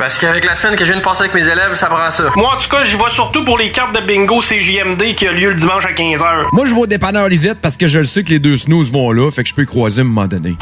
[0.00, 2.24] Parce qu'avec la semaine que je viens de passer avec mes élèves, ça prend ça.
[2.34, 5.32] Moi, en tout cas, j'y vais surtout pour les cartes de bingo CJMD qui a
[5.32, 6.46] lieu le dimanche à 15h.
[6.52, 8.90] Moi, je vais au dépanneur Lisette parce que je le sais que les deux snooze
[8.90, 10.56] vont là, fait que je peux y croiser à un moment donné.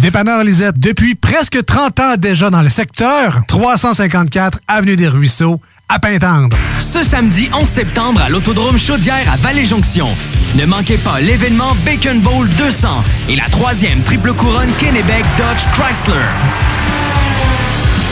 [0.00, 5.98] Dépanneur Lisette, depuis presque 30 ans déjà dans le secteur, 354 Avenue des Ruisseaux, à
[5.98, 6.56] Pintendre.
[6.78, 10.06] Ce samedi 11 septembre à l'Autodrome Chaudière à Vallée-Jonction.
[10.54, 16.83] Ne manquez pas l'événement Bacon Bowl 200 et la troisième triple couronne Kennebec Dodge Chrysler.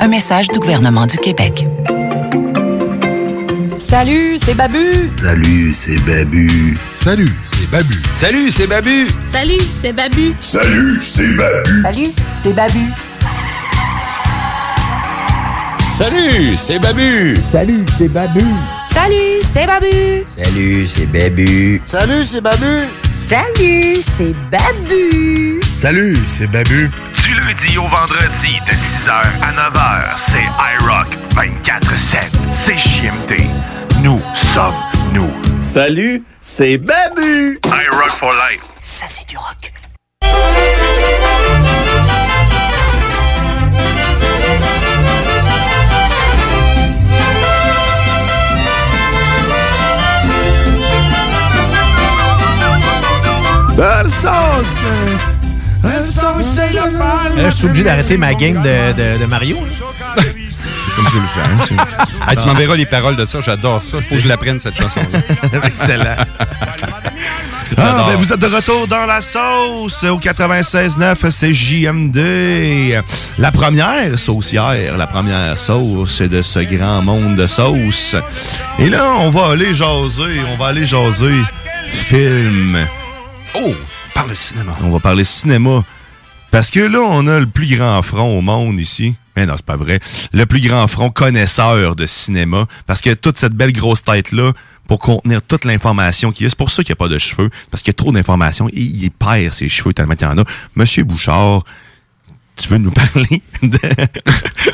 [0.00, 1.66] Un message du gouvernement du Québec.
[3.76, 5.10] Salut, c'est Babu.
[5.22, 6.78] Salut, c'est Babu.
[6.94, 7.94] Salut, c'est Babu.
[8.14, 9.06] Salut, c'est Babu.
[9.30, 10.10] Salut, c'est Babu.
[10.10, 10.34] Salut,
[12.42, 12.80] c'est Babu.
[15.96, 17.36] Salut, c'est Babu.
[17.36, 17.48] Salut, c'est Babu.
[17.52, 18.44] Salut, c'est Babu.
[18.92, 20.24] Salut, c'est Babu.
[20.26, 21.80] Salut, c'est Babu.
[21.86, 22.88] Salut, c'est Babu.
[23.04, 25.60] Salut, c'est Babu.
[25.80, 26.90] Salut, c'est Babu.
[27.28, 30.48] Du lundi au vendredi de 6h à 9h, c'est
[30.80, 32.24] iRock 24-7.
[32.54, 33.46] C'est JMD.
[34.02, 34.72] Nous sommes
[35.12, 35.30] nous.
[35.60, 37.60] Salut, c'est Babu.
[37.66, 38.62] iRock for life.
[38.82, 39.74] Ça, c'est du rock.
[53.76, 54.08] Belle
[56.92, 59.56] Là, je suis obligé d'arrêter ma game de, de- de Mario.
[60.96, 61.16] Comme tu
[61.74, 61.76] le.
[62.26, 64.00] Ah, tu m'enverras les paroles de ça, j'adore ça.
[64.00, 65.00] Faut que je l'apprenne, cette chanson
[65.64, 66.16] Excellent.
[67.76, 73.02] Ah, ben vous êtes de retour dans la sauce au 96.9, c'est JMD.
[73.38, 78.16] La première saucière, la première sauce de ce grand monde de sauce.
[78.78, 81.34] Et là, on va aller jaser, on va aller jaser
[81.90, 82.78] film.
[83.54, 83.74] Oh,
[84.14, 84.72] parle cinéma.
[84.82, 85.84] On va parler cinéma.
[86.50, 89.14] Parce que là, on a le plus grand front au monde ici.
[89.36, 90.00] Mais non, c'est pas vrai.
[90.32, 92.66] Le plus grand front connaisseur de cinéma.
[92.86, 94.52] Parce que toute cette belle grosse tête-là,
[94.88, 97.18] pour contenir toute l'information qu'il y a, c'est pour ça qu'il n'y a pas de
[97.18, 97.50] cheveux.
[97.70, 100.38] Parce qu'il y a trop d'informations et il perd ses cheveux tellement il y en
[100.38, 100.44] a.
[100.74, 101.64] Monsieur Bouchard,
[102.58, 103.78] tu veux nous parler de...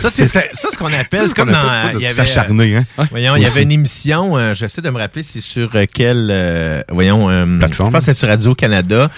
[0.01, 1.91] Ça, c'est ce qu'on appelle, c'est ce comme dans.
[1.95, 2.85] il y avait, s'acharner, hein?
[2.99, 5.85] euh, Voyons, il y avait une émission, euh, j'essaie de me rappeler, c'est sur euh,
[5.93, 7.91] quelle, euh, voyons, euh, Plateforme?
[7.91, 9.11] Je pense que c'est sur Radio-Canada.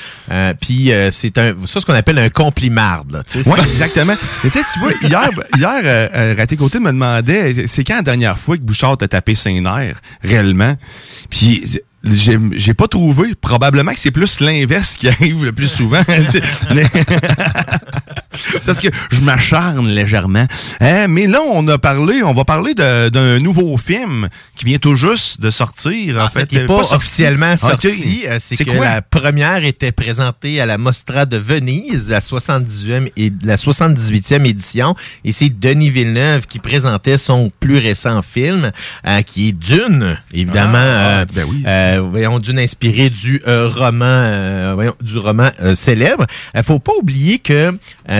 [0.60, 4.14] Puis, c'est un, ça, ce qu'on appelle un complimarde, Oui, exactement.
[4.44, 8.38] Mais tu sais, tu vois, hier, hier Raté Côté me demandait, c'est quand la dernière
[8.38, 10.76] fois que Bouchard t'a tapé ses nerfs, réellement?
[11.30, 11.64] Puis
[12.04, 13.34] j'ai pas trouvé.
[13.40, 16.02] Probablement que c'est plus l'inverse qui arrive le plus souvent.
[16.74, 16.86] Mais-
[18.66, 20.46] Parce que je m'acharne légèrement.
[20.80, 24.96] Hein, mais là, on a parlé, on va parler d'un nouveau film qui vient tout
[24.96, 26.18] juste de sortir.
[26.20, 27.58] En, En fait, il n'est Euh, pas, officiellement Ok.
[27.82, 28.24] sorti.
[28.26, 28.84] Euh, C'est que quoi?
[28.84, 34.94] la première était présentée à la Mostra de Venise, la 78e et la 78e édition.
[35.24, 38.72] Et c'est Denis Villeneuve qui présentait son plus récent film,
[39.06, 40.72] euh, qui est Dune, évidemment.
[40.78, 41.62] Ah, euh, ben oui.
[41.66, 46.26] euh, voyons, Dune inspiré du roman, voyons, du roman célèbre.
[46.54, 47.76] Il faut pas oublier que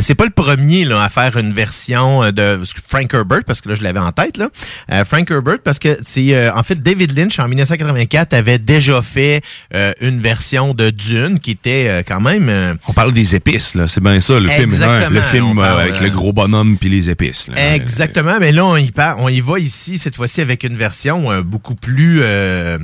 [0.06, 3.68] c'est pas le premier là, à faire une version euh, de Frank Herbert, parce que
[3.68, 4.48] là je l'avais en tête là.
[4.92, 9.02] Euh, Frank Herbert, parce que c'est euh, en fait David Lynch en 1984 avait déjà
[9.02, 9.42] fait
[9.74, 12.48] euh, une version de Dune qui était euh, quand même.
[12.48, 13.86] euh, On parle des épices, là.
[13.86, 14.70] C'est bien ça, le film.
[15.10, 17.48] Le film parle, avec le gros bonhomme puis les épices.
[17.48, 17.74] là.
[17.74, 21.30] Exactement, mais là on y part, on y va ici cette fois-ci avec une version
[21.32, 22.78] euh, beaucoup plus euh,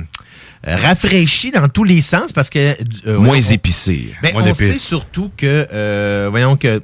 [0.65, 2.75] rafraîchie dans tous les sens parce que
[3.07, 4.13] euh, Moins on- épicé.
[4.21, 6.81] Ben, Moins on sait surtout que, euh, voyons que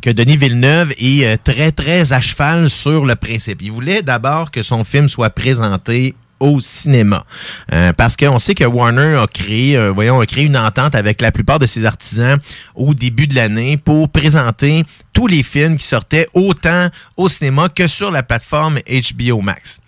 [0.00, 3.62] que Denis Villeneuve est euh, très très à cheval sur le principe.
[3.62, 7.24] Il voulait d'abord que son film soit présenté au cinéma.
[7.72, 11.20] Euh, parce qu'on sait que Warner a créé, euh, voyons, a créé une entente avec
[11.20, 12.38] la plupart de ses artisans
[12.74, 17.86] au début de l'année pour présenter tous les films qui sortaient autant au cinéma que
[17.86, 19.80] sur la plateforme HBO Max.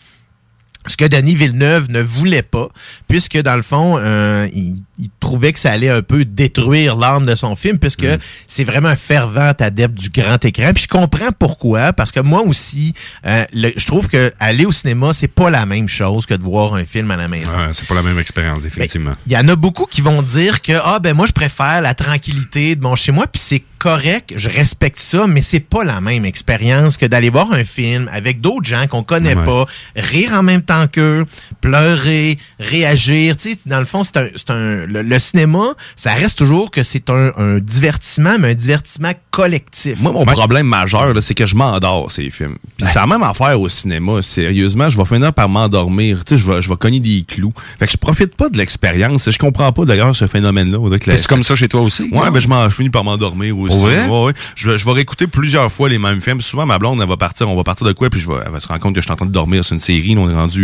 [0.87, 2.69] Ce que Denis Villeneuve ne voulait pas,
[3.09, 7.25] puisque dans le fond, euh, il, il trouvait que ça allait un peu détruire l'âme
[7.25, 8.07] de son film, puisque
[8.49, 10.73] c'est vraiment un fervent adepte du grand écran.
[10.75, 12.95] Puis je comprends pourquoi, parce que moi aussi,
[13.27, 16.43] euh, le- je trouve que aller au cinéma, c'est pas la même chose que de
[16.43, 17.57] voir un film à la maison.
[17.57, 19.13] Ouais, c'est pas la même expérience, effectivement.
[19.27, 21.95] Il y en a beaucoup qui vont dire que ah ben moi je préfère la
[21.95, 26.01] tranquillité de mon chez moi puis c'est correct, je respecte ça mais c'est pas la
[26.01, 29.45] même expérience que d'aller voir un film avec d'autres gens qu'on connaît Ouais.
[29.45, 31.25] pas, rire en même temps qu'eux,
[31.61, 36.13] pleurer, réagir, tu sais dans le fond c'est un c'est un le, le cinéma, ça
[36.15, 39.99] reste toujours que c'est un, un divertissement mais un divertissement collectif.
[40.01, 42.57] Moi, mon problème majeur, là, c'est que je m'endors, ces films.
[42.77, 44.21] Puis c'est la même affaire au cinéma.
[44.21, 46.23] Sérieusement, je vais finir par m'endormir.
[46.25, 47.53] Tu sais, je vais, je vais cogner des clous.
[47.79, 49.31] Fait que je profite pas de l'expérience.
[49.31, 50.79] Je comprends pas, d'ailleurs, ce phénomène-là.
[50.99, 52.03] T'es comme ça chez toi aussi?
[52.13, 53.83] Ouais, ben je m'en je finis par m'endormir aussi.
[53.83, 54.33] Ouais, ouais.
[54.55, 56.43] Je, vais- je vais réécouter plusieurs fois les mêmes films.
[56.43, 58.53] Souvent, ma blonde, elle va partir, on va partir de quoi, puis je vais, elle
[58.53, 60.15] va se rendre compte que je suis en train de dormir sur une série.
[60.19, 60.62] on est rendu,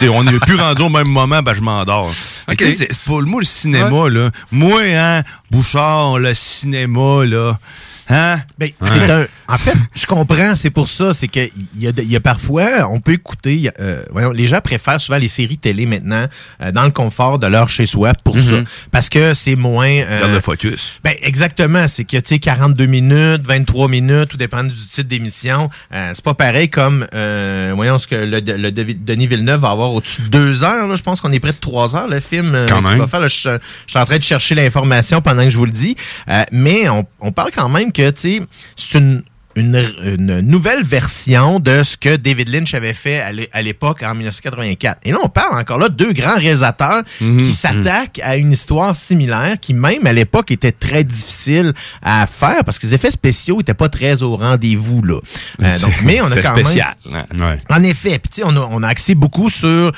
[0.00, 2.12] Mais on n'est plus rendu au même moment, ben je m'endors.
[2.12, 2.70] Fait que, Ok.
[2.70, 4.30] tu sais, C'est pas moi le cinéma là.
[4.50, 7.58] Moi, hein, Bouchard, le cinéma là.
[8.10, 8.40] Hein?
[8.58, 11.40] Ben, c'est un- en fait, je comprends, c'est pour ça, c'est que
[11.74, 15.00] il y a, y a parfois, on peut écouter, a, euh, voyons, les gens préfèrent
[15.00, 16.26] souvent les séries télé maintenant
[16.62, 18.56] euh, dans le confort de leur chez soi pour ça,
[18.90, 19.88] parce que c'est moins.
[19.88, 21.00] euh, le focus.
[21.04, 25.70] ben exactement, c'est que tu sais 42 minutes, 23 minutes, tout dépend du titre d'émission.
[25.92, 29.92] Euh, c'est pas pareil comme euh, voyons ce que le, le Denis Villeneuve va avoir
[29.92, 30.86] au-dessus de deux heures.
[30.88, 32.54] Là, je pense qu'on est près de trois heures le film.
[32.54, 32.98] euh, Quand même.
[32.98, 33.20] va faire.
[33.20, 35.96] Là, je, je suis en train de chercher l'information pendant que je vous le dis,
[36.28, 38.40] Euh, mais on, on parle quand même que tu sais
[38.76, 39.22] c'est une
[39.56, 44.04] une, une nouvelle version de ce que David Lynch avait fait à l'é- à l'époque
[44.04, 44.98] en 1984.
[45.02, 48.52] Et là, on parle encore là de deux grands réalisateurs Mhm, qui s'attaquent à une
[48.52, 53.10] histoire similaire qui même à l'époque était très difficile à faire parce que les effets
[53.10, 55.18] spéciaux étaient pas très au rendez-vous là.
[55.62, 56.94] Euh, donc, mais on a quand spécial.
[57.04, 59.90] même en effet, puis tu sais, on a, on a axé beaucoup sur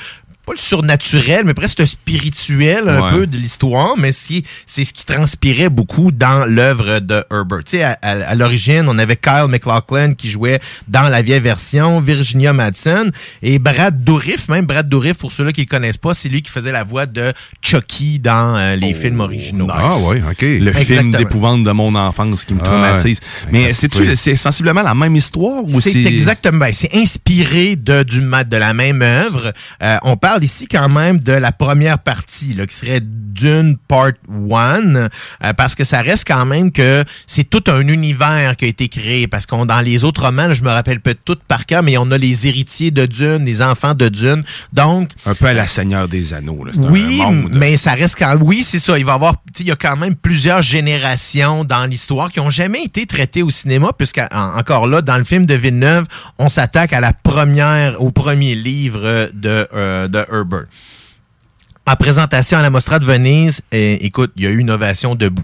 [0.45, 3.09] pas le surnaturel, mais presque le spirituel un Ouais.
[3.11, 7.63] peu de l'histoire, mais c'est c'est ce qui transpirait beaucoup dans l'œuvre de Herbert.
[7.65, 11.39] Tu sais, à, à- à l'origine, on avait Kyle MacLachlan qui jouait dans la vieille
[11.39, 13.11] version, Virginia Madsen
[13.41, 16.51] et Brad Dourif, même Brad Dourif, pour ceux-là qui le connaissent pas, c'est lui qui
[16.51, 19.67] faisait la voix de Chucky dans euh, les films originaux.
[19.67, 20.23] Nice.
[20.41, 23.19] Le film d'épouvante de mon enfance qui me Ah, traumatise.
[23.45, 23.49] ouais.
[23.51, 25.91] Mais c'est-tu, c'est sensiblement la même histoire ou c'est...
[25.93, 29.53] C'est exactement, ben, c'est inspiré de du de la même œuvre.
[29.81, 33.77] Euh, on parle parle ici quand même de la première partie, là, qui serait Dune
[33.87, 34.13] Part
[34.51, 35.09] 1, euh,
[35.55, 39.27] parce que ça reste quand même que c'est tout un univers qui a été créé,
[39.27, 41.97] parce qu'on dans les autres romans, là, je me rappelle pas tout par cœur, mais
[41.97, 45.11] on a les héritiers de Dune, les enfants de Dune, donc...
[45.27, 46.63] Un peu à la Seigneur des Anneaux.
[46.65, 46.71] Là.
[46.79, 47.51] Oui, un monde.
[47.53, 48.97] mais ça reste quand oui, c'est ça.
[48.97, 52.31] Il va y avoir, tu sais, il y a quand même plusieurs générations dans l'histoire
[52.31, 55.53] qui ont jamais été traitées au cinéma, puisque en- encore là, dans le film de
[55.53, 56.05] Villeneuve,
[56.39, 60.65] on s'attaque à la première, au premier livre euh, de euh, de Herbert.
[61.85, 65.43] En présentation à la Mostra de Venise, écoute, il y a eu une ovation debout.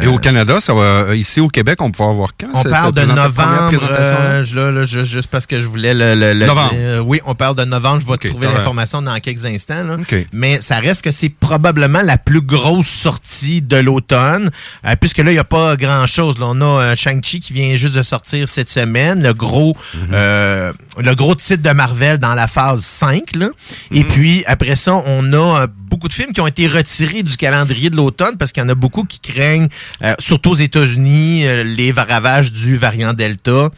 [0.00, 2.46] Et au Canada, ça va, euh, ici au Québec, on va pouvoir voir quand?
[2.54, 6.46] On parle de novembre, euh, là, là, juste parce que je voulais le, le- le
[6.46, 6.70] Novembre.
[6.74, 7.06] dire.
[7.06, 8.00] Oui, on parle de novembre.
[8.06, 9.84] Je vais te trouver l'information dans quelques instants.
[9.84, 9.96] là.
[10.32, 14.50] Mais ça reste que c'est probablement la plus grosse sortie de l'automne,
[14.86, 16.36] euh, puisque là, il n'y a pas grand-chose.
[16.40, 20.08] On a euh, Shang-Chi qui vient juste de sortir cette semaine, le gros, Mhm.
[20.14, 23.34] euh, le gros titre de Marvel dans la phase 5.
[23.36, 23.48] Là.
[23.90, 23.98] Mhm.
[23.98, 27.90] Et puis, après ça, on a beaucoup de films qui ont été retirés du calendrier
[27.90, 29.68] de l'automne parce qu'il y en a beaucoup qui craignent,
[30.02, 33.68] euh, surtout aux États-Unis, euh, les ravages du variant Delta.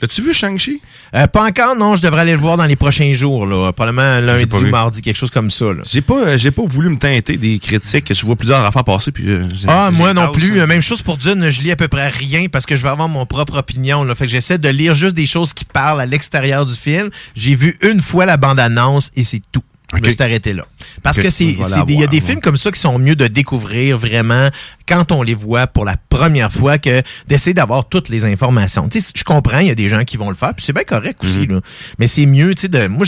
[0.00, 0.80] As-tu vu Shang-Chi?
[1.14, 1.96] Euh, pas encore, non.
[1.96, 3.46] Je devrais aller le voir dans les prochains jours.
[3.46, 3.72] Là.
[3.72, 5.66] Probablement lundi ou mardi, quelque chose comme ça.
[5.84, 8.14] J'ai pas, euh, j'ai pas voulu me teinter des critiques.
[8.14, 9.10] Je vois plusieurs affaires passer.
[9.10, 10.64] Puis, euh, Ah, moi non plus.
[10.66, 13.08] Même chose pour Dune, je lis à peu près rien parce que je vais avoir
[13.08, 14.04] mon propre opinion.
[14.04, 14.14] Là.
[14.14, 17.10] Fait que j'essaie de lire juste des choses qui parlent à l'extérieur du film.
[17.34, 19.64] J'ai vu une fois la bande-annonce et c'est tout.
[19.92, 20.66] Je me suis arrêté là.
[21.02, 23.96] Parce que c'est, il y a des films comme ça qui sont mieux de découvrir
[23.96, 24.48] vraiment
[24.86, 28.88] quand on les voit pour la première fois que d'essayer d'avoir toutes les informations.
[28.88, 30.74] Tu sais, je comprends, il y a des gens qui vont le faire, puis c'est
[30.74, 31.52] bien correct aussi, Mhm.
[31.54, 31.60] là.
[31.98, 33.06] Mais c'est mieux, tu sais, de, moi,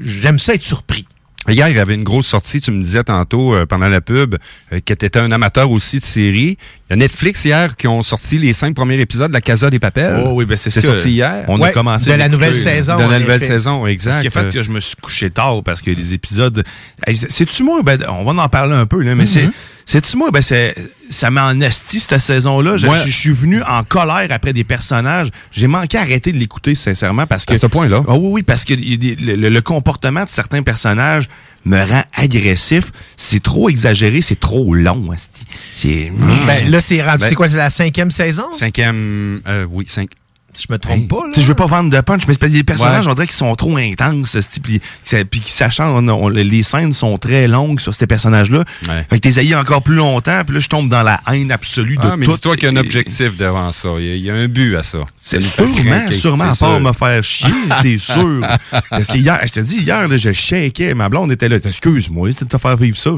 [0.00, 1.06] j'aime ça être surpris.
[1.48, 4.36] Hier, il y avait une grosse sortie, tu me disais tantôt euh, pendant la pub,
[4.72, 6.56] euh, que tu étais un amateur aussi de séries.
[6.88, 9.68] Il y a Netflix hier qui ont sorti les cinq premiers épisodes de La Casa
[9.68, 10.22] des Papels.
[10.24, 11.44] Oh oui, ben c'est ce sorti hier.
[11.48, 13.46] On a commencé de la nouvelle saison, De la nouvelle effet.
[13.54, 14.16] saison, exact.
[14.16, 16.62] Ce qui a fait que je me suis couché tard parce que les épisodes.
[17.06, 17.82] Hey, C'est-tu moi?
[17.82, 19.48] Ben, on va en parler un peu, là, mais c'est.
[19.86, 20.30] C'est-tu moi?
[20.30, 20.74] Ben, c'est.
[21.10, 22.76] Ça m'a en esti, cette saison-là.
[22.78, 25.28] Je, je- je suis venu en colère après des personnages.
[25.50, 27.52] J'ai manqué à arrêter de l'écouter, sincèrement, parce que.
[27.52, 28.02] À ce point-là?
[28.08, 31.28] Ah oui, oui, parce que il y a des- le, le comportement de certains personnages
[31.64, 32.84] me rend agressif.
[33.16, 35.44] C'est trop exagéré, c'est trop long, esti.
[35.74, 36.10] C'est.
[36.46, 38.50] Ben, là, c'est rendu, Ben- c'est quoi, c'est la cinquième saison?
[38.52, 40.08] Cinquième, euh, oui, cinq.
[40.54, 41.32] Si je me trompe pas, là.
[41.34, 43.12] Je veux pas vendre de punch, mais c'est parce que les personnages, Ouais.
[43.12, 45.98] on dirait qu'ils sont trop intenses, puis qu'ils sachant,
[46.30, 48.64] les scènes sont très longues sur ces personnages-là.
[49.08, 51.96] Fait que t'es haïs encore plus longtemps, puis là, je tombe dans la haine absolue
[51.96, 52.32] de Ah, mais tout.
[52.32, 53.88] dis-toi qu'il y a un objectif devant ça.
[53.98, 54.98] Il y a, il y a un but à ça.
[55.16, 56.80] C'est De sûrement, sûrement, à part sûr.
[56.80, 57.48] me faire chier,
[57.82, 58.40] c'est sûr.
[58.90, 62.30] Parce que hier, je te dis, hier, là, je shakeais, ma blonde était là, excuse-moi,
[62.32, 63.10] c'était de te faire vivre ça.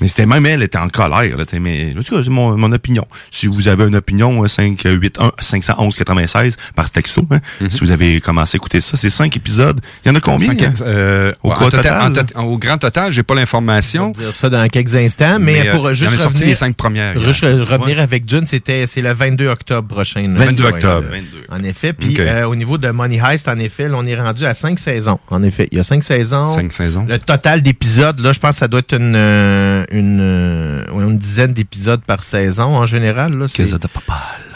[0.00, 2.72] Mais c'était même elle, était en colère, là, mais, en tout cas, c'est mon, mon
[2.72, 3.06] opinion.
[3.30, 7.38] Si vous avez une opinion, 581 511 96 par texto, hein,
[7.70, 9.80] si vous avez commencé à écouter ça, c'est cinq épisodes.
[10.04, 10.48] Il y en a combien?
[10.48, 10.74] Cinq- hein?
[10.82, 12.26] euh, Au en total- en total?
[12.26, 14.12] tot- au grand total, j'ai pas l'information.
[14.16, 16.46] On va dire ça dans quelques instants, mais, Mais, euh, pour y juste en revenir,
[16.46, 17.26] les cinq premières, hier.
[17.26, 20.22] juste revenir avec Dune, c'était c'est le 22 octobre prochain.
[20.22, 20.46] là.
[20.46, 21.08] 22 octobre.
[21.10, 24.14] Ouais, En effet, puis euh, au niveau de Money Heist, en effet, là, on est
[24.16, 25.18] rendu à cinq saisons.
[25.30, 26.48] En effet, il y a cinq saisons.
[26.48, 27.06] Cinq saisons.
[27.08, 31.04] Le total d'épisodes, là, je pense que ça doit être une euh, une, euh, ouais,
[31.04, 33.34] une dizaine d'épisodes par saison en général.
[33.36, 33.46] Là,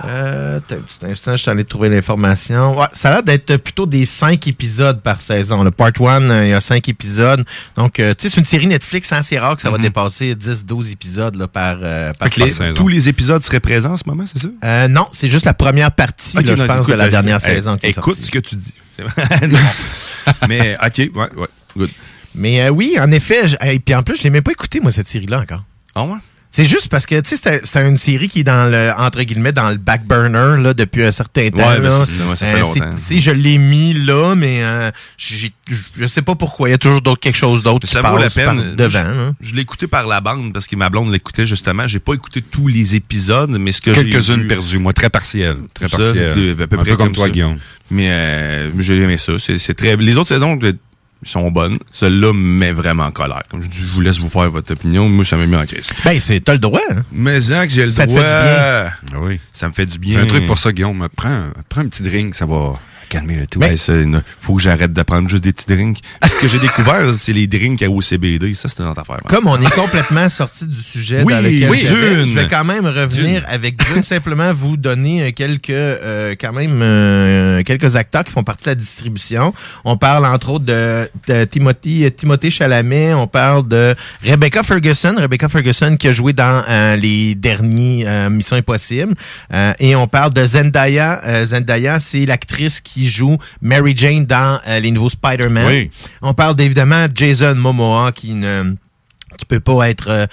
[0.06, 2.78] Euh, un petit instant, je suis allé trouver l'information.
[2.78, 5.62] Ouais, ça a l'air d'être plutôt des cinq épisodes par saison.
[5.62, 7.44] Le Part 1, il y a cinq épisodes.
[7.76, 10.34] Donc, euh, tu sais, c'est une série Netflix, hein, c'est rare que ça va dépasser
[10.34, 12.74] 10-12 épisodes là, par, euh, par les- saison.
[12.74, 14.48] tous les épisodes seraient présents en ce moment, c'est ça?
[14.64, 17.08] Euh, non, c'est juste la première partie, là, je non, pense, écoute, de la euh,
[17.10, 18.74] dernière euh, saison qui Écoute ce que tu dis.
[20.48, 21.46] Mais, OK, ouais, ouais,
[21.76, 21.90] good.
[22.34, 23.42] Mais euh, oui, en effet.
[23.64, 25.64] Et puis en plus, je l'ai même pas écouté, moi, cette série-là encore.
[25.94, 26.16] Ah ouais?
[26.50, 29.52] C'est juste parce que, tu sais, c'est- une série qui est dans le, entre guillemets,
[29.52, 31.68] dans le back burner, là, depuis un certain temps.
[31.68, 32.04] Ouais, ben, là.
[32.04, 32.96] c'est ça, ouais, ça fait Euh, longtemps.
[32.96, 35.52] si je l'ai mis là, mais euh, j'ai-
[35.96, 36.68] je sais pas pourquoi.
[36.68, 38.74] Il y a toujours d'autres, quelque chose d'autre qui Ça vaut la peine.
[38.74, 39.34] devant.
[39.40, 41.86] Je, je l'ai écouté par la bande parce que ma blonde l'écoutait justement.
[41.86, 45.10] J'ai pas écouté tous les épisodes, mais ce que j'ai Quelques-unes vu- perdues, moi, très
[45.10, 45.58] partielles.
[45.74, 46.04] Très à peu
[46.62, 47.30] Un près peu comme toi, ça.
[47.30, 47.58] Guillaume.
[47.90, 49.32] Mais euh, j'ai aimé ça.
[49.38, 49.94] C'est très.
[49.96, 50.58] Les autres saisons
[51.22, 51.78] sont bonnes.
[51.90, 53.42] Celle-là me met vraiment en colère.
[53.50, 55.08] Comme je dis, je vous laisse vous faire votre opinion.
[55.08, 55.90] Moi, ça m'a mis en crise.
[56.04, 56.80] Ben, c'est, t'as le droit.
[56.90, 57.02] hein.
[57.12, 58.22] Mais hein, que j'ai le Ça te droit.
[58.22, 58.42] fait du
[59.10, 59.18] bien.
[59.18, 59.40] Ah oui.
[59.52, 60.14] Ça me fait du bien.
[60.14, 61.08] J'ai un truc pour ça, Guillaume.
[61.16, 62.74] Prends, prends un petit drink, ça va
[63.08, 63.58] calmer le tout.
[63.60, 65.98] Ben, une- faut que j'arrête de prendre juste des petits drinks.
[66.26, 68.54] Ce que j'ai découvert, c'est les drinks à OCBD.
[68.54, 69.20] Ça, c'est une autre affaire.
[69.28, 72.86] Comme on est complètement sorti du sujet Oui, dans lequel oui, je vais quand même
[72.86, 73.44] revenir Dune.
[73.48, 78.44] avec Dune, simplement vous donner euh, quelques euh, quand même euh, quelques acteurs qui font
[78.44, 79.52] partie de la distribution.
[79.84, 85.48] On parle entre autres de, de Timothy Timothée Chalamet, on parle de Rebecca Ferguson, Rebecca
[85.48, 89.14] Ferguson qui a joué dans euh, les derniers euh, Mission Impossible,
[89.52, 91.20] Euh, et on parle de Zendaya.
[91.24, 95.66] Euh, Zendaya, c'est l'actrice qui qui joue Mary Jane dans euh, les nouveaux Spider-Man.
[95.66, 95.90] Oui.
[96.22, 98.74] On parle évidemment de Jason Momoa qui ne
[99.36, 100.26] qui peut pas être euh,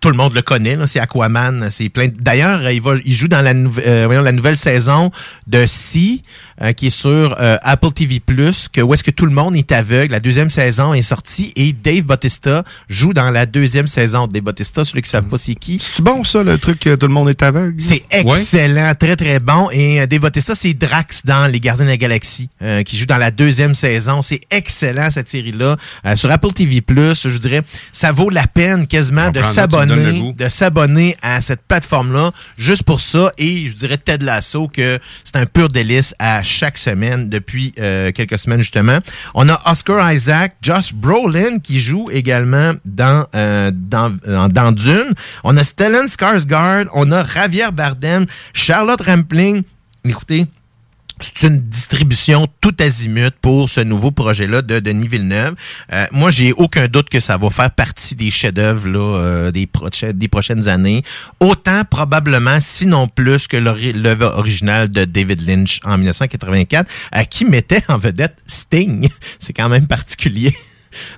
[0.00, 2.08] tout le monde le connaît, c'est Aquaman, c'est plein.
[2.08, 5.12] D'ailleurs, il va, il joue dans la, euh, voyons, la nouvelle saison
[5.46, 6.24] de Si,
[6.62, 8.20] euh, qui est sur euh, Apple TV
[8.72, 10.12] que où est-ce que tout le monde est aveugle.
[10.12, 14.26] La deuxième saison est sortie et Dave Bautista joue dans la deuxième saison.
[14.26, 15.78] Dave Bautista, celui qui savent pas c'est qui.
[15.80, 17.80] C'est bon ça, le truc que tout le monde est aveugle?
[17.80, 19.68] C'est excellent, très très bon.
[19.70, 23.06] Et euh, Dave Bautista, c'est Drax dans Les Gardiens de la Galaxie, euh, qui joue
[23.06, 24.22] dans la deuxième saison.
[24.22, 25.76] C'est excellent cette série-là.
[26.06, 27.62] Euh, sur Apple TV+, je dirais,
[27.92, 33.32] ça vaut la peine quasiment de s'abonner, de s'abonner à cette plateforme-là, juste pour ça.
[33.38, 38.12] Et je dirais Ted Lasso, que c'est un pur délice à chaque semaine depuis euh,
[38.12, 38.98] quelques semaines justement.
[39.34, 45.14] On a Oscar Isaac, Josh Brolin qui joue également dans euh, dans, dans, dans Dune.
[45.44, 49.62] On a Stellan Skarsgård, on a Javier Bardem, Charlotte Rampling.
[50.04, 50.46] Écoutez,
[51.20, 55.54] c'est une distribution tout azimut pour ce nouveau projet-là de Denis Villeneuve.
[55.92, 60.12] Euh, moi, j'ai aucun doute que ça va faire partie des chefs-d'œuvre euh, des, prochaines,
[60.12, 61.02] des prochaines années.
[61.40, 67.82] Autant probablement, sinon plus, que l'œuvre originale de David Lynch en 1984, à qui mettait
[67.88, 69.08] en vedette Sting.
[69.38, 70.54] C'est quand même particulier.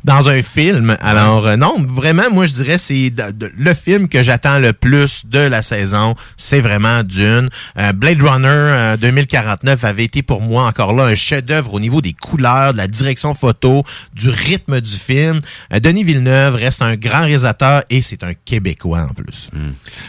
[0.04, 0.96] Dans un film.
[1.00, 4.72] Alors, euh, non, vraiment, moi, je dirais, c'est de- de- le film que j'attends le
[4.72, 6.14] plus de la saison.
[6.36, 7.48] C'est vraiment Dune.
[7.78, 12.00] Euh, Blade Runner euh, 2049 avait été pour moi encore là un chef-d'œuvre au niveau
[12.00, 13.82] des couleurs, de la direction photo,
[14.14, 15.40] du rythme du film.
[15.72, 19.50] Euh, Denis Villeneuve reste un grand réalisateur et c'est un Québécois en plus.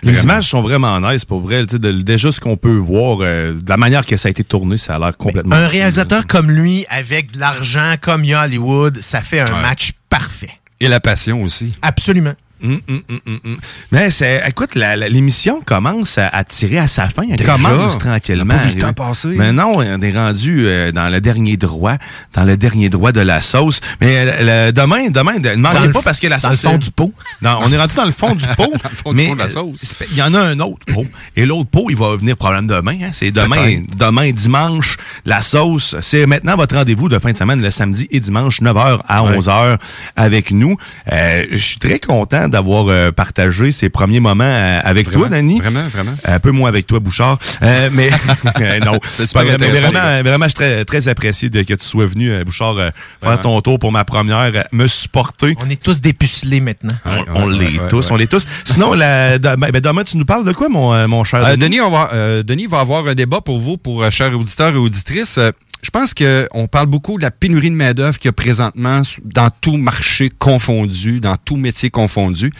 [0.02, 1.64] Les images sont vraiment nice, pour vrai.
[1.66, 4.32] Tu sais, de- déjà, ce qu'on peut voir, euh, de la manière que ça a
[4.32, 5.56] été tourné, ça a l'air complètement...
[5.56, 9.40] Un réalisateur comme lui, avec de l'argent comme il y a à Hollywood, ça fait
[9.40, 10.60] un match parfait.
[10.80, 11.78] Et la passion aussi.
[11.82, 12.34] Absolument.
[12.64, 13.58] Hum, hum, hum.
[13.92, 17.24] Mais c'est, écoute, la- la- l'émission commence à, à tirer à sa fin.
[17.30, 17.54] Elle Déjà?
[17.54, 18.54] commence tranquillement.
[18.54, 19.28] On a pas vu le temps passer.
[19.30, 21.96] Mais non, on est rendu euh, dans le dernier droit,
[22.34, 23.82] dans le dernier droit de la sauce.
[24.00, 26.64] Mais euh, le- demain, demain, ne Dans le pas parce que la dans sauce.
[26.64, 27.14] le fond du pot.
[27.42, 28.72] Non, on est rendu dans le fond du pot.
[29.04, 29.96] fond du mais pot de la euh, sauce.
[30.12, 31.06] il y en a un autre pot.
[31.36, 32.98] Et l'autre pot, il va venir probablement demain.
[33.04, 33.10] hein.
[33.12, 33.96] C'est demain, Peut-être.
[33.98, 34.98] demain dimanche.
[35.26, 39.02] La sauce, c'est maintenant votre rendez-vous de fin de semaine, le samedi et dimanche, 9h
[39.08, 39.38] à Ouais.
[39.38, 39.78] 11h
[40.16, 40.78] avec nous.
[41.12, 45.30] Euh, je suis très content d'avoir euh, partagé ces premiers moments euh, avec Vraiment, toi,
[45.30, 45.60] Danny.
[45.60, 46.14] Vraiment, vraiment?
[46.24, 47.38] Un peu moins avec toi, Bouchard.
[47.62, 48.10] Euh, mais
[48.62, 51.86] euh, non, C'est pas mais vraiment, vraiment, je suis très, très apprécié de, que tu
[51.86, 52.90] sois venu, euh, Bouchard, euh,
[53.22, 55.56] faire ton tour pour ma première, euh, me supporter.
[55.60, 56.94] On est tous dépucelés maintenant.
[57.06, 58.12] On, Ouais, on ouais, l'est ouais, tous, ouais.
[58.14, 58.46] on l'est tous.
[58.64, 61.52] Sinon, la, de- ben, demain, tu nous parles de quoi, mon, euh, mon cher Euh,
[61.56, 61.64] Denis?
[61.78, 64.74] Denis, on va, euh, Denis va avoir un débat pour vous, pour euh, chers auditeurs
[64.74, 65.40] et auditrices.
[65.84, 69.50] Je pense qu'on parle beaucoup de la pénurie de main-d'œuvre qu'il y a présentement dans
[69.50, 72.54] tout marché confondu, dans tout métier confondu.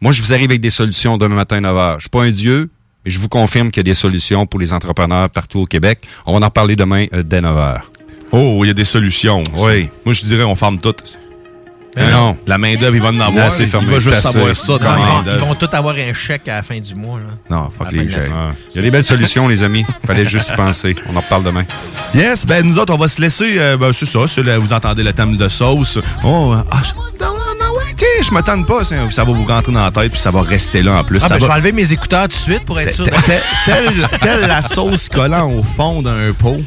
[0.00, 1.94] Moi, je vous arrive avec des solutions demain matin à 9h.
[1.96, 2.70] Je suis pas un dieu,
[3.04, 6.00] mais je vous confirme qu'il y a des solutions pour les entrepreneurs partout au Québec.
[6.24, 7.82] On va en parler demain euh, dès 9h.
[8.32, 9.44] Oh, il y a des solutions.
[9.54, 9.90] Oui.
[10.06, 11.18] Moi, je dirais, on ferme toutes.
[11.96, 12.36] Mais non.
[12.46, 13.44] La main-d'œuvre, il va en avoir.
[13.46, 13.86] Là, c'est il fermé.
[13.86, 14.66] va juste C'est savoir assez.
[14.66, 15.46] ça dans Non, la ils, vont, ils main-d'œuvre.
[15.46, 17.18] vont tous avoir un chèque à la fin du mois.
[17.18, 17.24] Là.
[17.56, 18.30] Non, fuck les chèques.
[18.70, 19.84] Il y a des belles solutions, les amis.
[20.06, 20.96] Fallait juste y penser.
[21.12, 21.64] On en reparle demain.
[22.14, 25.02] Yes, ben nous autres, on va se laisser, euh, ben, c'est ça, là, vous entendez
[25.02, 25.98] le thème de sauce.
[26.24, 26.92] Oh, euh, ah, je-
[27.24, 30.42] non, non, ouais, pas, ça, ça va vous rentrer dans la tête, puis ça va
[30.42, 31.18] rester là en plus.
[31.22, 33.06] Ah, ça ben, je vais va, enlever mes écouteurs tout de suite pour être sûr.
[33.64, 36.58] telle, telle la sauce collant au fond d'un pot,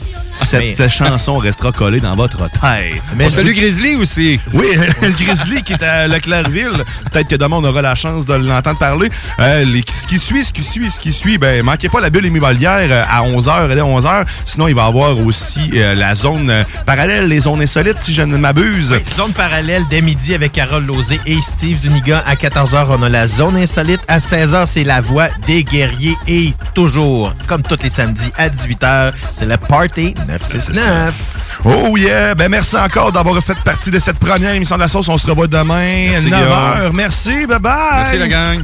[0.43, 3.01] cette Mais- chanson restera collée dans votre tête.
[3.15, 4.39] Mais On salue Grizzly aussi.
[4.53, 4.65] Oui,
[5.01, 6.83] le Grizzly qui est à Leclercville.
[7.11, 9.09] Peut-être que demain, on aura la chance de l'entendre parler.
[9.39, 12.09] Euh, les- ce qui suit, ce qui suit, ce qui suit, ben, manquez pas la
[12.09, 14.25] bulle émivalière euh, à 11h et dès 11h.
[14.45, 18.21] Sinon, il va y avoir aussi euh, la zone parallèle, les zones insolites, si je
[18.21, 18.95] ne m'abuse.
[19.15, 22.23] Zone parallèle dès midi avec Carole Lozé et Steve Zuniga.
[22.25, 24.01] À 14h, on a la zone insolite.
[24.07, 26.15] À 16h, c'est la voix des guerriers.
[26.27, 31.13] Et toujours, comme tous les samedis, à 18h, c'est le Party 969.
[31.65, 32.35] Oh yeah!
[32.35, 35.07] Ben merci encore d'avoir fait partie de cette première émission de la sauce.
[35.09, 36.75] On se revoit demain, Merci, 9h.
[36.77, 36.95] Guillaume.
[36.95, 37.71] Merci, bye bye!
[37.97, 38.63] Merci la gang.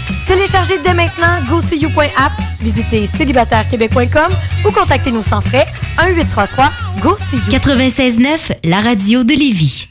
[0.31, 2.31] Téléchargez dès maintenant GoSeeYou.app,
[2.61, 4.31] visitez célibatairequebec.com
[4.65, 5.67] ou contactez-nous sans frais
[5.97, 7.51] 1-833-GO-SEE-YOU.
[7.51, 9.90] 96.9, la radio de Lévis.